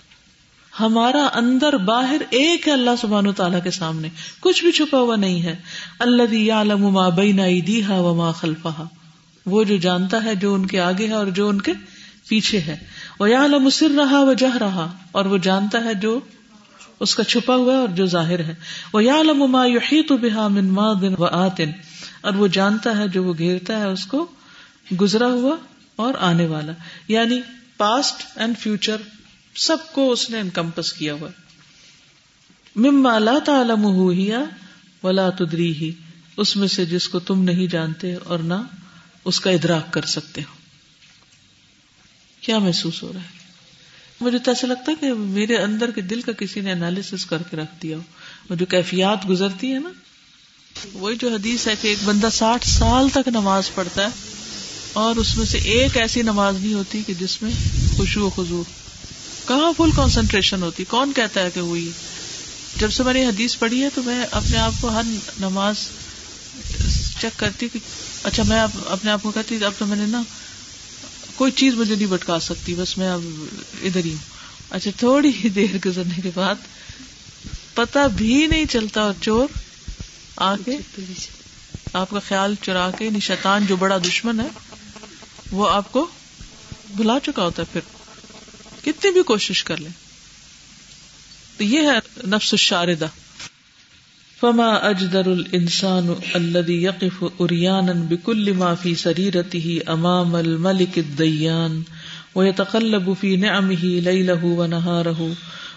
ہمارا 0.79 1.27
اندر 1.33 1.77
باہر 1.77 2.21
ایک 2.29 2.67
ہے 2.67 2.73
اللہ 2.73 2.89
سبحانہ 3.01 3.27
و 3.27 3.33
تعالیٰ 3.33 3.63
کے 3.63 3.71
سامنے۔ 3.71 4.09
کچھ 4.39 4.63
بھی 4.63 4.71
چھپا 4.71 4.99
ہوا 4.99 5.15
نہیں 5.15 5.41
ہے۔ 5.41 5.55
اللہ 5.99 6.33
یعلم 6.33 6.89
ما 6.89 7.09
بین 7.09 7.39
ایدیہا 7.39 7.95
وما 7.99 8.31
خلفہا۔ 8.31 8.83
وہ 9.45 9.63
جو 9.63 9.77
جانتا 9.77 10.23
ہے 10.23 10.35
جو 10.35 10.53
ان 10.53 10.65
کے 10.65 10.79
آگے 10.79 11.07
ہے 11.07 11.13
اور 11.13 11.27
جو 11.27 11.49
ان 11.49 11.61
کے 11.61 11.71
پیچھے 12.27 12.59
ہے۔ 12.59 12.77
وہ 13.21 13.29
یا 13.29 13.47
سر 13.71 13.89
رہا 13.89 14.19
وہ 14.23 14.33
جہ 14.33 14.57
رہا 14.57 14.97
اور 15.11 15.25
وہ 15.25 15.37
جانتا 15.37 15.83
ہے 15.83 15.93
جو 15.93 16.19
اس 16.99 17.15
کا 17.15 17.23
چھپا 17.23 17.55
ہوا 17.55 17.75
اور 17.75 17.87
جو 17.87 18.05
ظاہر 18.05 18.39
ہے۔ 18.39 18.55
وہ 18.93 19.03
یا 19.03 19.21
لما 19.21 19.65
یحیط 19.65 20.11
بها 20.11 20.47
من 20.47 20.69
ماض 20.69 21.03
و 21.17 21.25
آتن 21.25 21.69
اور 22.21 22.33
وہ 22.33 22.47
جانتا 22.47 22.97
ہے 22.97 23.07
جو 23.07 23.23
وہ 23.23 23.33
گھیرتا 23.37 23.79
ہے 23.79 23.85
اس 23.85 24.05
کو 24.05 24.27
گزرا 25.01 25.27
ہوا 25.27 25.55
اور 25.95 26.13
آنے 26.19 26.45
والا۔ 26.45 26.71
یعنی 27.07 27.41
پاسٹ 27.77 28.37
اینڈ 28.37 28.57
فیوچر 28.57 28.95
سب 29.55 29.77
کو 29.91 30.11
اس 30.11 30.29
نے 30.29 30.39
انکمپس 30.39 30.93
کیا 30.93 31.13
ہوا۔ 31.13 31.29
مما 32.75 33.19
لا 33.19 33.39
تعلمه 33.45 34.11
هي 34.13 34.31
ولا 35.03 35.29
تدریه 35.29 35.89
اس 36.37 36.57
میں 36.57 36.67
سے 36.67 36.85
جس 36.85 37.09
کو 37.09 37.19
تم 37.19 37.43
نہیں 37.43 37.67
جانتے 37.67 38.15
اور 38.15 38.39
نہ 38.39 38.61
اس 39.25 39.39
کا 39.39 39.51
ادراک 39.51 39.93
کر 39.93 40.01
سکتے 40.01 40.41
ہو۔ 40.41 40.60
کیا 42.41 42.59
محسوس 42.59 43.03
ہو 43.03 43.13
رہا 43.13 43.21
ہے؟ 43.21 43.39
مجھے 44.21 44.37
تو 44.37 44.51
ایسا 44.51 44.67
لگتا 44.67 44.91
ہے 44.91 44.95
کہ 44.99 45.13
میرے 45.13 45.57
اندر 45.57 45.91
کے 45.91 46.01
دل 46.01 46.21
کا 46.21 46.31
کسی 46.31 46.61
نے 46.61 46.71
انالیس 46.71 47.25
کر 47.25 47.43
کے 47.43 47.57
رکھ 47.57 47.81
دیا 47.83 47.97
ہو۔ 47.97 48.01
وہ 48.49 48.55
جو 48.55 48.65
کیفیات 48.65 49.29
گزرتی 49.29 49.73
ہے 49.73 49.79
نا، 49.79 49.89
وہی 50.93 51.15
جو 51.15 51.29
حدیث 51.29 51.67
ہے 51.67 51.73
کہ 51.81 51.87
ایک 51.87 51.97
بندہ 52.03 52.29
ساٹھ 52.33 52.67
سال 52.67 53.09
تک 53.09 53.27
نماز 53.27 53.73
پڑھتا 53.73 54.03
ہے 54.03 54.07
اور 54.93 55.15
اس 55.15 55.37
میں 55.37 55.45
سے 55.45 55.57
ایک 55.57 55.97
ایسی 55.97 56.21
نماز 56.21 56.55
نہیں 56.55 56.73
ہوتی 56.73 57.01
کہ 57.07 57.13
جس 57.19 57.41
میں 57.41 57.51
خوشو 57.97 58.21
و 58.21 58.29
خزور 58.29 58.63
کہاں 59.47 59.71
فل 59.77 59.91
کانسنٹریشن 59.95 60.61
ہوتی؟ 60.63 60.83
کون 60.83 61.11
کہتا 61.15 61.41
ہے 61.41 61.49
کہ 61.53 61.59
ہوئی 61.59 61.91
جب 62.77 62.91
سے 62.91 63.03
میں 63.03 63.13
نے 63.13 63.25
حدیث 63.25 63.57
پڑھی 63.57 63.83
ہے 63.83 63.89
تو 63.95 64.03
میں 64.03 64.25
اپنے 64.31 64.57
آپ 64.57 64.73
کو 64.81 64.87
ہر 64.87 65.03
نماز 65.39 65.75
چیک 67.21 67.39
کرتی 67.39 67.67
کہ 67.73 67.79
اچھا 68.23 68.43
میں 68.43 68.59
اپنے 68.85 69.11
آپ 69.11 69.23
کو 69.23 69.31
کہتی 69.31 69.65
اب 69.65 69.73
تو 69.77 69.85
میں 69.85 69.97
نے 69.97 70.05
نا 70.05 70.21
کوئی 71.41 71.51
چیز 71.51 71.73
مجھے 71.73 71.95
نہیں 71.95 72.07
بٹکا 72.07 72.39
سکتی، 72.39 72.75
بس 72.75 72.97
میں 72.97 73.09
اب 73.09 73.21
ادھر 73.83 74.05
ہی 74.05 74.09
ہوں۔ 74.09 74.33
اچھا 74.69 74.91
تھوڑی 74.97 75.31
ہی 75.43 75.49
دیر 75.49 75.77
گزرنے 75.85 76.21
کے 76.21 76.29
بعد 76.35 76.55
پتا 77.73 78.07
بھی 78.07 78.47
نہیں 78.47 78.65
چلتا 78.65 79.01
اور 79.01 79.13
چور 79.21 79.47
آ 80.35 80.55
کے 80.55 80.77
آپ 81.93 82.09
کا 82.09 82.19
خیال 82.19 82.55
چرا 82.61 82.91
کے 82.91 83.05
یعنی 83.05 83.19
شیطان 83.19 83.65
جو 83.65 83.75
بڑا 83.75 83.97
دشمن 83.97 84.39
ہے، 84.39 84.47
وہ 85.51 85.69
آپ 85.69 85.91
کو 85.91 86.07
بلا 86.95 87.17
چکا 87.25 87.43
ہوتا 87.43 87.63
ہے۔ 87.63 87.67
پھر 87.73 87.81
کتنی 88.83 89.11
بھی 89.11 89.23
کوشش 89.23 89.63
کر 89.63 89.77
لیں۔ 89.77 89.91
تو 91.57 91.63
یہ 91.63 91.79
ہے 91.79 92.27
نفس 92.27 92.53
الشاردہ۔ 92.53 93.07
فما 94.41 94.89
اجدر 94.89 95.33
الانسان 95.33 96.15
الذي 96.35 96.83
يقف 96.83 97.31
اريانا 97.41 97.93
بكل 97.93 98.53
ما 98.53 98.75
في 98.75 98.95
سريرته 98.95 99.81
امام 99.89 100.35
الملك 100.35 100.97
الديان، 100.97 101.81
ويتقلب 102.35 103.13
في 103.13 103.37
نعمه 103.37 103.83
ليله 103.83 104.45
ونهاره، 104.45 105.35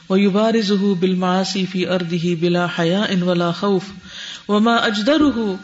ويبارزه 0.08 0.94
بالمعاصي 0.94 1.66
في 1.66 1.94
ارضه 1.94 2.34
بلا 2.42 2.66
حياء 2.66 3.18
ولا 3.22 3.52
خوف، 3.52 3.84
وما 4.48 4.86
اجدره 4.86 5.58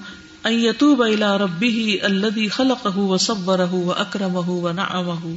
ان 0.47 0.53
يتوب 0.53 1.03
الى 1.03 1.37
ربه 1.37 2.01
الذي 2.05 2.49
خلقه 2.49 2.99
وصبره 2.99 3.75
واكرمه 3.75 4.51
ونعمه، 4.51 5.37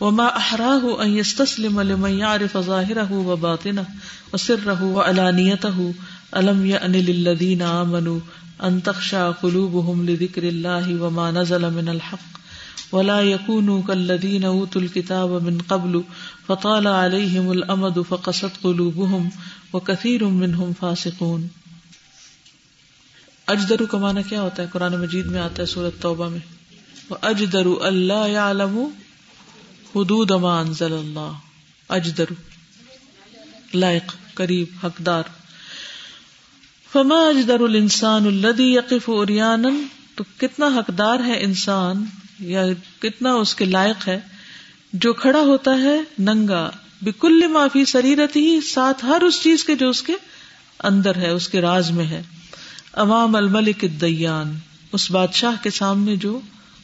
وما 0.00 0.36
احراه 0.36 1.02
ان 1.02 1.16
يستسلم 1.16 1.80
لمن 1.80 2.18
يعرف 2.18 2.58
ظاهره 2.58 3.12
وباطنه 3.12 3.86
وسره 4.34 4.84
وعلانيته 4.84 5.94
الم 6.32 6.64
یأن 6.64 6.92
للذین 6.92 7.62
آمنوا 7.62 8.18
ان 8.58 8.80
تخشع 8.80 9.30
قلوبهم 9.40 10.08
لذکر 10.08 10.42
اللہ 10.42 11.02
وما 11.02 11.30
نزل 11.30 11.70
من 11.70 11.88
الحق 11.88 12.94
ولا 12.94 13.20
يكونوا 13.20 13.82
كالذين 13.86 14.44
اوتوا 14.44 14.82
الكتاب 14.82 15.30
من 15.42 15.58
قبل 15.66 16.00
فطال 16.46 16.86
عليهم 16.86 17.48
الامد 17.48 17.98
فقست 18.08 18.62
قلوبهم 18.62 19.28
وكثير 19.72 20.24
منهم 20.24 20.72
فاسقون 20.80 21.46
اجدرو 23.46 23.86
کا 23.86 23.98
معنی 23.98 24.22
کیا 24.28 24.42
ہوتا 24.42 24.62
ہے؟ 24.62 24.68
قرآن 24.72 25.00
مجید 25.00 25.26
میں 25.26 25.40
آتا 25.40 25.62
ہے 25.62 25.66
سورت 25.66 26.02
توبہ 26.02 26.28
میں۔ 26.28 26.38
اجدرو 27.22 27.78
اللہ 27.82 28.28
يعلم 28.28 28.78
حدود 29.96 30.30
ما 30.30 30.60
انزل 30.60 30.92
اللہ۔ 30.92 31.32
اجدرو، 31.88 32.34
لائق، 33.74 34.12
قریب، 34.34 34.68
حقدار۔ 34.84 35.22
فما 36.92 37.16
اجدر 37.16 37.60
الانسان 37.60 38.26
الذي 38.26 38.64
يقف 38.64 39.08
عريانا؟ 39.08 39.68
تو 40.14 40.24
کتنا 40.36 40.66
حقدار 40.66 41.20
ہے 41.20 41.42
انسان 41.42 42.04
یا 42.40 42.64
کتنا 43.00 43.32
اس 43.32 43.54
کے 43.54 43.64
لائق 43.64 44.08
ہے 44.08 44.20
جو 44.92 45.12
کھڑا 45.12 45.40
ہوتا 45.40 45.78
ہے 45.78 46.00
ننگا؟ 46.18 46.70
بکل 47.02 47.46
معافی 47.46 47.84
سریرت 47.84 48.36
ہی 48.36 48.60
ساتھ 48.60 49.04
ہر 49.04 49.20
اس 49.20 49.42
چیز 49.42 49.64
کے 49.64 49.74
جو 49.74 49.88
اس 49.88 50.02
کے 50.02 50.12
اندر 50.84 51.16
ہے، 51.16 51.30
اس 51.30 51.48
کے 51.48 51.60
راز 51.60 51.90
میں 51.90 52.04
ہے۔ 52.04 52.22
امام 52.92 53.36
الملک 53.36 53.76
الدیان، 53.82 54.58
اس 54.92 55.10
بادشاہ 55.10 55.52
کے 55.62 55.70
سامنے 55.70 56.16
جو 56.16 56.40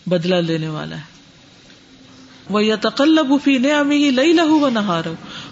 بدلہ 0.06 0.34
لینے 0.34 0.68
والا 0.68 0.96
ہے۔ 0.96 1.18
وہ 2.50 2.64
یا 2.64 2.76
تقلب 2.76 3.32
فی 3.44 3.58
نعمی 3.58 4.04
ہی 4.04 4.10
لئی 4.10 4.32
لہو 4.32 4.60
و 4.60 4.68
نہار 4.68 5.04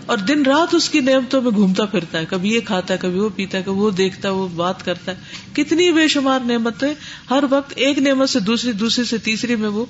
اور 0.07 0.18
دن 0.18 0.42
رات 0.42 0.74
اس 0.74 0.88
کی 0.88 1.00
نعمتوں 1.00 1.42
میں 1.42 1.50
گھومتا 1.50 1.84
پھرتا 1.84 2.18
ہے، 2.18 2.24
کبھی 2.28 2.54
یہ 2.54 2.61
کھاتا 2.61 2.94
ہے، 2.94 2.98
کبھی 2.98 3.18
وہ 3.18 3.28
پیتا 3.36 3.59
ہے، 3.59 3.62
کبھی 3.62 3.78
وہ 3.78 3.90
دیکھتا 3.90 4.28
ہے، 4.28 4.34
وہ 4.34 4.48
بات 4.48 4.84
کرتا 4.84 5.12
ہے۔ 5.12 5.16
کتنی 5.52 5.92
بے 5.92 6.09
شمار 6.09 6.40
نعمتیں 6.40 6.94
ہر 7.30 7.44
وقت 7.50 7.72
ایک 7.76 7.98
نعمت 7.98 8.30
سے 8.30 8.40
دوسری 8.40 8.72
دوسری 8.72 9.04
سے 9.04 9.18
تیسری 9.18 9.57
میں 9.57 9.68
وہ 9.68 9.84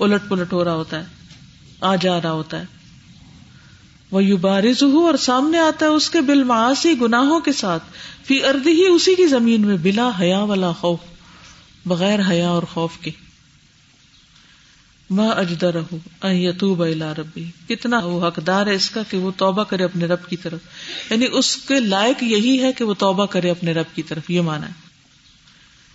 الٹ 0.00 0.22
پلٹ 0.28 0.52
ہو 0.52 0.64
رہا 0.64 0.74
ہوتا 0.74 1.00
ہے، 1.00 1.04
آ 1.80 1.96
جا 1.96 2.20
رہا 2.20 2.32
ہوتا 2.32 2.60
ہے۔ 2.60 2.64
وہ 4.10 4.24
یو 4.24 4.36
بارز 4.36 4.82
ہو 4.82 5.06
اور 5.06 5.14
سامنے 5.14 5.58
آتا 5.58 5.86
ہے 5.86 5.90
اس 5.90 6.10
کے 6.10 6.20
بل 6.20 6.42
معاشی 6.42 6.94
گناہوں 7.00 7.40
کے 7.40 7.52
ساتھ۔ 7.52 7.82
فی 8.26 8.44
ارد 8.44 8.66
ہی 8.66 8.86
اسی 8.86 9.14
کی 9.14 9.26
زمین 9.26 9.66
میں 9.66 9.76
بلا 9.82 10.10
حیا 10.20 10.38
والا 10.38 10.72
خوف، 10.72 10.98
بغیر 11.86 12.18
حیا 12.28 12.48
اور 12.48 12.62
خوف 12.62 12.98
کے۔ 12.98 13.10
ماں 15.14 15.30
اجدر 15.30 15.76
یتوب 16.24 16.82
الا 16.82 17.12
ربی۔ 17.14 17.50
کتنا 17.68 17.98
وہ 17.98 18.28
حقدار 18.28 18.66
ہے 18.66 18.74
اس 18.74 18.90
کا 18.90 19.02
کہ 19.10 19.16
وہ 19.16 19.30
توبہ 19.36 19.64
کرے 19.64 19.84
اپنے 19.84 20.06
رب 20.06 20.28
کی 20.28 20.36
طرف۔ 20.36 20.60
یعنی 21.10 21.26
اس 21.32 21.56
کے 21.56 21.80
لائق 21.80 22.22
یہی 22.22 22.62
ہے 22.62 22.72
کہ 22.72 22.84
وہ 22.84 22.94
توبہ 22.94 23.26
کرے 23.26 23.50
اپنے 23.50 23.72
رب 23.72 23.96
کی 23.96 24.02
طرف، 24.02 24.30
یہ 24.30 24.40
مانا 24.40 24.68
ہے۔ 24.68 24.72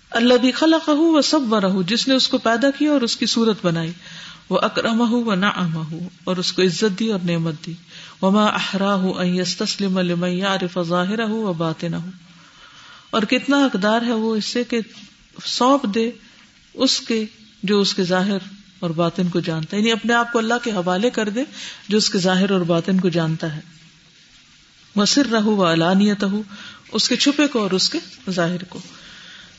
اللہ 0.09 0.33
بھی 0.33 0.51
خلا 0.51 0.77
وہ 0.87 1.21
سب 1.21 1.53
و 1.53 1.61
رہ 1.61 1.87
جس 1.87 2.07
نے 2.07 2.13
اس 2.13 2.27
کو 2.27 2.37
پیدا 2.37 2.71
کیا 2.71 2.91
اور 2.91 3.01
اس 3.01 3.17
کی 3.17 3.25
صورت 3.25 3.65
بنائی۔ 3.65 3.91
وہ 4.49 4.59
اکرم 4.61 5.27
و 5.27 5.35
نہ 5.35 5.45
اور 6.23 6.37
اس 6.37 6.51
کو 6.51 6.61
عزت 6.61 6.99
دی 6.99 7.11
اور 7.11 7.19
نعمت 7.23 7.53
دی۔ 7.65 7.73
وہ 8.21 8.31
ماں 8.31 8.47
احرا 8.47 8.93
ہوں 8.93 9.13
تسلم 9.57 10.23
عارف 10.23 10.79
ظاہر 10.81 11.23
ہوں 11.23 11.43
و 11.43 11.53
بات 11.53 11.83
نہ 11.83 11.95
ہوں 11.95 12.11
اور 13.09 13.21
کتنا 13.21 13.65
حقدار 13.65 14.01
ہے 14.01 14.13
وہ 14.13 14.35
اس 14.35 14.45
سے 14.45 14.63
کہ 14.63 14.79
سونپ 15.45 15.95
دے 15.95 16.11
اس 16.73 16.99
کے 16.99 17.25
جو 17.63 17.79
اس 17.79 17.93
کے 17.93 18.03
ظاہر 18.03 18.37
اور 18.79 18.89
باطن 18.89 19.29
کو 19.29 19.39
جانتا 19.39 19.77
ہے۔ 19.77 19.81
یعنی 19.81 19.91
اپنے 19.91 20.13
آپ 20.13 20.31
کو 20.31 20.39
اللہ 20.39 20.53
کے 20.63 20.71
حوالے 20.71 21.09
کر 21.09 21.29
دے 21.29 21.43
جو 21.87 21.97
اس 21.97 22.09
کے 22.09 22.19
ظاہر 22.19 22.51
اور 22.51 22.61
باطن 22.61 22.99
کو 22.99 23.09
جانتا 23.09 23.55
ہے۔ 23.55 23.61
مصر 24.95 25.25
رہو 25.31 25.55
و 25.55 25.73
علانیت 25.73 26.23
ہو 26.23 26.41
اس 26.91 27.09
کے 27.09 27.15
چھپے 27.15 27.47
کو 27.47 27.59
اور 27.59 27.71
اس 27.71 27.89
کے 27.89 27.99
ظاہر 28.29 28.63
کو۔ 28.63 28.79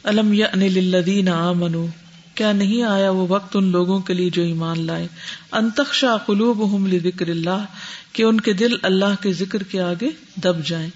الم 0.02 0.32
یا 0.32 0.46
انلدین 0.46 1.28
منو 1.56 1.86
کیا 2.34 2.52
نہیں 2.52 2.82
آیا 2.82 3.10
وہ 3.10 3.26
وقت 3.28 3.56
ان 3.56 3.64
لوگوں 3.64 4.00
کے 4.00 4.14
لیے 4.14 4.30
جو 4.30 4.42
ایمان 4.42 4.86
لائے؟ 4.86 5.08
انتخشا 5.52 6.16
قلوب 6.16 6.76
ہم 6.76 6.90
ذکر 6.90 7.28
اللہ 7.28 7.64
کہ 8.12 8.22
ان 8.22 8.40
کے 8.40 8.52
دل 8.52 8.76
اللہ 8.82 9.22
کے 9.22 9.32
ذکر 9.32 9.62
کے 9.62 9.80
آگے 9.80 10.08
دب 10.34 10.66
جائیں۔ 10.66 10.90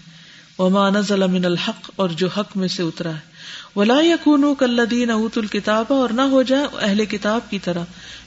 وہ 0.58 0.70
مانز 0.70 1.10
من 1.12 1.44
الحق، 1.44 1.90
اور 1.96 2.08
جو 2.08 2.28
حق 2.28 2.56
میں 2.56 2.68
سے 2.68 2.82
اترا 2.82 3.10
ہے۔ 3.10 3.33
ولا 3.76 4.00
یقون 4.00 4.54
کلدین 4.58 5.10
اوت 5.10 5.38
الکتاب 5.38 5.84
اور 5.88 6.08
نہ 6.08 6.22
ہو 6.22 6.42
جائے 6.42 6.66
اہل 6.80 7.06
کتاب 7.06 7.50
کی 7.50 7.58
طرح۔ 7.58 7.84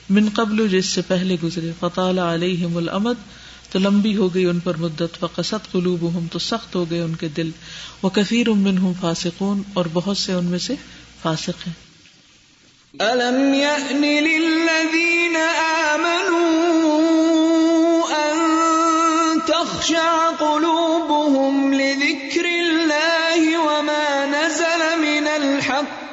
من 0.09 0.29
قبل 0.33 0.67
جس 0.67 0.85
سے 0.85 1.01
پہلے 1.07 1.37
گزرے۔ 1.43 1.71
فطال 1.79 2.19
علیہم 2.19 2.77
الامد۔ 2.77 3.13
تو 3.71 3.79
لمبی 3.79 4.17
ہو 4.17 4.33
گئی 4.33 4.45
ان 4.45 4.59
پر 4.59 4.77
مدت۔ 4.77 5.19
فقصت 5.19 5.71
قلوبہم۔ 5.71 6.27
تو 6.31 6.39
سخت 6.39 6.75
ہو 6.75 6.89
گئے 6.89 7.01
ان 7.01 7.15
کے 7.15 7.27
دل۔ 7.27 7.49
وہ 8.01 8.09
کثیر 8.09 8.49
منہم 8.49 8.91
فاسقون۔ 9.01 9.61
اور 9.73 9.85
بہت 9.93 10.17
سے 10.17 10.33
ان 10.33 10.45
میں 10.45 10.59
سے 10.59 10.75
فاسق 11.21 11.67
ہیں۔ 11.67 11.87
ألم 12.99 13.53
يأن 13.53 14.01
للذين 14.01 15.35
آمنوا 15.85 16.67
أن 18.09 18.37
تخشع 19.39 20.29
قلوبهم 20.39 21.73
لذكر 21.73 22.26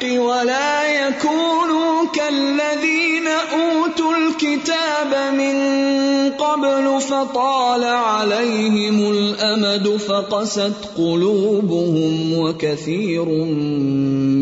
الحق 0.02 0.20
ولا 0.20 1.08
يكونوا 1.08 2.06
كالذين 2.14 3.28
أوتوا 3.52 4.16
الكتاب 4.16 5.34
من 5.34 5.54
قبل 6.30 7.00
فطال 7.00 7.84
عليهم 7.84 9.12
الأمد 9.12 9.96
فقست 9.96 10.74
قلوبهم 10.96 12.32
وكثير 12.32 13.24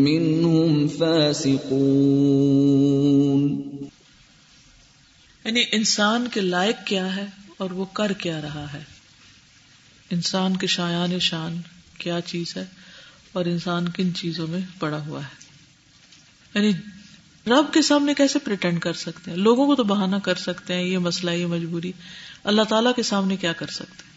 منهم 0.03 0.87
فاسقون. 0.87 3.61
یعنی 5.45 5.63
انسان 5.71 6.27
کے 6.33 6.41
لائق 6.41 6.75
کیا 6.85 7.15
ہے 7.15 7.25
اور 7.57 7.71
وہ 7.71 7.85
کر 7.93 8.13
کیا 8.13 8.41
رہا 8.41 8.73
ہے؟ 8.73 8.83
انسان 10.11 10.57
کے 10.57 10.67
شایان 10.67 11.19
شان 11.19 11.57
کیا 11.97 12.21
چیز 12.21 12.57
ہے 12.57 12.65
اور 13.33 13.45
انسان 13.45 13.89
کن 13.89 14.13
چیزوں 14.13 14.47
میں 14.47 14.59
پڑا 14.79 15.01
ہوا 15.07 15.19
ہے؟ 15.19 15.42
یعنی 16.55 16.71
رب 17.47 17.73
کے 17.73 17.81
سامنے 17.81 18.13
کیسے 18.13 18.39
پریٹینڈ 18.39 18.79
کر 18.79 18.93
سکتے 18.93 19.31
ہیں؟ 19.31 19.37
لوگوں 19.37 19.67
کو 19.67 19.75
تو 19.75 19.83
بہانا 19.83 20.19
کر 20.19 20.35
سکتے 20.35 20.73
ہیں، 20.73 20.83
یہ 20.83 20.97
مسئلہ، 20.97 21.31
یہ 21.31 21.45
مجبوری۔ 21.45 21.91
اللہ 22.43 22.61
تعالی 22.61 22.89
کے 22.95 23.03
سامنے 23.03 23.35
کیا 23.35 23.53
کر 23.53 23.67
سکتے 23.67 24.03
ہیں؟ 24.05 24.13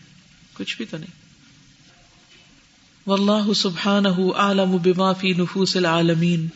کچھ 0.54 0.76
بھی 0.76 0.84
تو 0.84 0.96
نہیں۔ 0.96 1.26
واللہ 3.06 3.52
سبحانہ 3.52 4.32
عالم 4.36 4.76
بما 4.76 5.12
فی 5.12 5.32
نفوس 5.32 5.76
العالمین۔ 5.76 6.48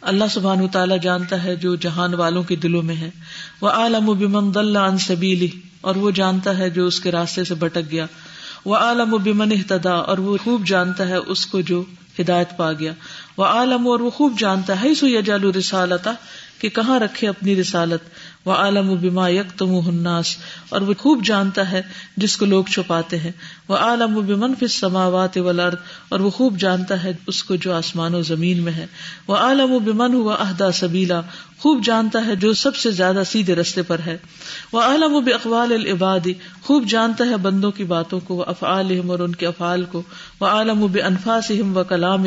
اللہ 0.00 0.24
سبحانہ 0.30 0.66
تعالیٰ 0.66 1.00
جانتا 1.00 1.44
ہے 1.44 1.56
جو 1.56 1.74
جہان 1.74 2.14
والوں 2.14 2.42
کے 2.42 2.56
دلوں 2.56 2.82
میں 2.82 2.96
ہے۔ 2.96 3.10
وہ 3.60 3.68
عالم 3.68 4.06
بمن 4.06 4.52
ضل 4.52 4.76
عن 4.76 4.98
سبیلی 4.98 5.50
اور 5.80 5.96
وہ 5.96 6.10
جانتا 6.10 6.58
ہے 6.58 6.70
جو 6.70 6.86
اس 6.86 7.00
کے 7.00 7.10
راستے 7.10 7.44
سے 7.44 7.54
بھٹک 7.54 7.90
گیا۔ 7.90 8.06
وہ 8.64 8.76
عالم 8.76 9.14
و 9.14 9.18
بمن 9.18 9.52
اہتدا 9.52 9.92
اور 9.92 10.18
وہ 10.18 10.36
خوب 10.44 10.66
جانتا 10.66 11.08
ہے 11.08 11.16
اس 11.16 11.46
کو 11.46 11.60
جو 11.60 11.84
ہدایت 12.20 12.48
پا 12.56 12.72
گیا۔ 12.72 12.92
وہ 13.38 13.44
عالم 13.44 13.88
اور 13.88 14.00
وہ 14.00 14.10
خوب 14.10 14.38
جانتا 14.38 14.82
ہے، 14.82 14.94
سو 14.94 15.08
یجال 15.08 15.44
رسالتا، 15.44 16.12
کہ 16.58 16.68
کہاں 16.68 17.00
رکھے 17.00 17.28
اپنی 17.28 17.56
رسالت؟ 17.56 18.00
وہ 18.46 18.52
عالم 18.52 18.90
و 18.90 18.94
بیما 18.96 19.28
یک 19.28 19.58
تم 19.58 19.74
الناس، 19.74 20.36
اور 20.68 20.80
وہ 20.80 20.94
خوب 20.98 21.24
جانتا 21.24 21.70
ہے 21.70 21.82
جس 22.16 22.36
کو 22.36 22.44
لوگ 22.44 22.64
چھپاتے 22.64 23.18
ہیں۔ 23.18 23.32
وہ 23.68 23.76
عالم 23.76 24.16
و 24.16 24.20
بمن 24.20 24.54
فس 24.54 24.72
سماوات 24.72 25.38
والارض 25.38 25.76
اور 26.08 26.20
وہ 26.20 26.30
خوب 26.30 26.58
جانتا 26.58 27.02
ہے 27.02 27.12
اس 27.26 27.44
کو 27.44 27.56
جو 27.56 27.74
آسمان 27.74 28.14
و 28.14 28.22
زمین 28.22 28.62
میں 28.62 28.72
ہے۔ 28.72 28.86
وہ 29.28 29.36
عالم 29.36 29.72
و 29.72 29.78
بمن 29.78 30.14
ہوا 30.14 30.36
عہدہ 30.40 30.70
سبیلا 30.74 31.20
خوب 31.58 31.84
جانتا 31.84 32.26
ہے 32.26 32.36
جو 32.36 32.52
سب 32.52 32.76
سے 32.76 32.90
زیادہ 32.90 33.22
سیدھے 33.26 33.54
رستے 33.54 33.82
پر 33.82 33.98
ہے۔ 33.98 34.18
وہ 34.72 34.80
عالم 34.80 35.14
و 35.14 35.20
بقوال 35.20 35.72
العبادی 35.72 36.34
خوب 36.62 36.88
جانتا 36.88 37.24
ہے 37.24 37.36
بندوں 37.36 37.70
کی 37.70 37.84
باتوں 37.84 38.20
کو 38.20 38.34
وہ 38.34 38.44
افعال 38.46 39.00
اور 39.08 39.18
ان 39.18 39.34
کے 39.34 39.46
افعال 39.46 39.84
کو۔ 39.84 40.02
وہ 40.40 40.46
عالم 40.46 40.82
و 40.82 40.86
بے 40.86 41.00
انفاس 41.00 41.52
و 41.74 41.84
کلام 41.84 42.24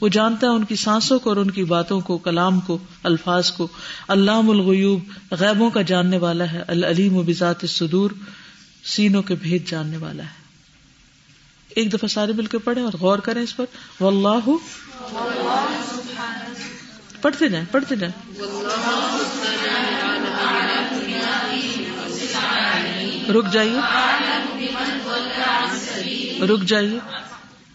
وہ 0.00 0.08
جانتا 0.08 0.46
ہے 0.46 0.52
ان 0.52 0.64
کی 0.64 0.76
سانسوں 0.76 1.18
کو 1.18 1.30
اور 1.30 1.36
ان 1.36 1.50
کی 1.50 1.64
باتوں 1.64 2.00
کو، 2.00 2.18
کلام 2.18 2.60
کو، 2.60 2.78
الفاظ 3.02 3.50
کو۔ 3.50 3.68
علام 4.08 4.50
الغیوب، 4.50 5.00
غیبوں 5.30 5.70
کا 5.70 5.82
جاننے 5.82 6.18
والا 6.18 6.52
ہے۔ 6.52 6.62
العلیم 6.66 7.16
و 7.16 7.22
بذات 7.22 7.56
الصدور، 7.62 8.10
سینوں 8.84 9.22
کے 9.22 9.34
بھید 9.34 9.68
جاننے 9.68 9.96
والا 9.96 10.22
ہے۔ 10.22 10.42
ایک 11.68 11.92
دفعہ 11.92 12.08
سارے 12.08 12.32
مل 12.32 12.46
کے 12.46 12.58
پڑھیں 12.58 12.82
اور 12.82 12.92
غور 13.00 13.18
کریں 13.18 13.42
اس 13.42 13.56
پر۔ 13.56 13.64
واللہ 14.00 14.50
پڑھتے 17.22 17.48
جائیں 17.48 17.66
پڑھتے 17.70 17.96
جائیں۔ 17.96 18.40
رک 23.30 23.52
جائیے۔ 23.52 23.78
رک 26.46 26.62
جائیے۔ 26.62 26.98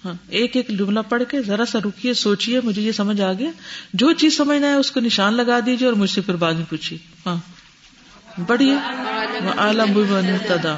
ہاں 0.05 0.13
ایک 0.27 0.55
ایک 0.55 0.67
جملہ 0.69 0.99
پڑھ 1.09 1.23
کے 1.29 1.41
ذرا 1.41 1.65
سا 1.65 1.79
رکیے، 1.85 2.13
سوچیے، 2.13 2.59
مجھے 2.63 2.81
یہ 2.81 2.91
سمجھ 2.91 3.21
آ 3.21 3.33
گیا۔ 3.33 3.49
جو 3.93 4.11
چیز 4.11 4.37
سمجھنا 4.37 4.67
ہے 4.67 4.73
اس 4.73 4.91
کو 4.91 4.99
نشان 4.99 5.33
لگا 5.33 5.59
دیجیے 5.65 5.87
اور 5.87 5.97
مجھ 5.97 6.09
سے 6.09 6.21
پھر 6.21 6.35
بعد 6.35 6.53
میں 6.53 6.65
پوچھیے۔ 6.69 6.99
ہاں۔ 7.25 7.37
بڑھیے 8.47 8.75
عالم 9.57 10.11
تدا 10.47 10.77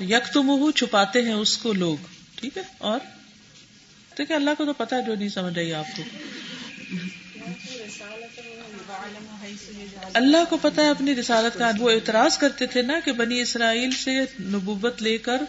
یک 0.00 0.32
تم 0.32 0.70
چھپاتے 0.70 1.22
ہیں 1.22 1.32
اس 1.32 1.56
کو 1.56 1.72
لوگ، 1.72 1.96
ٹھیک 2.34 2.58
ہے؟ 2.58 2.62
اور؟ 2.78 3.00
دیکھیں، 4.18 4.36
اللہ 4.36 4.50
کو 4.58 4.64
تو 4.64 4.72
پتا 4.72 4.96
ہے 4.96 5.02
جو 5.02 5.14
نہیں 5.14 5.28
سمجھ 5.28 5.54
رہی 5.54 5.74
آپ 5.74 5.84
کو۔ 5.96 6.02
اللہ 10.14 10.44
کو 10.48 10.56
پتا 10.56 10.82
ہے 10.82 10.90
اپنی 10.90 11.14
رسالت 11.14 11.58
کا۔ 11.58 11.70
وہ 11.78 11.90
اعتراض 11.90 12.38
کرتے 12.38 12.66
تھے 12.66 12.82
نا 12.82 13.00
کہ 13.04 13.12
بنی 13.12 13.40
اسرائیل 13.40 13.90
سے 13.90 14.20
نبوت 14.40 15.02
لے 15.02 15.18
کر 15.18 15.42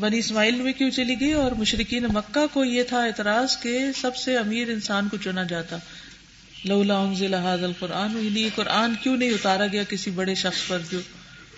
بنی 0.00 0.18
اسماعیل 0.18 0.54
میں 0.54 0.72
کیوں 0.72 0.90
چلی 0.90 1.20
گئی 1.20 1.32
اور 1.32 1.52
مشرقین 1.52 2.04
مکہ 2.04 2.46
کو 2.52 2.64
یہ 2.64 2.82
تھا 2.82 3.04
اعتراض 3.04 3.58
کہ 3.60 3.78
سب 4.00 4.16
سے 4.16 4.36
امیر 4.36 4.68
انسان 4.68 5.08
کو 5.08 5.16
چنا 5.16 5.42
جاتا۔ 5.42 5.76
لولا 6.64 6.98
انزل 6.98 7.34
هذا 7.34 7.66
القرآن 7.66 8.24
یعنی 8.24 8.48
قرآن 8.54 8.94
کیوں 9.02 9.16
نہیں 9.16 9.30
اتارا 9.30 9.66
گیا 9.66 9.82
کسی 9.82 10.10
بڑے 10.10 10.34
شخص 10.34 10.66
پر 10.66 10.78
جو 10.90 11.00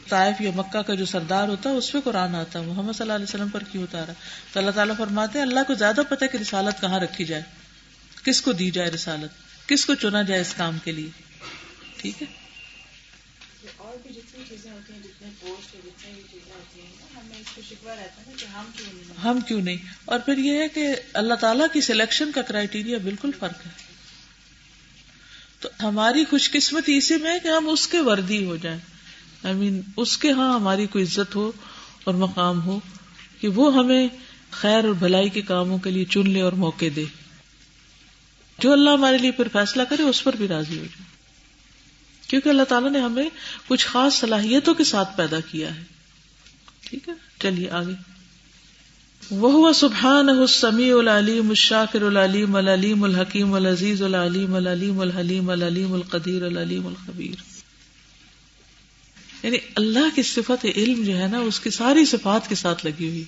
طائف 0.09 0.41
یا 0.41 0.51
مکہ 0.55 0.83
کا 0.83 0.95
جو 0.95 1.05
سردار 1.05 1.49
ہوتا 1.49 1.71
ہے 1.71 1.75
اس 1.75 1.93
پہ 1.93 2.01
قرآن 2.01 2.35
آتا 2.35 2.63
محمد 2.63 2.93
صلی 2.93 3.03
اللہ 3.03 3.13
علیہ 3.13 3.25
وسلم 3.25 3.49
پر 3.49 3.63
کیوں 3.73 3.83
اتارا؟ 3.83 4.13
تو 4.53 4.61
اللہ 4.61 4.71
تعالیٰ 4.71 4.97
فرماتے 4.97 5.39
ہیں 5.39 5.47
اللہ 5.47 5.61
کو 5.67 5.75
زیادہ 5.75 6.01
پتہ 6.09 6.25
کہ 6.33 6.37
رسالت 6.37 6.81
کہاں 6.81 7.01
رکھی 7.01 7.25
جائے۔ 7.25 7.43
کس 8.25 8.43
کو 8.43 8.53
دی 8.53 8.71
جائے 8.71 8.91
رسالت؟ 8.91 9.31
کس 9.69 9.87
کو 9.87 9.95
چنا 9.95 10.23
جائے 10.23 10.41
اس 10.41 10.55
کام 10.57 10.79
کے 10.85 10.93
لیے؟ 10.93 11.11
ٹھیک 11.97 12.23
ہے؟ 12.23 12.27
ہم 19.25 19.41
کیوں 19.41 19.61
نہیں 19.63 19.77
اور 20.05 20.19
پھر 20.19 20.39
یہ 20.39 20.59
ہے 20.59 20.69
کہ 20.69 20.89
اللہ 21.13 21.35
تعالیٰ 21.35 21.67
کی 21.73 21.81
سلیکشن 21.81 22.33
کا 22.33 22.43
کرائٹیریا 22.43 22.99
بالکل 22.99 23.31
فرق 23.39 23.67
ہے۔ 23.67 23.71
تو 25.61 25.69
ہماری 25.81 26.25
خوش 26.25 26.51
قسمتی 26.51 26.97
اسی 26.97 27.17
میں 27.17 27.33
ہے 27.33 27.39
کہ 27.39 27.49
ہم 27.49 27.69
اس 27.69 27.87
کے 27.87 28.01
وردی 28.01 28.45
ہو 28.45 28.57
جائیں۔ 28.57 28.79
آئی 29.45 29.55
I 29.55 29.57
مین 29.57 29.73
mean, 29.73 29.85
اس 29.97 30.19
کے 30.19 30.33
ہاں 30.33 30.55
ہماری 30.55 30.87
کوئی 30.87 31.05
عزت 31.05 31.35
ہو 31.35 31.53
اور 32.05 32.15
مقام 32.15 32.63
ہو 32.67 32.81
کہ 33.41 33.49
وہ 33.49 33.75
ہمیں 33.75 34.09
خیر 34.51 34.85
اور 34.85 34.95
بھلائی 34.95 35.29
کے 35.29 35.43
کاموں 35.43 35.79
کے 35.79 35.91
لیے 35.91 36.05
چن 36.05 36.31
لے 36.31 36.41
اور 36.41 36.53
موقع 36.53 36.85
دے۔ 36.97 37.05
جو 38.59 38.73
اللہ 38.73 38.91
ہمارے 38.91 39.19
لیے 39.19 39.31
پھر 39.31 39.49
فیصلہ 39.53 39.83
کرے 39.83 40.03
اس 40.03 40.25
پر 40.25 40.37
بھی 40.37 40.49
راضی 40.49 40.79
ہو 40.79 40.85
جائے۔ 40.85 41.19
کیونکہ 42.29 42.49
اللہ 42.49 42.63
تعالیٰ 42.63 42.91
نے 42.91 43.01
ہمیں 43.01 43.29
کچھ 43.69 43.87
خاص 43.87 44.15
صلاحیتوں 44.15 44.75
کے 44.75 44.85
ساتھ 44.85 45.17
پیدا 45.17 45.41
کیا 45.41 45.75
ہے۔ 45.75 45.85
ٹھیک 46.81 47.09
ہے؟ 47.09 47.15
چلیے 47.43 47.71
آگے۔ 47.71 48.19
وہ 49.31 49.73
سبحان 49.73 50.29
السمیع 50.29 50.97
العلیم 50.99 51.49
الشاکر 51.49 52.03
العلیم 52.03 52.57
العلیم 52.57 53.05
الحکیم 53.05 53.55
العزیز 53.55 54.03
العلیم 54.03 54.55
العلیم 54.55 55.01
الحلیم 55.01 55.51
العلیم 55.51 55.93
القدیر 55.93 56.43
العلیم 56.43 56.87
الخبیر۔ 56.87 57.58
یعنی 59.43 59.57
اللہ 59.77 60.15
کی 60.15 60.23
صفت 60.23 60.67
علم 60.77 61.05
جو 61.05 61.19
ہے 61.19 61.27
نا، 61.27 61.39
اس 61.39 61.61
کی 61.61 61.71
ساری 61.71 62.05
صفات 62.05 62.49
کے 62.49 62.55
ساتھ 62.55 62.87
لگی 62.87 63.09
ہوئی۔ 63.09 63.25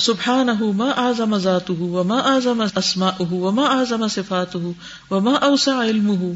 سبحان 0.00 0.48
ما 0.76 0.90
اعظم 0.90 1.38
ذاته 1.38 1.74
وما 1.78 2.18
اعظم 2.18 2.64
اسماءه 2.76 3.28
وما 3.30 3.78
اعظم 3.78 4.08
صفاته 4.08 4.70
وما 5.10 5.32
اوسع 5.32 5.84
علمه۔ 5.84 6.32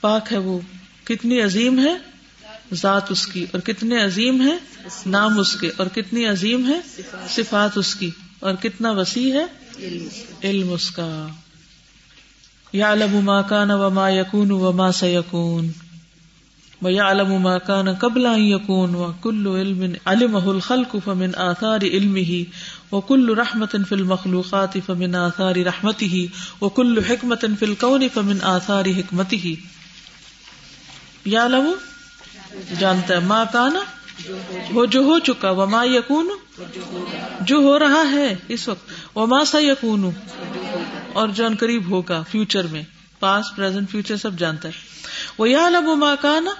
پاک 0.00 0.32
ہے 0.32 0.38
وہ۔ 0.38 0.58
کتنی 1.04 1.40
عظیم 1.40 1.78
ہے؟ 1.78 1.94
ذات 2.74 3.10
اس 3.10 3.26
کی۔ 3.26 3.46
اور 3.52 3.60
کتنے 3.60 4.04
عظیم 4.04 4.48
ہے 4.48 4.56
نام 5.06 5.38
اس 5.38 5.56
کے۔ 5.56 5.70
اور 5.76 5.86
کتنی 5.86 6.26
عظیم 6.26 6.68
ہے؟ 6.68 7.02
صفات 7.28 7.78
اس 7.78 7.94
کی۔ 7.94 8.10
اور 8.40 8.54
کتنا 8.54 8.90
وسیع 8.90 9.34
ہے؟ 9.34 9.46
علم 10.42 10.72
اس 10.72 10.90
کا۔ 10.90 11.26
یا 12.72 12.92
علم 12.92 13.16
ما 13.16 13.42
کان 13.42 13.70
و 13.70 13.90
ما 13.90 14.10
یقون 14.10 14.50
و 14.50 14.72
ما 14.72 14.92
سیکون۔ 14.92 15.68
و 16.82 16.90
یا 16.90 17.10
علم 17.10 17.42
ما 17.42 17.58
قبل 17.98 18.26
ان 18.26 18.94
و 18.94 19.12
کل 19.20 19.46
علم 19.46 19.84
علمہ 20.06 20.46
الخلق 20.46 20.96
فمن 21.04 21.30
آثار 21.36 21.84
علمه 21.84 22.42
وكل 22.92 23.38
رحمة 23.38 23.84
في 23.88 23.94
المخلوقات 23.94 24.76
فمن 24.86 25.14
آثار 25.14 25.56
رحمته 25.66 26.26
وكل 26.60 27.04
حكمة 27.04 27.46
في 27.58 27.64
الكون 27.64 28.08
فمن 28.14 28.42
آثار 28.42 28.84
یا 31.24 31.46
لو 31.48 31.74
جانتا 32.78 33.14
ہے. 33.14 33.20
ماں 33.20 33.44
کانا 33.52 33.80
وہ 34.70 34.86
جو 34.86 35.00
ہو 35.00 35.18
چکا. 35.18 35.50
وہ 35.50 35.66
ماں 35.66 35.86
یقون 35.86 36.28
جو 37.40 37.56
ہو 37.56 37.78
رہا 37.78 38.04
ہے 38.10 38.34
اس 38.48 38.68
وقت. 38.68 38.90
وہ 39.14 39.26
ماں 39.26 39.44
سا 39.44 39.62
یقون 39.62 40.10
اور 41.12 41.28
جو 41.28 41.48
قریب 41.60 41.90
ہوگا. 41.90 42.22
فیوچر 42.30 42.66
میں. 42.66 42.82
پاس 43.20 43.56
پرزینٹ 43.56 43.90
فیوچر 43.90 44.16
سب 44.16 44.38
جانتا 44.38 44.68
ہے. 44.68 44.72
وہ 45.38 45.48
یا 45.50 45.68
لب 45.70 45.88
ماں 45.98 46.16
کانا 46.20 46.50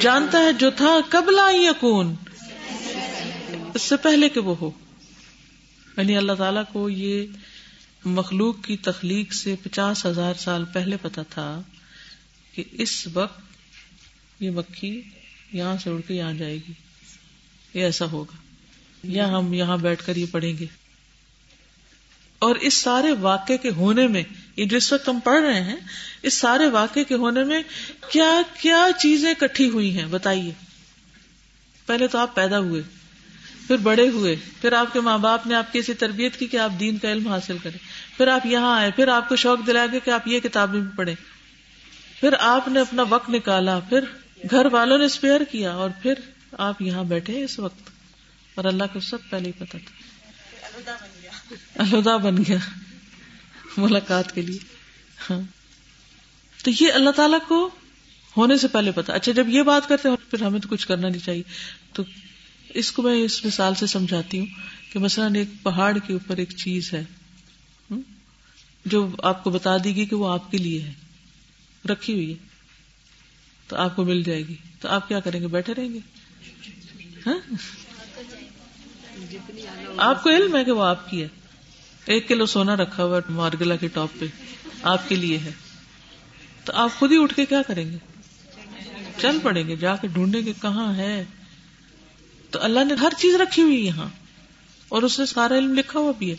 جانتا 0.00 0.38
ہے 0.38 0.52
جو 0.52 0.70
تھا 0.70 0.96
قبلا 1.10 1.50
یقون 1.50 2.14
اس 3.74 3.82
سے 3.82 3.96
پہلے 3.96 4.28
کہ 4.28 4.40
وہ 4.40 4.54
ہو۔ 4.60 4.70
یعنی 5.96 6.16
اللہ 6.16 6.32
تعالیٰ 6.32 6.62
کو 6.72 6.90
یہ 6.90 7.26
مخلوق 8.04 8.64
کی 8.64 8.76
تخلیق 8.76 9.32
سے 9.32 9.54
پچاس 9.62 10.06
ہزار 10.06 10.34
سال 10.34 10.64
پہلے 10.64 10.96
پتا 11.02 11.22
تھا 11.22 11.62
کہ 12.52 12.64
اس 12.72 13.08
وقت 13.12 13.40
یہ 14.40 14.50
مکھی 14.50 15.02
یہاں 15.52 15.76
سے 15.76 15.90
اڑ 15.90 16.00
کے 16.00 16.14
یہاں 16.14 16.32
جائے 16.32 16.56
گی۔ 16.56 16.72
یہ 17.74 17.82
ایسا 17.82 18.04
ہوگا۔ 18.04 18.36
یا 19.02 19.28
ہم 19.28 19.54
یہاں 19.54 19.76
بیٹھ 19.76 20.06
کر 20.06 20.16
یہ 20.16 20.26
پڑھیں 20.30 20.58
گے۔ 20.58 20.66
اور 22.38 22.56
اس 22.56 22.74
سارے 22.74 23.12
واقعے 23.12 23.58
کے 23.58 23.70
ہونے 23.70 24.06
میں 24.06 24.22
یہ 24.56 24.64
جس 24.64 24.92
وقت 24.92 25.08
ہم 25.08 25.20
پڑھ 25.20 25.42
رہے 25.42 25.62
ہیں 25.62 25.76
اس 26.22 26.34
سارے 26.34 26.66
واقعے 26.66 27.04
کے 27.04 27.14
ہونے 27.14 27.44
میں 27.44 27.62
کیا 28.10 28.42
کیا 28.60 28.86
چیزیں 28.98 29.34
کٹھی 29.34 29.68
ہوئی 29.68 29.98
ہیں؟ 29.98 30.06
بتائیے۔ 30.06 30.52
پہلے 31.86 32.08
تو 32.08 32.18
آپ 32.18 32.34
پیدا 32.34 32.58
ہوئے 32.58 32.82
پھر 33.66 33.76
بڑے 33.76 34.08
ہوئے 34.08 34.36
پھر 34.60 34.72
آپ 34.72 34.92
کے 34.92 35.00
ماں 35.00 35.18
باپ 35.18 35.46
نے 35.46 35.54
آپ 35.54 35.72
کی 35.72 35.78
ایسی 35.78 35.94
تربیت 35.94 36.36
کی 36.36 36.46
کہ 36.46 36.56
آپ 36.56 36.70
دین 36.80 36.98
کا 36.98 37.12
علم 37.12 37.28
حاصل 37.28 37.58
کریں۔ 37.58 37.78
پھر 38.16 38.28
آپ 38.28 38.46
یہاں 38.46 38.78
آئے 38.80 38.90
پھر 38.90 39.08
آپ 39.08 39.28
کو 39.28 39.36
شوق 39.36 39.66
دلایا 39.66 39.86
گیا 39.86 40.00
کہ 40.04 40.10
آپ 40.10 40.28
یہ 40.28 40.40
کتابیں 40.40 40.80
بھی 40.80 40.90
پڑھیں۔ 40.96 41.14
پھر 42.20 42.34
آپ 42.40 42.68
نے 42.68 42.80
اپنا 42.80 43.02
وقت 43.08 43.30
نکالا 43.30 43.78
پھر 43.78 44.00
گھر 44.50 44.66
والوں 44.66 44.98
نے 44.98 45.04
اسپیئر 45.04 45.40
کیا 45.50 45.72
اور 45.72 45.90
پھر 46.02 46.14
آپ 46.52 46.82
یہاں 46.82 47.04
بیٹھے 47.04 47.44
اس 47.44 47.58
وقت۔ 47.58 47.90
اور 48.54 48.64
اللہ 48.64 48.84
کو 48.92 49.00
سب 49.00 49.18
پہلے 49.30 49.46
ہی 49.46 49.52
پتا 49.52 49.78
تھا۔ 49.78 49.90
الہدا 51.74 52.16
بن 52.16 52.36
گیا۔ 52.36 52.56
ملاقات 53.82 54.34
کے 54.34 54.42
لیے۔ 54.42 54.58
ہاں۔ 55.30 55.40
تو 56.64 56.70
یہ 56.84 56.92
اللہ 56.92 57.10
تعالیٰ 57.10 57.38
کو 57.48 57.70
ہونے 58.36 58.56
سے 58.56 58.68
پہلے 58.68 58.92
پتا۔ 58.92 59.12
اچھا 59.12 59.32
جب 59.32 59.48
یہ 59.48 59.62
بات 59.62 59.88
کرتے 59.88 60.08
ہیں 60.08 60.30
پھر 60.30 60.42
ہمیں 60.42 60.60
تو 60.60 60.68
کچھ 60.68 60.86
کرنا 60.86 61.08
نہیں 61.08 61.26
چاہیے۔ 61.26 61.42
تو 61.92 62.02
اس 62.68 62.92
کو 62.92 63.02
میں 63.02 63.22
اس 63.22 63.44
مثال 63.44 63.74
سے 63.74 63.86
سمجھاتی 63.86 64.38
ہوں 64.38 64.46
کہ 64.92 64.98
مثلاً 64.98 65.34
ایک 65.34 65.48
پہاڑ 65.62 65.98
کے 65.98 66.12
اوپر 66.12 66.36
ایک 66.36 66.50
چیز 66.50 66.94
ہے 66.94 67.04
جو 68.86 69.08
آپ 69.22 69.44
کو 69.44 69.50
بتا 69.50 69.76
دی 69.84 69.96
گی 69.96 70.06
کہ 70.06 70.16
وہ 70.16 70.28
آپ 70.28 70.50
کے 70.50 70.58
لیے 70.58 70.82
ہے 70.82 70.92
رکھی 71.88 72.14
ہوئی 72.14 72.30
ہے۔ 72.30 72.34
تو 73.68 73.76
آپ 73.76 73.96
کو 73.96 74.04
مل 74.04 74.22
جائے 74.22 74.48
گی۔ 74.48 74.54
تو 74.80 74.88
آپ 74.88 75.08
کیا 75.08 75.20
کریں 75.20 75.40
گے؟ 75.40 75.46
بیٹھے 75.46 75.74
رہیں 75.74 75.94
گے؟ 75.94 75.98
ہاں؟ 77.26 77.54
آپ 79.96 80.22
کو 80.22 80.30
علم 80.30 80.56
ہے 80.56 80.64
کہ 80.64 80.70
وہ 80.72 80.84
آپ 80.84 81.10
کی 81.10 81.22
ہے۔ 81.22 81.28
ایک 82.06 82.28
کلو 82.28 82.46
سونا 82.46 82.76
رکھا 82.76 83.04
ہوا 83.04 83.20
مارگلا 83.28 83.76
کے 83.76 83.88
ٹاپ 83.88 84.08
پہ 84.18 84.26
آپ 84.82 85.08
کے 85.08 85.14
لیے 85.14 85.38
ہے۔ 85.38 85.52
تو 86.64 86.72
آپ 86.74 86.90
خود 86.98 87.12
ہی 87.12 87.22
اٹھ 87.22 87.34
کے 87.34 87.44
کیا 87.46 87.62
کریں 87.62 87.90
گے؟ 87.90 87.96
چل 89.20 89.38
پڑیں 89.42 89.68
گے، 89.68 89.76
جا 89.76 89.96
کے 89.96 90.08
ڈھونڈیں 90.08 90.46
گے 90.46 90.52
کہاں 90.62 90.94
ہے۔ 90.94 91.24
تو 92.50 92.62
اللہ 92.62 92.84
نے 92.84 92.94
ہر 92.94 93.12
چیز 93.18 93.34
رکھی 93.34 93.62
ہوئی 93.62 93.86
یہاں، 93.86 94.08
اور 94.88 95.02
اس 95.02 95.18
نے 95.18 95.26
سارا 95.26 95.58
علم 95.58 95.74
لکھا 95.74 95.98
ہوا 95.98 96.12
بھی 96.18 96.30
ہے۔ 96.30 96.36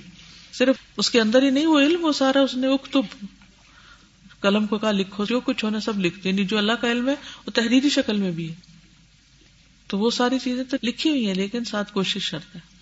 صرف 0.53 0.75
اس 0.97 1.09
کے 1.09 1.21
اندر 1.21 1.43
ہی 1.43 1.49
نہیں، 1.49 1.65
وہ 1.65 1.79
علم 1.79 2.05
وہ 2.05 2.11
سارا 2.11 2.41
اس 2.41 2.53
نے 2.53 2.67
اکتب۔ 2.67 3.25
قلم 4.39 4.67
کو 4.67 4.77
کہا 4.77 4.91
لکھو، 4.91 5.25
جو 5.25 5.39
کچھ 5.39 5.65
ہونا 5.65 5.79
سب 5.79 5.99
لکھتے 5.99 6.29
یعنی 6.29 6.45
جو 6.45 6.57
اللہ 6.57 6.71
کا 6.71 6.91
علم 6.91 7.09
ہے 7.09 7.15
وہ 7.45 7.51
تحریری 7.51 7.89
شکل 7.89 8.17
میں 8.17 8.31
بھی 8.31 8.49
ہے۔ 8.49 8.55
تو 9.87 9.99
وہ 9.99 10.11
ساری 10.11 10.39
چیزیں 10.39 10.63
تو 10.63 10.77
لکھی 10.83 11.09
ہوئی 11.09 11.27
ہیں، 11.27 11.35
لیکن 11.35 11.65
ساتھ 11.65 11.93
کوشش 11.93 12.23
شرط 12.23 12.55
ہے۔ 12.55 12.76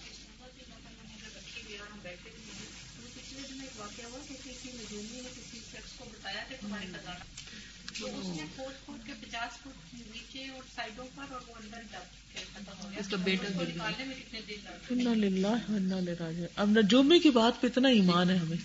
اب 16.56 16.70
نجومی 16.70 17.20
کی 17.20 17.30
بات 17.30 17.62
پہ 17.62 17.68
اتنا 17.68 17.88
ایمان 17.88 18.30
ہے 18.30 18.36
ہمیں۔ 18.36 18.58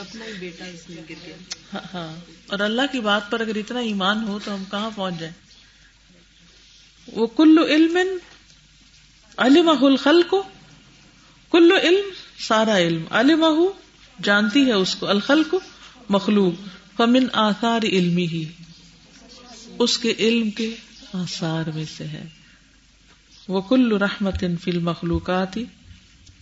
اپنا 0.00 0.24
ہی 0.24 0.32
بیٹا 0.40 0.64
اس 0.64 0.90
میں 0.90 1.02
گر 1.10 1.14
گیا۔ 1.26 1.36
ہاں،, 1.74 1.80
ہاں۔ 1.94 2.16
اور 2.46 2.58
اللہ 2.58 2.82
کی 2.92 3.00
بات 3.00 3.30
پر 3.30 3.40
اگر 3.40 3.56
اتنا 3.56 3.78
ایمان 3.78 4.28
ہو 4.28 4.38
تو 4.44 4.54
ہم 4.54 4.64
کہاں 4.70 4.90
پہنچ 4.94 5.14
جائیں؟ 5.20 5.34
وہ 7.12 7.26
کلو 7.26 7.66
علم 7.66 7.98
علم 9.36 9.68
الخل 9.68 10.22
کو 10.22 10.42
کلو 11.50 11.76
علم 11.76 12.10
سارا 12.38 12.78
علم۔ 12.78 13.04
علم 13.10 13.44
جانتی 14.22 14.66
ہے 14.66 14.72
اس 14.72 14.94
کو 14.94 15.06
الخل 15.06 15.44
کو 15.44 15.60
مخلوق۔ 16.08 16.68
فمن 16.96 17.26
آثار 17.32 17.82
علمی 17.82 18.26
ہی 18.26 18.44
اس 19.78 19.98
کے 19.98 20.14
علم 20.18 20.50
کے 20.50 20.74
آثار 21.12 21.70
میں 21.74 21.84
سے 21.96 22.04
ہے۔ 22.04 22.24
وہ 23.48 23.60
کل 23.60 23.96
رحمت 23.96 24.34
ان 24.42 24.56
فل 24.56 24.78
مخلوقات 24.78 25.58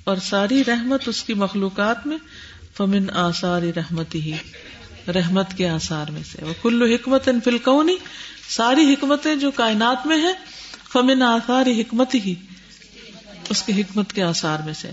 اور 0.04 0.16
ساری 0.16 0.62
رحمت 0.64 1.08
اس 1.08 1.22
کی 1.22 1.34
مخلوقات 1.34 2.06
میں، 2.06 2.16
فمن 2.76 3.10
آثار 3.10 3.62
رحمت 3.76 4.14
ہی 4.14 4.32
رحمت 5.08 5.46
کے 5.56 5.68
آثار 5.68 6.10
میں 6.10 6.22
سے۔ 6.32 6.44
وہ 6.44 6.52
کلو 6.62 6.86
حکمت 6.86 7.28
ان 7.28 7.40
فلکونی 7.40 7.96
ساری 8.48 8.94
حکمتیں 8.94 9.36
جو 9.36 9.50
کائنات 9.50 10.06
میں 10.06 10.22
ہے 10.22 10.32
فمن 10.92 11.22
آثار 11.22 11.66
حکمت 11.66 12.14
ہی 12.14 12.34
اس 13.50 13.62
کی 13.62 13.72
حکمت 13.72 14.12
کے 14.12 14.22
آثار 14.22 14.58
میں 14.64 14.74
سے۔ 14.74 14.90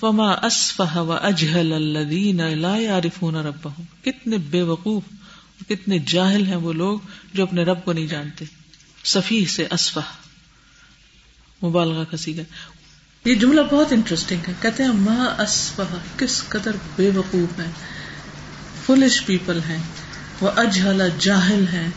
فما 0.00 0.30
اسفہ 0.30 0.96
و 0.96 1.12
اجہل 1.12 1.72
الذین 1.72 2.58
لا 2.58 2.76
یعرفون 2.76 3.34
ربہم 3.34 3.82
کتنے 4.02 4.36
بے 4.38 4.62
وقوف۔ 4.62 5.02
کتنے 5.68 5.98
جاہل 5.98 6.46
ہیں 6.46 6.56
وہ 6.56 6.72
لوگ 6.72 6.98
جو 7.34 7.42
اپنے 7.42 7.62
رب 7.62 7.84
کو 7.84 7.92
نہیں 7.92 8.06
جانتے۔ 8.06 8.44
صفیح 9.04 9.46
سے 9.46 9.66
اسفہ 9.70 10.00
مبالغہ 11.64 12.04
کا 12.04 12.16
سیگا 12.16 12.42
یہ 13.28 13.34
جملہ 13.34 13.60
بہت 13.70 13.92
انٹرسٹنگ 13.92 14.40
ہے۔ 14.48 14.52
کہتے 14.60 14.82
ہیں 14.82 14.92
ماں 14.92 15.42
اسپہ 15.42 15.84
کس 16.16 16.44
قدر 16.48 16.70
بے 16.96 17.10
وقوف 17.14 17.60
ہے 17.60 17.66
فلش 18.86 19.26
پیپل 19.26 19.60
ہیں۔ 19.68 19.82
وہ 20.40 20.50
اجہلا 20.56 21.04
جاہل 21.18 21.64
ہیں۔ 21.72 21.88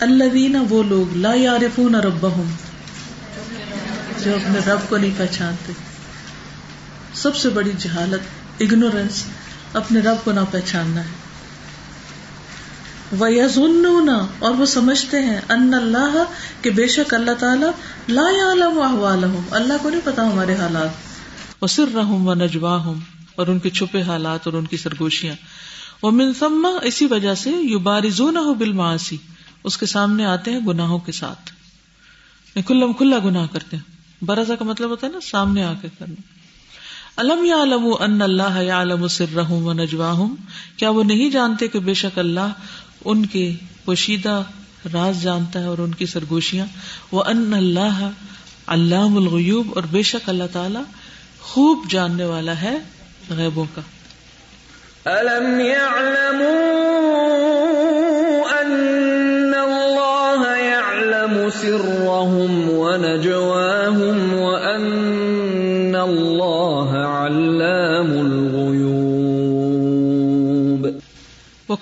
اللہ 0.00 0.56
وہ 0.70 0.82
لوگ، 0.82 1.16
لا 1.16 1.34
یارفون 1.34 1.94
ربہم۔ 1.94 2.54
جو 4.24 4.36
اپنے 4.36 4.58
رب 4.58 4.78
کو 4.88 4.96
نہیں 4.96 5.10
پہچانتے۔ 5.16 5.72
سب 7.14 7.36
سے 7.36 7.48
بڑی 7.48 7.70
جہالت 7.78 8.20
اگنورینس 8.62 9.24
اپنے 9.72 10.00
رب 10.00 10.24
کو 10.24 10.32
نہ 10.32 10.40
پہچاننا 10.50 11.00
ہے۔ 11.00 11.25
وہ 13.12 13.32
یزن 13.32 14.08
اور 14.38 14.50
وہ 14.50 14.66
سمجھتے 14.66 15.22
ہیں 15.22 15.40
ان 15.48 15.74
اللہ 15.74 16.24
کہ 16.62 16.70
بے 16.70 16.86
شک 16.86 17.14
اللہ 17.14 17.30
تعالیٰ 17.38 17.70
لا 18.08 18.22
عالم 18.22 19.40
اللہ 19.50 19.72
کو 19.82 19.90
نہیں 19.90 20.00
پتا 20.04 20.32
ہمارے 20.32 20.54
حالات۔ 20.54 20.88
وہ 21.62 21.66
سر 21.66 21.96
و 21.96 22.34
نجوا 22.34 22.76
ہوں 22.76 22.94
اور 23.36 23.46
ان 23.46 23.58
کے 23.58 23.70
چھپے 23.70 24.02
حالات 24.02 24.40
اور 24.44 24.54
ان 24.54 24.66
کی 24.66 24.76
سرگوشیاں۔ 24.76 25.34
وہ 26.02 26.10
منسما 26.10 26.68
اسی 26.82 27.06
وجہ 27.06 27.34
سے 27.34 27.50
یو 27.50 27.78
بارزو 27.78 28.30
نہ 28.30 28.38
ہو 28.38 28.54
بل 28.54 28.72
اس 29.64 29.78
کے 29.78 29.86
سامنے 29.86 30.24
آتے 30.24 30.52
ہیں 30.52 30.60
گناہوں 30.60 30.98
کے 30.98 31.12
ساتھ۔ 31.12 31.50
یعنی 32.54 32.62
کلم 32.62 32.92
کھلا 32.92 33.18
گناہ 33.24 33.46
کرتے 33.52 33.76
ہیں۔ 33.76 33.96
برازا 34.24 34.54
کا 34.54 34.64
مطلب 34.64 34.90
ہوتا 34.90 35.06
ہے 35.06 35.12
نا، 35.12 35.18
سامنے 35.20 35.64
آ 35.64 35.74
کے 35.82 35.88
کرنا۔ 35.98 36.36
علم 37.20 37.44
یا 37.44 37.62
علم 37.62 37.88
ان 38.00 38.22
اللہ 38.22 38.62
یا 38.62 38.82
علم 38.82 39.08
سر 39.08 39.34
رہوں 39.34 39.64
و 39.64 39.72
نجوا 39.72 40.10
ہوں 40.10 40.36
کیا 40.76 40.90
وہ 40.90 41.04
نہیں 41.04 41.30
جانتے 41.30 41.68
کہ 41.68 41.78
بے 41.78 41.94
شک 41.94 42.18
اللہ 42.18 42.52
ان 43.04 43.26
کے 43.26 43.52
پوشیدہ 43.84 44.42
راز 44.92 45.22
جانتا 45.22 45.60
ہے 45.60 45.66
اور 45.66 45.78
ان 45.78 45.94
کی 45.94 46.06
سرگوشیاں۔ 46.06 46.66
وہ 47.12 47.22
ان 47.24 47.54
اللہ 47.54 48.10
علام 48.66 49.16
الغیوب 49.16 49.66
اور 49.74 49.82
بے 49.90 50.02
شک 50.02 50.28
اللہ 50.28 50.44
تعالی 50.52 50.78
خوب 51.40 51.90
جاننے 51.90 52.24
والا 52.24 52.60
ہے 52.60 52.78
غیبوں 53.30 53.64
کا۔ 53.74 53.80
الم 55.10 55.60
يَعْلَمُوا 55.60 56.52
أَنَّ 58.60 59.56
اللَّهَ 59.56 60.56
يَعْلَمُ 60.64 61.50
سِرَّهُمْ 61.60 62.68
وَنَجْوَاهُمْ 62.68 63.55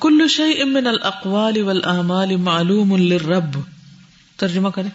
وكل 0.04 0.28
شيء 0.28 0.64
من 0.64 0.86
الاقوال 0.86 1.62
والاعمال 1.62 2.36
معلوم 2.36 2.96
للرب۔ 2.96 3.58
ترجمہ 4.36 4.68
کریں۔ 4.68 4.90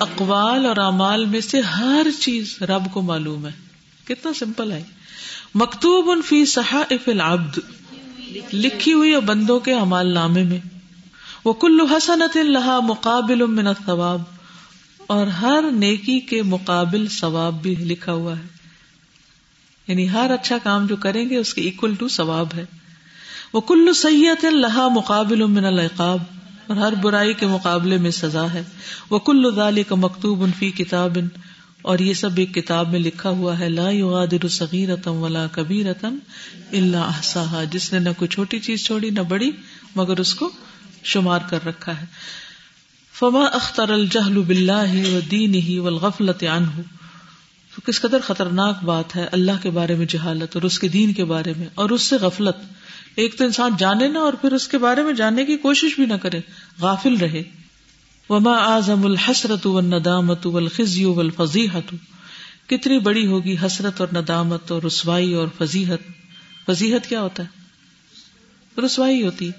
اقوال 0.00 0.66
اور 0.66 0.76
اعمال 0.76 1.26
میں 1.26 1.40
سے 1.40 1.60
ہر 1.60 2.06
چیز 2.20 2.62
رب 2.62 2.92
کو 2.92 3.02
معلوم 3.02 3.46
ہے۔ 3.46 3.52
کتنا 4.04 4.32
سمپل 4.32 4.72
ہے۔ 4.72 4.82
مکتوب 5.54 6.10
ان 6.10 6.22
فی 6.22 6.44
صحائف 6.44 7.08
العبد، 7.08 7.58
لکھی 8.52 8.92
ہوئی 8.92 9.12
اور 9.12 9.22
بندوں 9.22 9.60
کے 9.60 9.74
امال 9.74 10.14
نامے 10.14 10.42
میں۔ 10.42 10.60
وہ 11.44 11.52
کلو 11.52 11.84
حسنت 11.84 12.36
اللہ 12.36 12.80
مقابل 12.80 13.46
من 13.46 13.66
الثواب۔ 13.66 14.22
اور 15.06 15.26
ہر 15.26 15.64
نیکی 15.72 16.20
کے 16.20 16.42
مقابل 16.42 17.08
ثواب 17.08 17.62
بھی 17.62 17.74
لکھا 17.74 18.12
ہوا 18.12 18.38
ہے۔ 18.38 18.55
یعنی 19.88 20.10
ہر 20.10 20.30
اچھا 20.30 20.58
کام 20.62 20.86
جو 20.86 20.96
کریں 20.96 21.30
گے 21.30 21.36
اس 21.36 21.54
کے 21.54 21.60
اکول 21.60 21.94
ٹو 21.94 22.08
ثواب 22.08 22.46
ہے۔ 22.56 22.64
وہ 23.52 23.60
کلو 23.60 23.92
سید 23.92 24.44
اللہ 24.44 24.88
مقابل 24.88 25.44
من 25.44 25.64
العقاب، 25.64 26.18
اور 26.66 26.76
ہر 26.76 26.92
برائی 26.92 27.34
کے 27.34 27.46
مقابلے 27.46 27.96
میں 27.96 28.10
سزا 28.10 28.52
ہے۔ 28.52 28.62
وہ 29.10 29.18
کل 29.18 29.54
ذالی 29.54 29.82
کا 29.82 29.94
مکتوب 29.94 30.42
انفی 30.42 30.70
کتاب، 30.70 31.18
اور 31.82 31.98
یہ 31.98 32.14
سب 32.14 32.30
ایک 32.36 32.54
کتاب 32.54 32.90
میں 32.90 33.00
لکھا 33.00 33.30
ہوا 33.30 33.58
ہے۔ 33.58 33.68
لا 33.68 33.90
یغادر 33.90 34.48
صغیرتم 34.48 35.22
ولا 35.22 35.46
کبیرتم 35.52 36.18
الا 36.72 37.00
احصاها 37.00 37.64
جس 37.70 37.92
نے 37.92 37.98
نہ 37.98 38.08
کوئی 38.16 38.28
چھوٹی 38.28 38.58
چیز 38.58 38.84
چھوڑی، 38.84 39.10
نہ 39.10 39.20
بڑی، 39.20 39.50
مگر 39.96 40.20
اس 40.20 40.34
کو 40.34 40.50
شمار 41.04 41.40
کر 41.50 41.58
رکھا 41.66 42.00
ہے۔ 42.00 42.06
فما 43.12 43.44
اختر 43.44 43.90
الجہل 43.90 44.38
باللہ 44.38 45.06
ودینہ 45.12 45.80
والغفلت 45.80 46.44
عنہ۔ 46.44 46.80
تو 47.76 47.92
کس 47.92 48.00
قدر 48.00 48.18
خطرناک 48.20 48.84
بات 48.84 49.16
ہے 49.16 49.26
اللہ 49.32 49.52
کے 49.62 49.70
بارے 49.70 49.94
میں 49.94 50.06
جہالت 50.06 50.54
اور 50.54 50.62
اس 50.62 50.78
کے 50.78 50.88
دین 50.88 51.12
کے 51.12 51.24
بارے 51.24 51.52
میں 51.56 51.66
اور 51.74 51.90
اس 51.90 52.02
سے 52.02 52.16
غفلت۔ 52.16 52.56
ایک 53.14 53.38
تو 53.38 53.44
انسان 53.44 53.70
جانے 53.78 54.08
نہ 54.08 54.18
اور 54.18 54.32
پھر 54.32 54.52
اس 54.52 54.68
کے 54.68 54.78
بارے 54.78 55.02
میں 55.02 55.12
جاننے 55.12 55.44
کی 55.44 55.56
کوشش 55.56 55.94
بھی 55.94 56.06
نہ 56.06 56.14
کرے، 56.14 56.40
غافل 56.80 57.16
رہے۔ 57.16 57.42
وما 58.28 58.52
اعظم 58.52 59.04
الحسرت 59.04 59.66
والندامت 59.66 60.46
والخزي 60.46 61.04
والفضیحت 61.04 61.94
کتنی 62.68 62.98
بڑی 62.98 63.26
ہوگی 63.26 63.56
حسرت 63.66 64.00
اور 64.00 64.08
ندامت 64.14 64.72
اور 64.72 64.82
رسوائی 64.82 65.34
اور 65.34 65.48
فضیحت۔ 65.58 65.98
فضیحت 66.66 67.08
کیا 67.08 67.20
ہوتا 67.20 67.42
ہے؟ 67.42 67.48
رسوائی 68.80 69.22
ہوتی۔ 69.22 69.50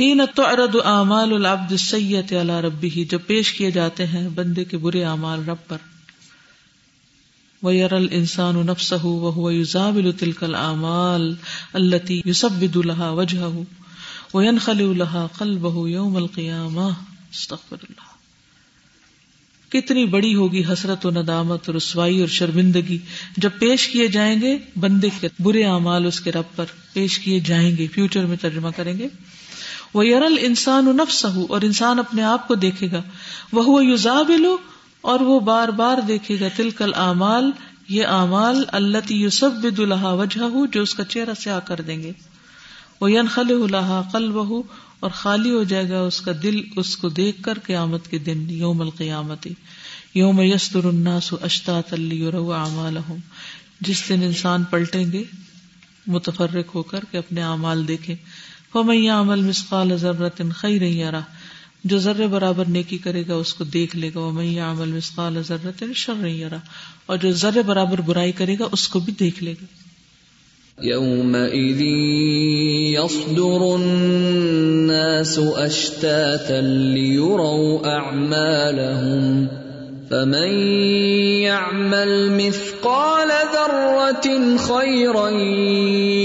ہی 0.00 0.14
نہ 0.14 0.22
تعرض 0.36 0.76
اعمال 0.84 1.32
العبد 1.32 1.72
السیئۃ 1.72 2.32
علی 2.40 2.52
ربہ 2.52 3.10
جب 3.10 3.18
پیش 3.26 3.52
کیے 3.52 3.70
جاتے 3.70 4.06
ہیں 4.06 4.28
بندے 4.28 4.64
کے 4.64 4.76
برے 4.76 5.04
اعمال 5.04 5.48
رب 5.48 5.56
پر۔ 5.68 5.76
وَيَرَى 7.62 7.96
الْإِنسَانُ 7.96 8.62
نَفْسَهُ 8.62 9.06
وَهُوَ 9.06 9.52
يُزَابِلُ 9.52 10.12
تِلْكَ 10.18 10.44
الْأَعْمَالِ 10.44 11.32
الَّتِي 11.72 12.20
يُسَبِّدُ 12.26 12.82
لَهَا 12.82 13.10
وَجْهَهُ 13.10 13.62
وَيَنْخَلِعُ 14.34 14.94
لَهَا 14.94 15.26
قَلْبَهُ 15.38 15.88
يَوْمَ 15.88 16.16
الْقِيَامَةِ 16.16 16.92
استغفر 17.32 17.76
اللہ۔ 17.82 18.20
کتنی 19.72 20.06
بڑی 20.06 20.34
ہوگی 20.34 20.62
حسرت 20.72 21.06
و 21.06 21.10
ندامت 21.10 21.62
اور 21.66 21.74
رسوائی 21.74 22.20
اور 22.20 22.28
شرمندگی۔ 22.28 22.98
جب 23.36 23.50
پیش 23.58 23.88
کیے 23.88 24.06
جائیں 24.06 24.40
گے، 24.40 24.58
بندے 24.76 25.08
کے 25.20 25.28
برے 25.40 25.64
اعمال 25.64 26.06
اس 26.06 26.20
کے 26.20 26.32
رب 26.32 26.56
پر 26.56 26.64
پیش 26.92 27.18
کیے 27.18 27.40
جائیں 27.40 27.76
گے 27.76 27.86
فیوچر 27.86 28.26
میں 28.26 28.36
ترجمہ 28.36 28.68
کریں 28.76 28.98
گے۔ 28.98 29.08
وہ 29.94 30.06
یرل 30.06 30.38
انسان 30.40 30.84
نفس 30.84 31.26
اور 31.48 31.60
انسان 31.60 31.98
اپنے 31.98 32.22
آپ 32.22 32.48
کو 32.48 32.54
دیکھے 32.54 32.90
گا۔ 32.92 33.02
وہ 33.52 33.84
یوزابلو 33.84 34.56
اور 35.00 35.20
وہ 35.20 35.40
بار 35.40 35.68
بار 35.68 35.98
دیکھے 35.98 36.36
گا 36.40 36.48
تلکل 36.56 36.94
اعمال 36.94 37.50
یہ 37.88 38.06
اعمال 38.06 38.64
اللہ 38.68 39.12
یوسف 39.12 39.64
بد 39.64 39.78
الحا 39.78 40.12
وجہ 40.12 40.66
جو 40.72 40.82
اس 40.82 40.94
کا 40.94 41.04
چہرہ 41.04 41.34
سے 41.34 41.50
آ 41.50 41.58
کر 41.58 41.80
دیں 41.80 42.02
گے۔ 42.02 42.12
وہ 43.00 43.12
ین 43.12 43.28
خل 43.28 43.46
اللہ 43.50 44.02
قل 44.12 44.30
بہ 44.30 44.62
اور 45.00 45.10
خالی 45.10 45.50
ہو 45.50 45.62
جائے 45.62 45.90
گا 45.90 46.00
اس 46.00 46.20
کا 46.20 46.32
دل، 46.42 46.60
اس 46.76 46.96
کو 46.96 47.08
دیکھ 47.08 47.42
کر 47.42 47.58
قیامت 47.64 48.08
کے 48.08 48.18
دن، 48.18 48.50
یوم 48.50 48.80
القیامت۔ 48.80 49.46
یوم 50.14 50.40
یستر 50.40 50.84
الناس 50.84 51.34
اشتاط 51.42 51.92
اعمال 51.92 52.98
جس 53.80 54.08
دن 54.08 54.22
انسان 54.22 54.64
پلٹیں 54.64 55.12
گے، 55.12 55.22
متفرق 56.06 56.74
ہو 56.74 56.82
کر 56.82 57.00
کے 57.10 57.18
اپنے 57.18 57.42
اعمال 57.42 57.88
دیکھیں۔ 57.88 58.14
فمن 58.72 59.10
عمل 59.10 59.40
مسقال 59.40 59.96
ضرورت 59.96 60.42
خیر 60.56 60.82
یرا 60.82 61.20
جو 61.84 61.98
ذرے 61.98 62.26
برابر 62.26 62.64
نیکی 62.64 62.98
کرے 62.98 63.22
گا 63.28 63.34
اس 63.34 63.54
کو 63.54 63.64
دیکھ 63.64 63.96
لے 63.96 64.10
گا 64.14 64.20
وہ 64.20 64.32
میں 64.32 64.60
عمل 64.60 64.88
مسقال 64.88 65.42
ضرورت 65.42 65.84
شر 65.94 66.14
نہیں 66.14 66.44
رہا 66.44 66.60
اور 67.06 67.16
جو 67.16 67.30
ذرے 67.30 67.62
برابر 67.62 68.00
برائی 68.00 68.32
کرے 68.32 68.56
گا، 68.58 68.64
اس 68.72 68.88
کو 68.88 69.00
بھی 69.00 69.12
دیکھ 69.12 69.44
لے 69.44 69.54
گا۔ 69.62 69.64
يومئذ 70.84 71.82
يصدر 72.94 73.60
الناس 73.60 75.38
أشتاتا 75.66 76.60
ليروا 76.60 77.82
أعمالهم۔ 77.82 79.46
فمن 80.08 80.58
يعمل 81.42 82.28
مثقال 82.28 83.28
ذرة 83.52 84.56
خيرا 84.58 85.28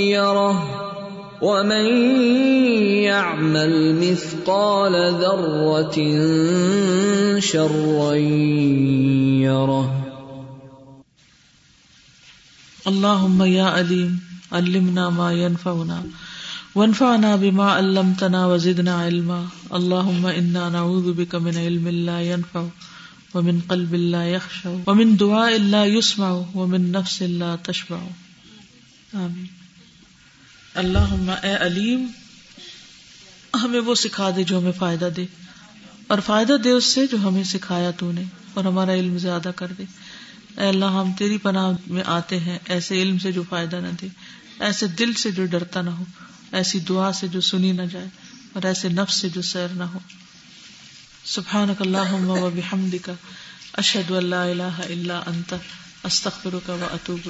يره۔ 0.09 0.64
ومن 1.41 1.85
يعمل 3.03 3.73
مثقال 3.95 4.93
ذرة 5.23 5.97
شرا 7.39 8.13
يره 9.43 9.87
اللهم 12.87 13.43
يا 13.43 13.63
عليم 13.63 14.19
علمنا 14.51 15.09
ما 15.09 15.33
ينفعنا، 15.33 16.03
وانفعنا 16.75 17.35
بما 17.35 17.71
علمتنا 17.71 18.47
وزدنا 18.47 18.95
علما. 18.95 19.47
اللهم 19.73 20.25
انا 20.25 20.69
نعوذ 20.69 21.13
بك 21.13 21.35
من 21.35 21.57
علم 21.57 21.87
لا 21.87 22.21
ينفع 22.21 22.65
ومن 23.33 23.61
قلب 23.69 23.95
لا 23.95 24.23
يخشع 24.29 24.75
ومن 24.87 25.17
دعاء 25.17 25.59
لا 25.59 25.85
يسمع 25.85 26.43
ومن 26.55 26.91
نفس 26.91 27.23
لا 27.23 27.55
تشبع. 27.55 27.99
آمين. 29.15 29.54
اللہ 30.75 31.31
اے 31.43 31.55
علیم، 31.55 32.07
ہمیں 33.63 33.79
وہ 33.79 33.95
سکھا 33.95 34.29
دے 34.35 34.43
جو 34.43 34.57
ہمیں 34.57 34.71
فائدہ 34.71 35.09
دے۔ 35.15 35.25
اور 36.07 36.19
فائدہ 36.25 36.53
دے 36.53 36.71
اس 36.71 36.85
سے 36.85 37.07
جو 37.07 37.17
ہمیں 37.17 37.43
سکھایا 37.43 37.91
تو 37.91 38.11
نے، 38.11 38.23
اور 38.53 38.65
ہمارا 38.65 38.93
علم 38.93 39.17
زیادہ 39.17 39.51
کر 39.55 39.67
دے۔ 39.77 39.83
اے 40.57 40.67
اللہ، 40.67 40.85
ہم 40.85 41.11
تیری 41.17 41.37
پناہ 41.37 41.71
میں 41.87 42.03
آتے 42.05 42.39
ہیں، 42.39 42.59
ایسے 42.65 43.01
علم 43.01 43.17
سے 43.17 43.31
جو 43.31 43.43
فائدہ 43.49 43.75
نہ 43.75 43.87
دے، 44.01 44.07
ایسے 44.59 44.87
دل 44.87 45.13
سے 45.13 45.31
جو 45.31 45.45
ڈرتا 45.45 45.81
نہ 45.81 45.89
ہو، 45.89 46.03
ایسی 46.51 46.79
دعا 46.79 47.11
سے 47.13 47.27
جو 47.27 47.41
سنی 47.41 47.71
نہ 47.71 47.81
جائے، 47.81 48.07
اور 48.53 48.63
ایسے 48.65 48.89
نفس 48.89 49.15
سے 49.15 49.29
جو 49.29 49.41
سیر 49.41 49.67
نہ 49.67 49.83
ہو۔ 49.83 49.99
سبحان 51.25 51.73
اللہ 51.79 52.97
کا 53.01 53.13
اشد 53.73 54.11
اللہ 54.11 54.35
اللہ 54.35 54.79
اللہ 54.79 55.13
انت 55.13 55.53
استخر 56.03 56.55
کا 56.65 56.73
و 56.73 56.87
اطوب 56.91 57.29